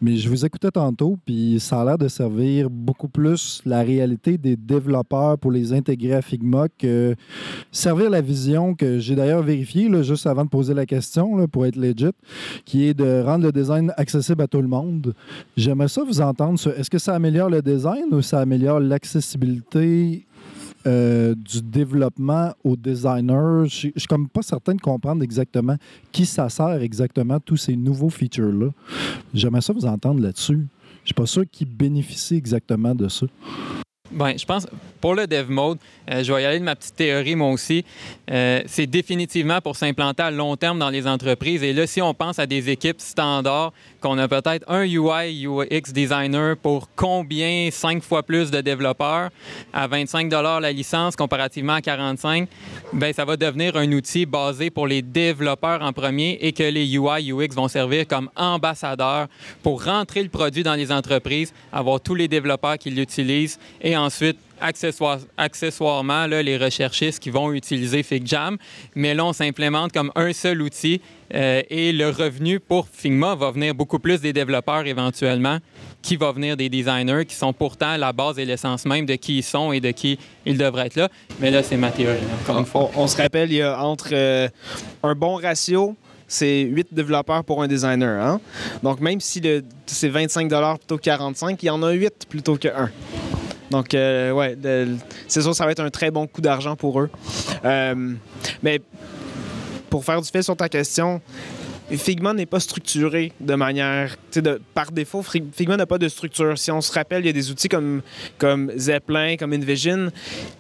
mais 0.03 0.17
je 0.17 0.29
vous 0.29 0.45
écoutais 0.45 0.73
tantôt, 0.73 1.17
puis 1.25 1.61
ça 1.61 1.81
a 1.81 1.85
l'air 1.85 1.97
de 1.97 2.09
servir 2.09 2.71
beaucoup 2.71 3.07
plus 3.07 3.63
la 3.65 3.83
réalité 3.83 4.37
des 4.37 4.57
développeurs 4.57 5.39
pour 5.39 5.53
les 5.53 5.73
intégrer 5.73 6.15
à 6.15 6.23
Figma 6.23 6.67
que 6.77 7.15
servir 7.71 8.11
la 8.11 8.21
vision 8.21 8.75
que 8.75 8.99
j'ai 8.99 9.15
d'ailleurs 9.15 9.45
vérifiée 9.45 9.89
juste 10.03 10.27
avant 10.27 10.45
de 10.45 10.51
poser 10.51 10.75
la 10.75 10.87
question 10.87 11.37
là, 11.37 11.47
pour 11.47 11.65
être 11.65 11.77
legit, 11.77 12.11
qui 12.65 12.87
est 12.87 12.95
de 12.95 13.23
rendre 13.23 13.45
le 13.45 13.53
design 13.53 13.93
accessible 13.97 14.43
à 14.43 14.49
tout 14.49 14.61
le 14.61 14.67
monde. 14.67 15.15
J'aimerais 15.57 15.87
ça 15.87 16.03
vous 16.03 16.21
entendre 16.21 16.59
est-ce 16.77 16.91
que 16.91 16.99
ça 16.99 17.15
améliore 17.15 17.49
le 17.49 17.63
design 17.63 18.07
ou 18.11 18.23
ça 18.23 18.41
améliore 18.41 18.81
l'accessibilité 18.81 20.27
euh, 20.87 21.35
du 21.35 21.63
développement 21.63 22.53
aux 22.65 22.77
designers. 22.77 23.69
Je 23.69 23.89
ne 23.89 23.93
suis 23.97 24.07
comme 24.09 24.29
pas 24.29 24.43
certain 24.43 24.75
de 24.75 24.81
comprendre 24.81 25.23
exactement 25.23 25.77
qui 26.13 26.27
ça 26.27 26.49
sert 26.49 26.81
exactement, 26.83 27.39
tous 27.41 27.57
ces 27.57 27.77
nouveaux 27.77 28.11
features-là. 28.11 28.69
J'aimerais 29.35 29.61
ça 29.61 29.73
vous 29.73 29.87
entendre 29.87 30.21
là-dessus. 30.21 30.55
Je 30.55 31.03
ne 31.03 31.07
suis 31.07 31.15
pas 31.15 31.27
sûr 31.27 31.45
qui 31.51 31.65
bénéficie 31.65 32.37
exactement 32.37 32.95
de 32.95 33.09
ça. 33.09 33.27
Ben, 34.11 34.37
je 34.37 34.45
pense, 34.45 34.67
pour 35.01 35.15
le 35.15 35.27
dev 35.27 35.49
mode, 35.49 35.79
euh, 36.11 36.25
je 36.25 36.33
vais 36.33 36.43
y 36.43 36.45
aller 36.45 36.59
de 36.59 36.65
ma 36.65 36.75
petite 36.75 36.97
théorie, 36.97 37.37
moi 37.37 37.51
aussi. 37.51 37.85
Euh, 38.31 38.61
c'est 38.67 38.87
définitivement 38.87 39.61
pour 39.61 39.77
s'implanter 39.77 40.23
à 40.23 40.31
long 40.33 40.57
terme 40.57 40.79
dans 40.79 40.91
les 40.91 41.07
entreprises. 41.07 41.63
Et 41.63 41.73
là, 41.73 41.87
si 41.87 42.03
on 42.03 42.13
pense 42.13 42.39
à 42.41 42.47
des 42.47 42.71
équipes 42.71 43.01
standards, 43.01 43.73
qu'on 44.01 44.19
a 44.19 44.29
peut-être 44.29 44.65
un 44.69 44.85
UI, 44.85 45.47
UX 45.47 45.93
designer 45.93 46.57
pour 46.57 46.89
combien, 46.97 47.69
cinq 47.71 48.03
fois 48.03 48.23
plus 48.23 48.51
de 48.51 48.61
développeurs, 48.61 49.31
à 49.73 49.87
25 49.87 50.31
la 50.61 50.73
licence 50.73 51.17
comparativement 51.17 51.75
à 51.75 51.81
45, 51.81 52.49
ben, 52.93 53.13
ça 53.13 53.25
va 53.25 53.37
devenir 53.37 53.77
un 53.77 53.91
outil 53.93 54.27
basé 54.27 54.71
pour 54.71 54.87
les 54.87 55.03
développeurs 55.03 55.83
en 55.83 55.93
premier 55.93 56.39
et 56.41 56.53
que 56.53 56.63
les 56.63 56.97
UI, 56.97 57.33
UX 57.33 57.55
vont 57.55 57.69
servir 57.69 58.07
comme 58.07 58.31
ambassadeurs 58.37 59.29
pour 59.63 59.85
rentrer 59.85 60.23
le 60.23 60.29
produit 60.29 60.63
dans 60.63 60.75
les 60.75 60.91
entreprises, 60.91 61.53
avoir 61.73 62.01
tous 62.01 62.15
les 62.15 62.29
développeurs 62.29 62.79
qui 62.79 62.91
l'utilisent 62.91 63.59
et 63.81 63.97
ensuite 63.97 64.39
accessoire- 64.61 65.21
accessoirement 65.37 66.27
là, 66.27 66.43
les 66.43 66.57
recherchistes 66.57 67.19
qui 67.21 67.31
vont 67.31 67.53
utiliser 67.53 68.03
FigJam. 68.03 68.57
Mais 68.95 69.15
là, 69.15 69.25
on 69.25 69.33
s'implémente 69.33 69.93
comme 69.93 70.13
un 70.15 70.33
seul 70.33 70.63
outil 70.63 71.01
euh, 71.35 71.63
et 71.71 71.93
le 71.93 72.09
revenu 72.11 72.61
pour 72.61 72.89
Figma 72.93 73.35
va 73.35 73.51
venir 73.51 73.75
beaucoup 73.75 73.99
plus 73.99 74.21
des 74.21 74.33
développeurs 74.33 74.87
éventuellement 74.87 75.59
qui 76.03 76.17
va 76.17 76.33
venir 76.33 76.57
des 76.57 76.69
designers 76.69 77.27
qui 77.27 77.35
sont 77.35 77.53
pourtant 77.53 77.97
la 77.97 78.13
base 78.13 78.39
et 78.39 78.45
l'essence 78.45 78.87
même 78.87 79.05
de 79.07 79.15
qui 79.17 79.39
ils 79.39 79.43
sont 79.43 79.71
et 79.73 79.81
de 79.81 79.91
qui 79.91 80.19
ils 80.47 80.57
devraient 80.57 80.87
être 80.87 80.97
là. 80.97 81.09
Mais 81.41 81.51
là, 81.51 81.63
c'est 81.63 81.77
ma 81.77 81.91
théorie, 81.91 82.19
une 82.49 82.65
fois. 82.65 82.91
On, 82.97 83.03
on 83.03 83.07
se 83.07 83.17
rappelle, 83.21 83.51
il 83.53 83.57
y 83.59 83.63
a 83.63 83.79
entre 83.83 84.09
euh, 84.13 84.49
un 85.03 85.15
bon 85.15 85.37
ratio, 85.37 85.95
c'est 86.27 86.63
8 86.63 86.89
développeurs 86.93 87.45
pour 87.45 87.63
un 87.63 87.69
designer. 87.69 88.25
hein? 88.25 88.41
Donc, 88.83 89.01
même 89.01 89.21
si 89.21 89.43
c'est 89.87 90.09
25 90.09 90.49
plutôt 90.79 90.97
que 90.97 91.03
45, 91.03 91.63
il 91.63 91.67
y 91.67 91.71
en 91.71 91.83
a 91.83 91.91
8 91.93 92.27
plutôt 92.29 92.57
que 92.57 92.69
1. 92.69 92.89
Donc, 93.71 93.95
euh, 93.95 94.33
ouais, 94.33 94.57
c'est 95.29 95.43
sûr, 95.43 95.55
ça 95.55 95.65
va 95.65 95.73
être 95.73 95.81
un 95.81 95.91
très 95.91 96.11
bon 96.11 96.27
coup 96.27 96.41
d'argent 96.41 96.77
pour 96.77 97.01
eux. 97.01 97.11
Euh, 97.65 98.15
mais 98.63 98.81
pour 99.89 100.05
faire 100.05 100.21
du 100.21 100.29
fait 100.29 100.43
sur 100.43 100.57
ta 100.57 100.69
question, 100.69 101.21
Figma 101.97 102.33
n'est 102.33 102.47
pas 102.47 102.61
structuré 102.61 103.33
de 103.41 103.55
manière. 103.55 104.17
par 104.75 104.93
défaut, 104.93 105.23
Figma 105.23 105.77
n'a 105.77 105.87
pas 105.87 105.99
de 105.99 106.09
structure. 106.09 106.57
Si 106.59 106.71
on 106.71 106.81
se 106.81 106.93
rappelle, 106.93 107.23
il 107.25 107.27
y 107.27 107.31
a 107.31 107.33
des 107.33 107.51
outils 107.51 107.69
comme, 107.69 108.03
comme 108.39 108.73
Zeppelin, 108.77 109.37
comme 109.37 109.53
InVision, 109.53 110.11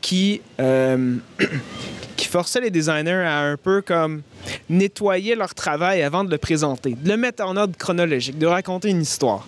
qui, 0.01 0.41
euh, 0.61 1.17
qui 2.17 2.27
forçaient 2.27 2.61
les 2.61 2.71
designers 2.71 3.25
à 3.27 3.41
un 3.41 3.57
peu 3.57 3.83
comme 3.83 4.23
nettoyer 4.69 5.35
leur 5.35 5.55
travail 5.55 6.03
avant 6.03 6.25
de 6.25 6.31
le 6.31 6.39
présenter, 6.39 6.97
de 7.01 7.09
le 7.09 7.17
mettre 7.17 7.45
en 7.45 7.57
ordre 7.57 7.77
chronologique, 7.77 8.39
de 8.39 8.47
raconter 8.47 8.91
une 8.91 9.03
histoire. 9.03 9.47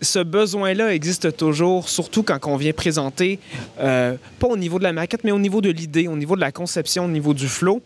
Ce 0.00 0.20
besoin-là 0.20 0.94
existe 0.94 1.36
toujours, 1.36 1.88
surtout 1.88 2.22
quand 2.22 2.38
on 2.46 2.56
vient 2.56 2.72
présenter, 2.72 3.40
euh, 3.80 4.14
pas 4.38 4.46
au 4.46 4.56
niveau 4.56 4.78
de 4.78 4.84
la 4.84 4.92
maquette, 4.92 5.24
mais 5.24 5.32
au 5.32 5.38
niveau 5.40 5.60
de 5.60 5.70
l'idée, 5.70 6.06
au 6.06 6.16
niveau 6.16 6.36
de 6.36 6.40
la 6.40 6.52
conception, 6.52 7.06
au 7.06 7.08
niveau 7.08 7.34
du 7.34 7.48
flow. 7.48 7.82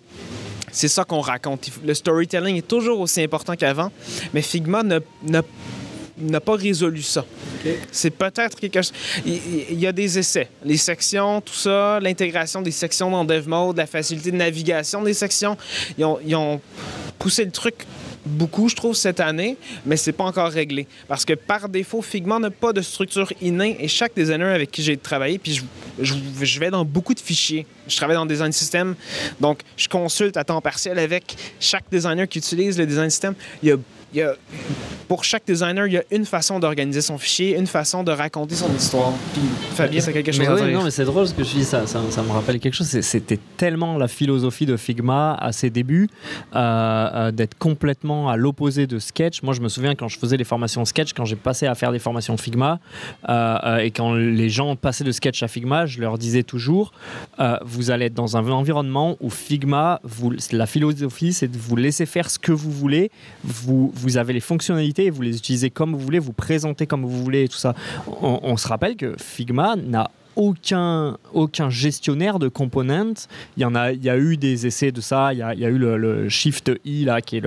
C'est 0.71 0.89
ça 0.89 1.05
qu'on 1.05 1.21
raconte. 1.21 1.69
Le 1.85 1.95
storytelling 1.95 2.57
est 2.57 2.69
toujours 2.69 3.01
aussi 3.01 3.23
important 3.23 3.55
qu'avant, 3.57 3.91
mais 4.33 4.43
Figma 4.43 4.83
n'a- 4.83 6.41
pas 6.41 6.57
résolu 6.57 7.03
ça. 7.03 7.25
C'est 7.91 8.11
peut-être 8.11 8.59
quelque 8.59 8.81
chose. 8.81 8.93
Il, 9.25 9.79
y 9.79 9.87
a 9.87 9.93
des 9.93 10.19
essais. 10.19 10.49
Les 10.65 10.77
sections, 10.77 11.41
tout 11.41 11.55
ça, 11.55 11.99
l'intégration 12.01 12.63
des 12.63 12.71
sections 12.71 13.11
dans 13.11 13.25
Dev 13.25 13.47
Mode, 13.49 13.77
la 13.77 13.87
facilité 13.87 14.31
de 14.31 14.37
navigation 14.37 15.03
des 15.03 15.15
sections. 15.15 15.57
Ils 15.99 16.05
ont, 16.05 16.19
ils 16.25 16.35
ont 16.37 16.61
poussé 17.19 17.45
le 17.45 17.51
truc 17.51 17.75
beaucoup, 18.25 18.69
je 18.69 18.77
trouve, 18.77 18.95
cette 18.95 19.21
année, 19.21 19.57
mais 19.85 19.97
c'est 19.97 20.13
pas 20.13 20.25
encore 20.25 20.51
réglé. 20.51 20.87
Parce 21.09 21.25
que 21.25 21.35
par 21.35 21.69
défaut, 21.69 22.03
Figma 22.03 22.39
n'a 22.39 22.51
pas 22.51 22.73
de 22.73 22.81
structure 22.81 23.33
innée 23.41 23.77
et 23.81 23.89
chaque 23.89 24.15
designer 24.15 24.55
avec 24.55 24.71
qui 24.71 24.83
j'ai 24.83 24.97
travaillé, 24.97 25.39
puis 25.39 25.61
je, 26.01 26.61
vais 26.61 26.71
dans 26.71 26.85
beaucoup 26.85 27.15
de 27.15 27.21
fichiers. 27.21 27.67
Je 27.89 27.97
travaille 27.97 28.17
dans 28.17 28.25
le 28.25 28.31
design 28.31 28.53
system, 28.53 28.95
donc 29.41 29.61
je 29.77 29.89
consulte 29.89 30.37
à 30.37 30.45
temps 30.45 30.61
partiel 30.61 30.99
avec 30.99 31.35
chaque 31.61 31.85
designer 31.91 32.29
qui 32.29 32.39
utilise 32.39 32.79
le 32.79 32.87
design 32.87 33.11
system. 33.11 33.35
Il 34.13 34.19
y 34.19 34.23
a- 34.23 34.35
pour 35.09 35.25
chaque 35.25 35.43
designer, 35.47 35.87
il 35.87 35.93
y 35.93 35.99
a 35.99 36.05
une 36.11 36.25
façon 36.25 36.59
d'organiser 36.59 37.03
son 37.03 37.19
fichier, 37.19 37.59
une 37.59 37.67
façon 37.67 38.03
de 38.03 38.11
raconter 38.13 38.55
son 38.55 38.75
histoire. 38.75 39.13
Puis 39.35 39.43
Fabien, 39.75 40.01
c'est 40.01 40.13
quelque 40.13 40.33
chose 40.33 40.41
Mais 40.41 40.47
à 40.47 40.55
ouais, 40.55 40.67
dire? 40.69 40.79
non, 40.79 40.85
mais 40.85 40.91
c'est 40.91 41.05
drôle 41.05 41.27
ce 41.29 41.35
que 41.35 41.45
je 41.45 41.51
dis, 41.51 41.65
ça, 41.65 41.87
ça, 41.87 42.01
ça 42.09 42.23
me 42.23 42.31
rappelle 42.31 42.59
quelque 42.59 42.73
chose. 42.73 42.87
C'était 42.87 43.39
tellement 43.59 43.99
la 43.99 44.09
philosophie 44.09 44.65
de 44.65 44.77
Figma 44.79 45.35
à 45.35 45.53
ses 45.53 45.69
débuts, 45.69 46.09
euh, 46.55 46.59
euh, 47.15 47.31
d'être 47.31 47.59
complètement 47.59 48.31
à 48.31 48.37
l'opposé 48.39 48.87
de 48.87 48.99
Sketch. 48.99 49.43
Moi, 49.43 49.53
je 49.53 49.61
me 49.61 49.69
souviens 49.69 49.95
quand 49.95 50.09
je 50.09 50.19
faisais 50.19 50.39
les 50.39 50.45
formations 50.45 50.85
Sketch, 50.87 51.13
quand 51.13 51.27
j'ai 51.27 51.37
passé 51.37 51.67
à 51.67 51.75
faire 51.75 51.93
des 51.93 51.99
formations 51.99 52.39
Figma, 52.39 52.81
euh, 53.29 53.59
euh, 53.65 53.77
et 53.79 53.91
quand 53.91 54.15
les 54.15 54.49
gens 54.49 54.77
passaient 54.77 55.05
de 55.05 55.13
Sketch 55.13 55.43
à 55.43 55.49
Figma, 55.49 55.85
je 55.85 56.01
leur 56.01 56.17
disais 56.17 56.43
toujours, 56.43 56.93
euh, 57.39 57.59
vous 57.67 57.91
allez 57.91 58.07
être 58.07 58.15
dans 58.15 58.39
un 58.39 58.49
environnement 58.51 59.17
où 59.21 59.29
Figma, 59.29 60.01
vous, 60.05 60.33
la 60.53 60.67
philosophie, 60.67 61.35
c'est 61.35 61.49
de 61.49 61.59
vous 61.59 61.77
laisser 61.77 62.07
faire 62.07 62.31
ce 62.31 62.39
que 62.39 62.53
vous 62.53 62.71
voulez. 62.71 63.11
Vous, 63.45 63.93
vous 63.95 64.02
avez 64.17 64.33
les 64.33 64.41
fonctionnalités, 64.41 65.11
vous 65.11 65.23
les 65.23 65.37
utilisez 65.37 65.71
comme 65.71 65.93
vous 65.93 65.99
voulez, 66.01 66.19
vous 66.19 66.33
présentez 66.33 66.87
comme 66.87 67.03
vous 67.05 67.23
voulez 67.23 67.45
et 67.45 67.49
tout 67.49 67.57
ça. 67.57 67.75
On, 68.07 68.41
on 68.43 68.57
se 68.57 68.69
rappelle 68.69 68.97
que 68.97 69.17
Figma 69.19 69.77
n'a 69.77 70.11
aucun, 70.37 71.17
aucun 71.33 71.71
gestionnaire 71.71 72.39
de 72.39 72.49
components. 72.49 73.15
Il 73.57 73.63
y, 73.63 73.65
en 73.65 73.75
a, 73.75 73.93
il 73.93 74.03
y 74.03 74.11
a 74.11 74.17
eu 74.17 74.37
des 74.37 74.67
essais 74.67 74.93
de 74.93 75.01
ça. 75.01 75.33
Il 75.33 75.39
y 75.39 75.43
a, 75.43 75.55
il 75.55 75.61
y 75.61 75.65
a 75.65 75.69
eu 75.69 75.79
le, 75.79 76.29
Shift 76.29 76.73
I, 76.85 77.05
là, 77.05 77.21
qui 77.21 77.39
est 77.39 77.43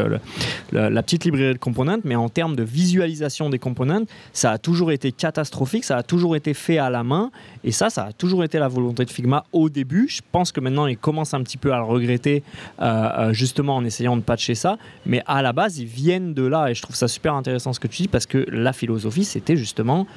la 0.71 1.03
petite 1.03 1.25
librairie 1.25 1.53
de 1.53 1.59
components. 1.59 1.99
Mais 2.03 2.15
en 2.15 2.29
termes 2.29 2.55
de 2.55 2.63
visualisation 2.63 3.49
des 3.49 3.59
components, 3.59 4.03
ça 4.33 4.51
a 4.51 4.57
toujours 4.57 4.91
été 4.91 5.11
catastrophique. 5.11 5.83
Ça 5.83 5.97
a 5.97 6.03
toujours 6.03 6.35
été 6.35 6.53
fait 6.53 6.77
à 6.77 6.89
la 6.89 7.03
main. 7.03 7.31
Et 7.63 7.71
ça, 7.71 7.89
ça 7.89 8.05
a 8.05 8.13
toujours 8.13 8.43
été 8.43 8.59
la 8.59 8.67
volonté 8.67 9.05
de 9.05 9.09
Figma 9.09 9.45
au 9.51 9.69
début. 9.69 10.07
Je 10.09 10.21
pense 10.31 10.51
que 10.51 10.59
maintenant, 10.59 10.87
ils 10.87 10.97
commencent 10.97 11.33
un 11.33 11.43
petit 11.43 11.57
peu 11.57 11.73
à 11.73 11.77
le 11.77 11.83
regretter, 11.83 12.43
euh, 12.81 13.33
justement 13.33 13.75
en 13.75 13.85
essayant 13.85 14.15
de 14.15 14.21
patcher 14.21 14.55
ça. 14.55 14.77
Mais 15.05 15.21
à 15.25 15.41
la 15.41 15.53
base, 15.53 15.79
ils 15.79 15.87
viennent 15.87 16.33
de 16.33 16.43
là. 16.43 16.69
Et 16.69 16.75
je 16.75 16.81
trouve 16.81 16.95
ça 16.95 17.07
super 17.07 17.33
intéressant 17.33 17.73
ce 17.73 17.79
que 17.79 17.87
tu 17.87 18.03
dis 18.03 18.07
parce 18.07 18.25
que 18.25 18.45
la 18.51 18.73
philosophie, 18.73 19.25
c'était 19.25 19.57
justement 19.57 20.07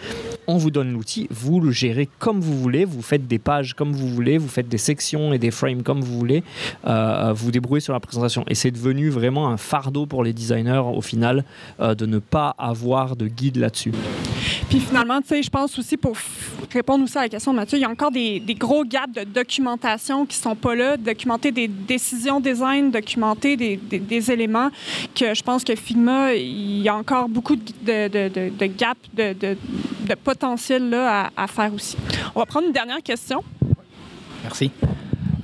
on 0.47 0.57
vous 0.57 0.71
donne 0.71 0.93
l'outil, 0.93 1.27
vous 1.31 1.61
le 1.61 1.71
gérez 1.71 2.09
comme 2.19 2.41
vous 2.41 2.58
voulez, 2.59 2.85
vous 2.85 3.03
faites 3.03 3.27
des 3.27 3.39
pages 3.39 3.75
comme 3.75 3.93
vous 3.93 4.09
voulez, 4.09 4.39
vous 4.39 4.49
faites 4.49 4.69
des 4.69 4.79
sections 4.79 5.33
et 5.33 5.39
des 5.39 5.51
frames 5.51 5.83
comme 5.83 6.01
vous 6.01 6.19
voulez, 6.19 6.43
euh, 6.87 7.33
vous 7.35 7.51
débrouillez 7.51 7.81
sur 7.81 7.93
la 7.93 8.01
présentation. 8.01 8.45
Et 8.49 8.55
c'est 8.55 8.71
devenu 8.71 9.09
vraiment 9.09 9.49
un 9.49 9.57
fardeau 9.57 10.07
pour 10.07 10.25
les 10.25 10.33
designers 10.33 10.83
au 10.85 11.01
final 11.01 11.45
euh, 11.81 11.95
de 11.95 12.07
ne 12.07 12.19
pas 12.19 12.55
avoir 12.59 13.17
de 13.17 13.29
guide 13.29 13.57
là-dessus. 13.57 13.93
Puis 14.69 14.81
finalement, 14.81 15.21
tu 15.21 15.29
sais, 15.29 15.43
je 15.43 15.51
pense 15.51 15.79
aussi 15.79 15.97
pour 15.97 16.17
répondre 16.73 17.05
aussi 17.05 17.17
à 17.17 17.23
la 17.23 17.29
question 17.29 17.53
de 17.53 17.57
Mathieu, 17.57 17.79
il 17.79 17.83
y 17.83 17.85
a 17.85 17.91
encore 17.91 18.11
des, 18.11 18.41
gros 18.59 18.85
gaps 18.85 19.15
de 19.15 19.25
documentation 19.25 20.27
qui 20.27 20.37
sont 20.37 20.55
pas 20.55 20.75
là, 20.75 20.97
documenter 20.97 21.53
des 21.53 21.69
décisions 21.69 22.41
design, 22.41 22.91
documenter 22.91 23.57
des, 23.57 24.31
éléments 24.31 24.71
que 25.15 25.35
je 25.35 25.43
pense 25.43 25.65
que 25.65 25.75
Figma, 25.75 26.35
il 26.35 26.83
y 26.83 26.89
a 26.89 26.97
encore 26.97 27.29
beaucoup 27.29 27.57
de, 27.57 28.09
de 28.09 28.67
gaps, 28.67 29.01
de, 29.15 29.57
de, 30.09 30.15
de 30.15 30.19
potentiel 30.19 30.91
là, 30.91 31.31
à, 31.37 31.47
faire 31.47 31.73
aussi. 31.73 31.97
On 32.35 32.41
va 32.41 32.47
prendre 32.47 32.67
une 32.67 32.73
dernière 32.73 33.03
question. 33.03 33.43
Merci. 34.43 34.71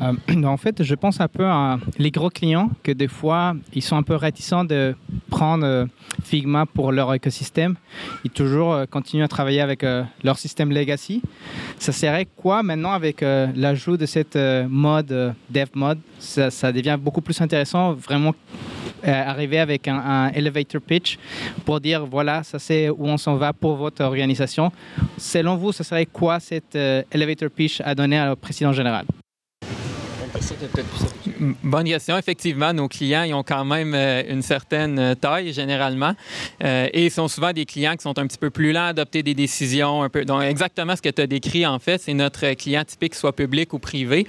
Euh, 0.00 0.12
en 0.44 0.56
fait, 0.56 0.82
je 0.82 0.94
pense 0.94 1.20
un 1.20 1.28
peu 1.28 1.46
à 1.46 1.78
les 1.98 2.10
gros 2.10 2.30
clients 2.30 2.70
que 2.82 2.92
des 2.92 3.08
fois, 3.08 3.54
ils 3.74 3.82
sont 3.82 3.96
un 3.96 4.02
peu 4.02 4.14
réticents 4.14 4.64
de 4.64 4.94
prendre 5.30 5.64
euh, 5.64 5.86
Figma 6.22 6.66
pour 6.66 6.92
leur 6.92 7.12
écosystème. 7.14 7.76
Ils 8.24 8.30
toujours 8.30 8.72
euh, 8.72 8.86
continuent 8.86 9.24
à 9.24 9.28
travailler 9.28 9.60
avec 9.60 9.84
leur 10.22 10.38
système 10.38 10.70
legacy. 10.70 11.22
Ça 11.78 11.92
serait 11.92 12.26
quoi 12.36 12.62
maintenant 12.62 12.92
avec 12.92 13.20
l'ajout 13.22 13.96
de 13.96 14.06
cette 14.06 14.38
mode 14.68 15.34
dev 15.50 15.68
mode? 15.74 15.98
Ça, 16.18 16.72
devient 16.72 16.96
beaucoup 17.00 17.20
plus 17.20 17.40
intéressant, 17.40 17.92
vraiment 17.92 18.34
arriver 19.12 19.58
avec 19.58 19.88
un, 19.88 20.30
elevator 20.34 20.80
pitch 20.80 21.18
pour 21.64 21.80
dire 21.80 22.06
voilà, 22.06 22.42
ça 22.42 22.58
c'est 22.58 22.88
où 22.88 23.06
on 23.06 23.16
s'en 23.16 23.36
va 23.36 23.52
pour 23.52 23.76
votre 23.76 24.02
organisation. 24.02 24.72
Selon 25.18 25.56
vous, 25.56 25.72
ce 25.72 25.84
serait 25.84 26.06
quoi 26.06 26.40
cet 26.40 26.76
euh, 26.76 27.02
elevator 27.10 27.50
pitch 27.50 27.80
à 27.84 27.94
donner 27.94 28.28
au 28.30 28.36
président 28.36 28.72
général? 28.72 29.04
M- 31.40 31.54
Bonne 31.62 31.84
question. 31.84 32.18
Effectivement, 32.18 32.72
nos 32.72 32.88
clients 32.88 33.22
ils 33.22 33.34
ont 33.34 33.42
quand 33.42 33.64
même 33.64 33.94
euh, 33.94 34.22
une 34.28 34.42
certaine 34.42 34.98
euh, 34.98 35.14
taille 35.14 35.52
généralement 35.52 36.14
euh, 36.62 36.88
et 36.92 37.08
sont 37.10 37.28
souvent 37.28 37.52
des 37.52 37.64
clients 37.64 37.94
qui 37.94 38.02
sont 38.02 38.18
un 38.18 38.26
petit 38.26 38.38
peu 38.38 38.50
plus 38.50 38.72
lents 38.72 38.86
à 38.86 38.88
adopter 38.88 39.22
des 39.22 39.34
décisions. 39.34 40.02
Un 40.02 40.08
peu. 40.08 40.24
Donc, 40.24 40.42
exactement 40.42 40.96
ce 40.96 41.02
que 41.02 41.08
tu 41.08 41.22
as 41.22 41.26
décrit, 41.26 41.66
en 41.66 41.78
fait, 41.78 42.00
c'est 42.00 42.14
notre 42.14 42.52
client 42.54 42.84
typique, 42.84 43.14
soit 43.14 43.34
public 43.34 43.72
ou 43.72 43.78
privé. 43.78 44.26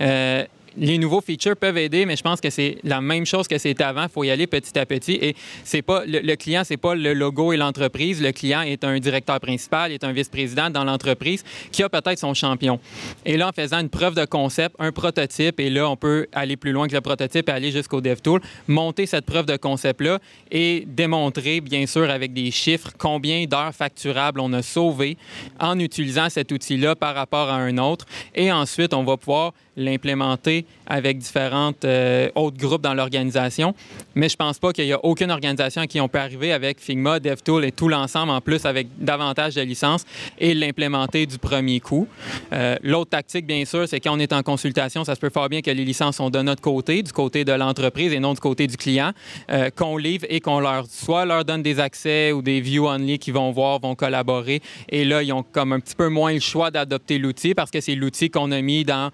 Euh, 0.00 0.44
les 0.76 0.98
nouveaux 0.98 1.20
features 1.20 1.56
peuvent 1.56 1.78
aider, 1.78 2.06
mais 2.06 2.16
je 2.16 2.22
pense 2.22 2.40
que 2.40 2.50
c'est 2.50 2.78
la 2.84 3.00
même 3.00 3.26
chose 3.26 3.48
que 3.48 3.58
c'était 3.58 3.84
avant. 3.84 4.04
Il 4.04 4.08
faut 4.08 4.24
y 4.24 4.30
aller 4.30 4.46
petit 4.46 4.78
à 4.78 4.86
petit. 4.86 5.18
Et 5.20 5.34
c'est 5.64 5.82
pas 5.82 6.04
le, 6.06 6.34
client, 6.36 6.62
c'est 6.64 6.76
pas 6.76 6.94
le 6.94 7.14
logo 7.14 7.52
et 7.52 7.56
l'entreprise. 7.56 8.22
Le 8.22 8.32
client 8.32 8.62
est 8.62 8.84
un 8.84 8.98
directeur 8.98 9.40
principal, 9.40 9.92
est 9.92 10.04
un 10.04 10.12
vice-président 10.12 10.70
dans 10.70 10.84
l'entreprise 10.84 11.44
qui 11.72 11.82
a 11.82 11.88
peut-être 11.88 12.18
son 12.18 12.34
champion. 12.34 12.78
Et 13.24 13.36
là, 13.36 13.48
en 13.48 13.52
faisant 13.52 13.80
une 13.80 13.88
preuve 13.88 14.14
de 14.14 14.24
concept, 14.24 14.76
un 14.78 14.92
prototype, 14.92 15.60
et 15.60 15.70
là, 15.70 15.88
on 15.88 15.96
peut 15.96 16.26
aller 16.32 16.56
plus 16.56 16.72
loin 16.72 16.88
que 16.88 16.94
le 16.94 17.00
prototype 17.00 17.48
et 17.48 17.52
aller 17.52 17.70
jusqu'au 17.70 18.00
DevTool, 18.00 18.40
monter 18.68 19.06
cette 19.06 19.26
preuve 19.26 19.46
de 19.46 19.56
concept-là 19.56 20.18
et 20.50 20.84
démontrer, 20.86 21.60
bien 21.60 21.86
sûr, 21.86 22.08
avec 22.10 22.32
des 22.32 22.50
chiffres, 22.50 22.90
combien 22.98 23.44
d'heures 23.46 23.74
facturables 23.74 24.40
on 24.40 24.52
a 24.52 24.62
sauvé 24.62 25.16
en 25.58 25.78
utilisant 25.78 26.28
cet 26.28 26.52
outil-là 26.52 26.94
par 26.94 27.14
rapport 27.14 27.48
à 27.48 27.56
un 27.56 27.78
autre. 27.78 28.06
Et 28.34 28.52
ensuite, 28.52 28.94
on 28.94 29.04
va 29.04 29.16
pouvoir 29.16 29.52
l'implémenter 29.76 30.64
avec 30.86 31.18
différentes 31.18 31.84
euh, 31.84 32.28
autres 32.34 32.56
groupes 32.56 32.82
dans 32.82 32.94
l'organisation. 32.94 33.74
Mais 34.14 34.28
je 34.28 34.36
pense 34.36 34.58
pas 34.58 34.72
qu'il 34.72 34.86
y 34.86 34.92
a 34.92 35.04
aucune 35.04 35.30
organisation 35.30 35.86
qui 35.86 36.00
on 36.00 36.08
peut 36.08 36.18
arriver 36.18 36.52
avec 36.52 36.80
Figma, 36.80 37.20
DevTool 37.20 37.64
et 37.64 37.72
tout 37.72 37.88
l'ensemble, 37.88 38.30
en 38.30 38.40
plus 38.40 38.64
avec 38.64 38.86
davantage 38.98 39.54
de 39.54 39.62
licences 39.62 40.04
et 40.38 40.54
l'implémenter 40.54 41.26
du 41.26 41.38
premier 41.38 41.80
coup. 41.80 42.08
Euh, 42.52 42.76
L'autre 42.82 43.10
tactique, 43.10 43.46
bien 43.46 43.64
sûr, 43.64 43.88
c'est 43.88 44.00
quand 44.00 44.16
on 44.16 44.18
est 44.18 44.32
en 44.32 44.42
consultation, 44.42 45.04
ça 45.04 45.14
se 45.14 45.20
peut 45.20 45.30
fort 45.30 45.48
bien 45.48 45.60
que 45.60 45.70
les 45.70 45.84
licences 45.84 46.16
sont 46.16 46.30
de 46.30 46.40
notre 46.40 46.62
côté, 46.62 47.02
du 47.02 47.12
côté 47.12 47.44
de 47.44 47.52
l'entreprise 47.52 48.12
et 48.12 48.20
non 48.20 48.32
du 48.32 48.40
côté 48.40 48.66
du 48.66 48.76
client, 48.76 49.12
euh, 49.50 49.70
qu'on 49.74 49.96
livre 49.96 50.26
et 50.28 50.40
qu'on 50.40 50.60
leur 50.60 50.86
soit 50.86 51.24
leur 51.24 51.44
donne 51.44 51.62
des 51.62 51.80
accès 51.80 52.32
ou 52.32 52.42
des 52.42 52.60
view 52.60 52.86
only 52.86 53.18
qui 53.18 53.32
vont 53.32 53.50
voir, 53.50 53.80
vont 53.80 53.94
collaborer. 53.94 54.62
Et 54.88 55.04
là, 55.04 55.22
ils 55.22 55.32
ont 55.32 55.42
comme 55.42 55.72
un 55.72 55.80
petit 55.80 55.96
peu 55.96 56.08
moins 56.08 56.32
le 56.32 56.40
choix 56.40 56.70
d'adopter 56.70 57.18
l'outil 57.18 57.54
parce 57.54 57.70
que 57.70 57.80
c'est 57.80 57.94
l'outil 57.94 58.30
qu'on 58.30 58.52
a 58.52 58.60
mis 58.60 58.84
dans 58.84 59.10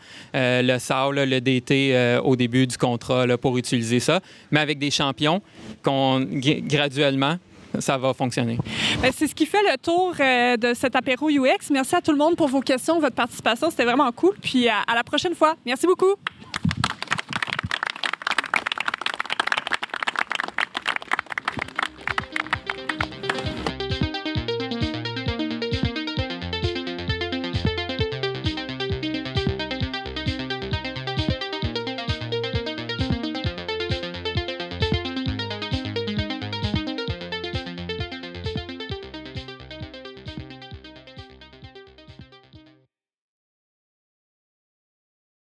euh, 0.61 0.63
le 0.63 0.79
SAO, 0.79 1.13
là, 1.13 1.25
le 1.27 1.41
DT 1.41 1.91
euh, 1.95 2.21
au 2.23 2.37
début 2.37 2.67
du 2.67 2.77
contrat 2.79 3.27
pour 3.39 3.57
utiliser 3.59 4.01
ça. 4.01 4.21
Mais 4.51 4.61
avec 4.61 4.79
des 4.79 4.91
champions, 4.91 5.41
qu'on 5.83 6.21
gra- 6.21 6.61
graduellement, 6.67 7.37
ça 7.79 7.97
va 7.97 8.13
fonctionner. 8.13 8.59
Ben, 9.01 9.11
c'est 9.17 9.27
ce 9.27 9.35
qui 9.35 9.47
fait 9.47 9.63
le 9.71 9.79
tour 9.79 10.15
euh, 10.21 10.57
de 10.59 10.75
cet 10.75 10.95
apéro 10.95 11.31
UX. 11.31 11.71
Merci 11.71 11.97
à 11.97 12.01
tout 12.03 12.13
le 12.13 12.19
monde 12.19 12.37
pour 12.37 12.49
vos 12.49 12.61
questions, 12.61 13.01
votre 13.01 13.17
participation. 13.17 13.71
C'était 13.71 13.85
vraiment 13.85 14.13
cool. 14.13 14.35
Puis 14.43 14.69
à 14.69 14.95
la 14.95 15.03
prochaine 15.03 15.35
fois. 15.35 15.55
Merci 15.65 15.87
beaucoup. 15.87 16.15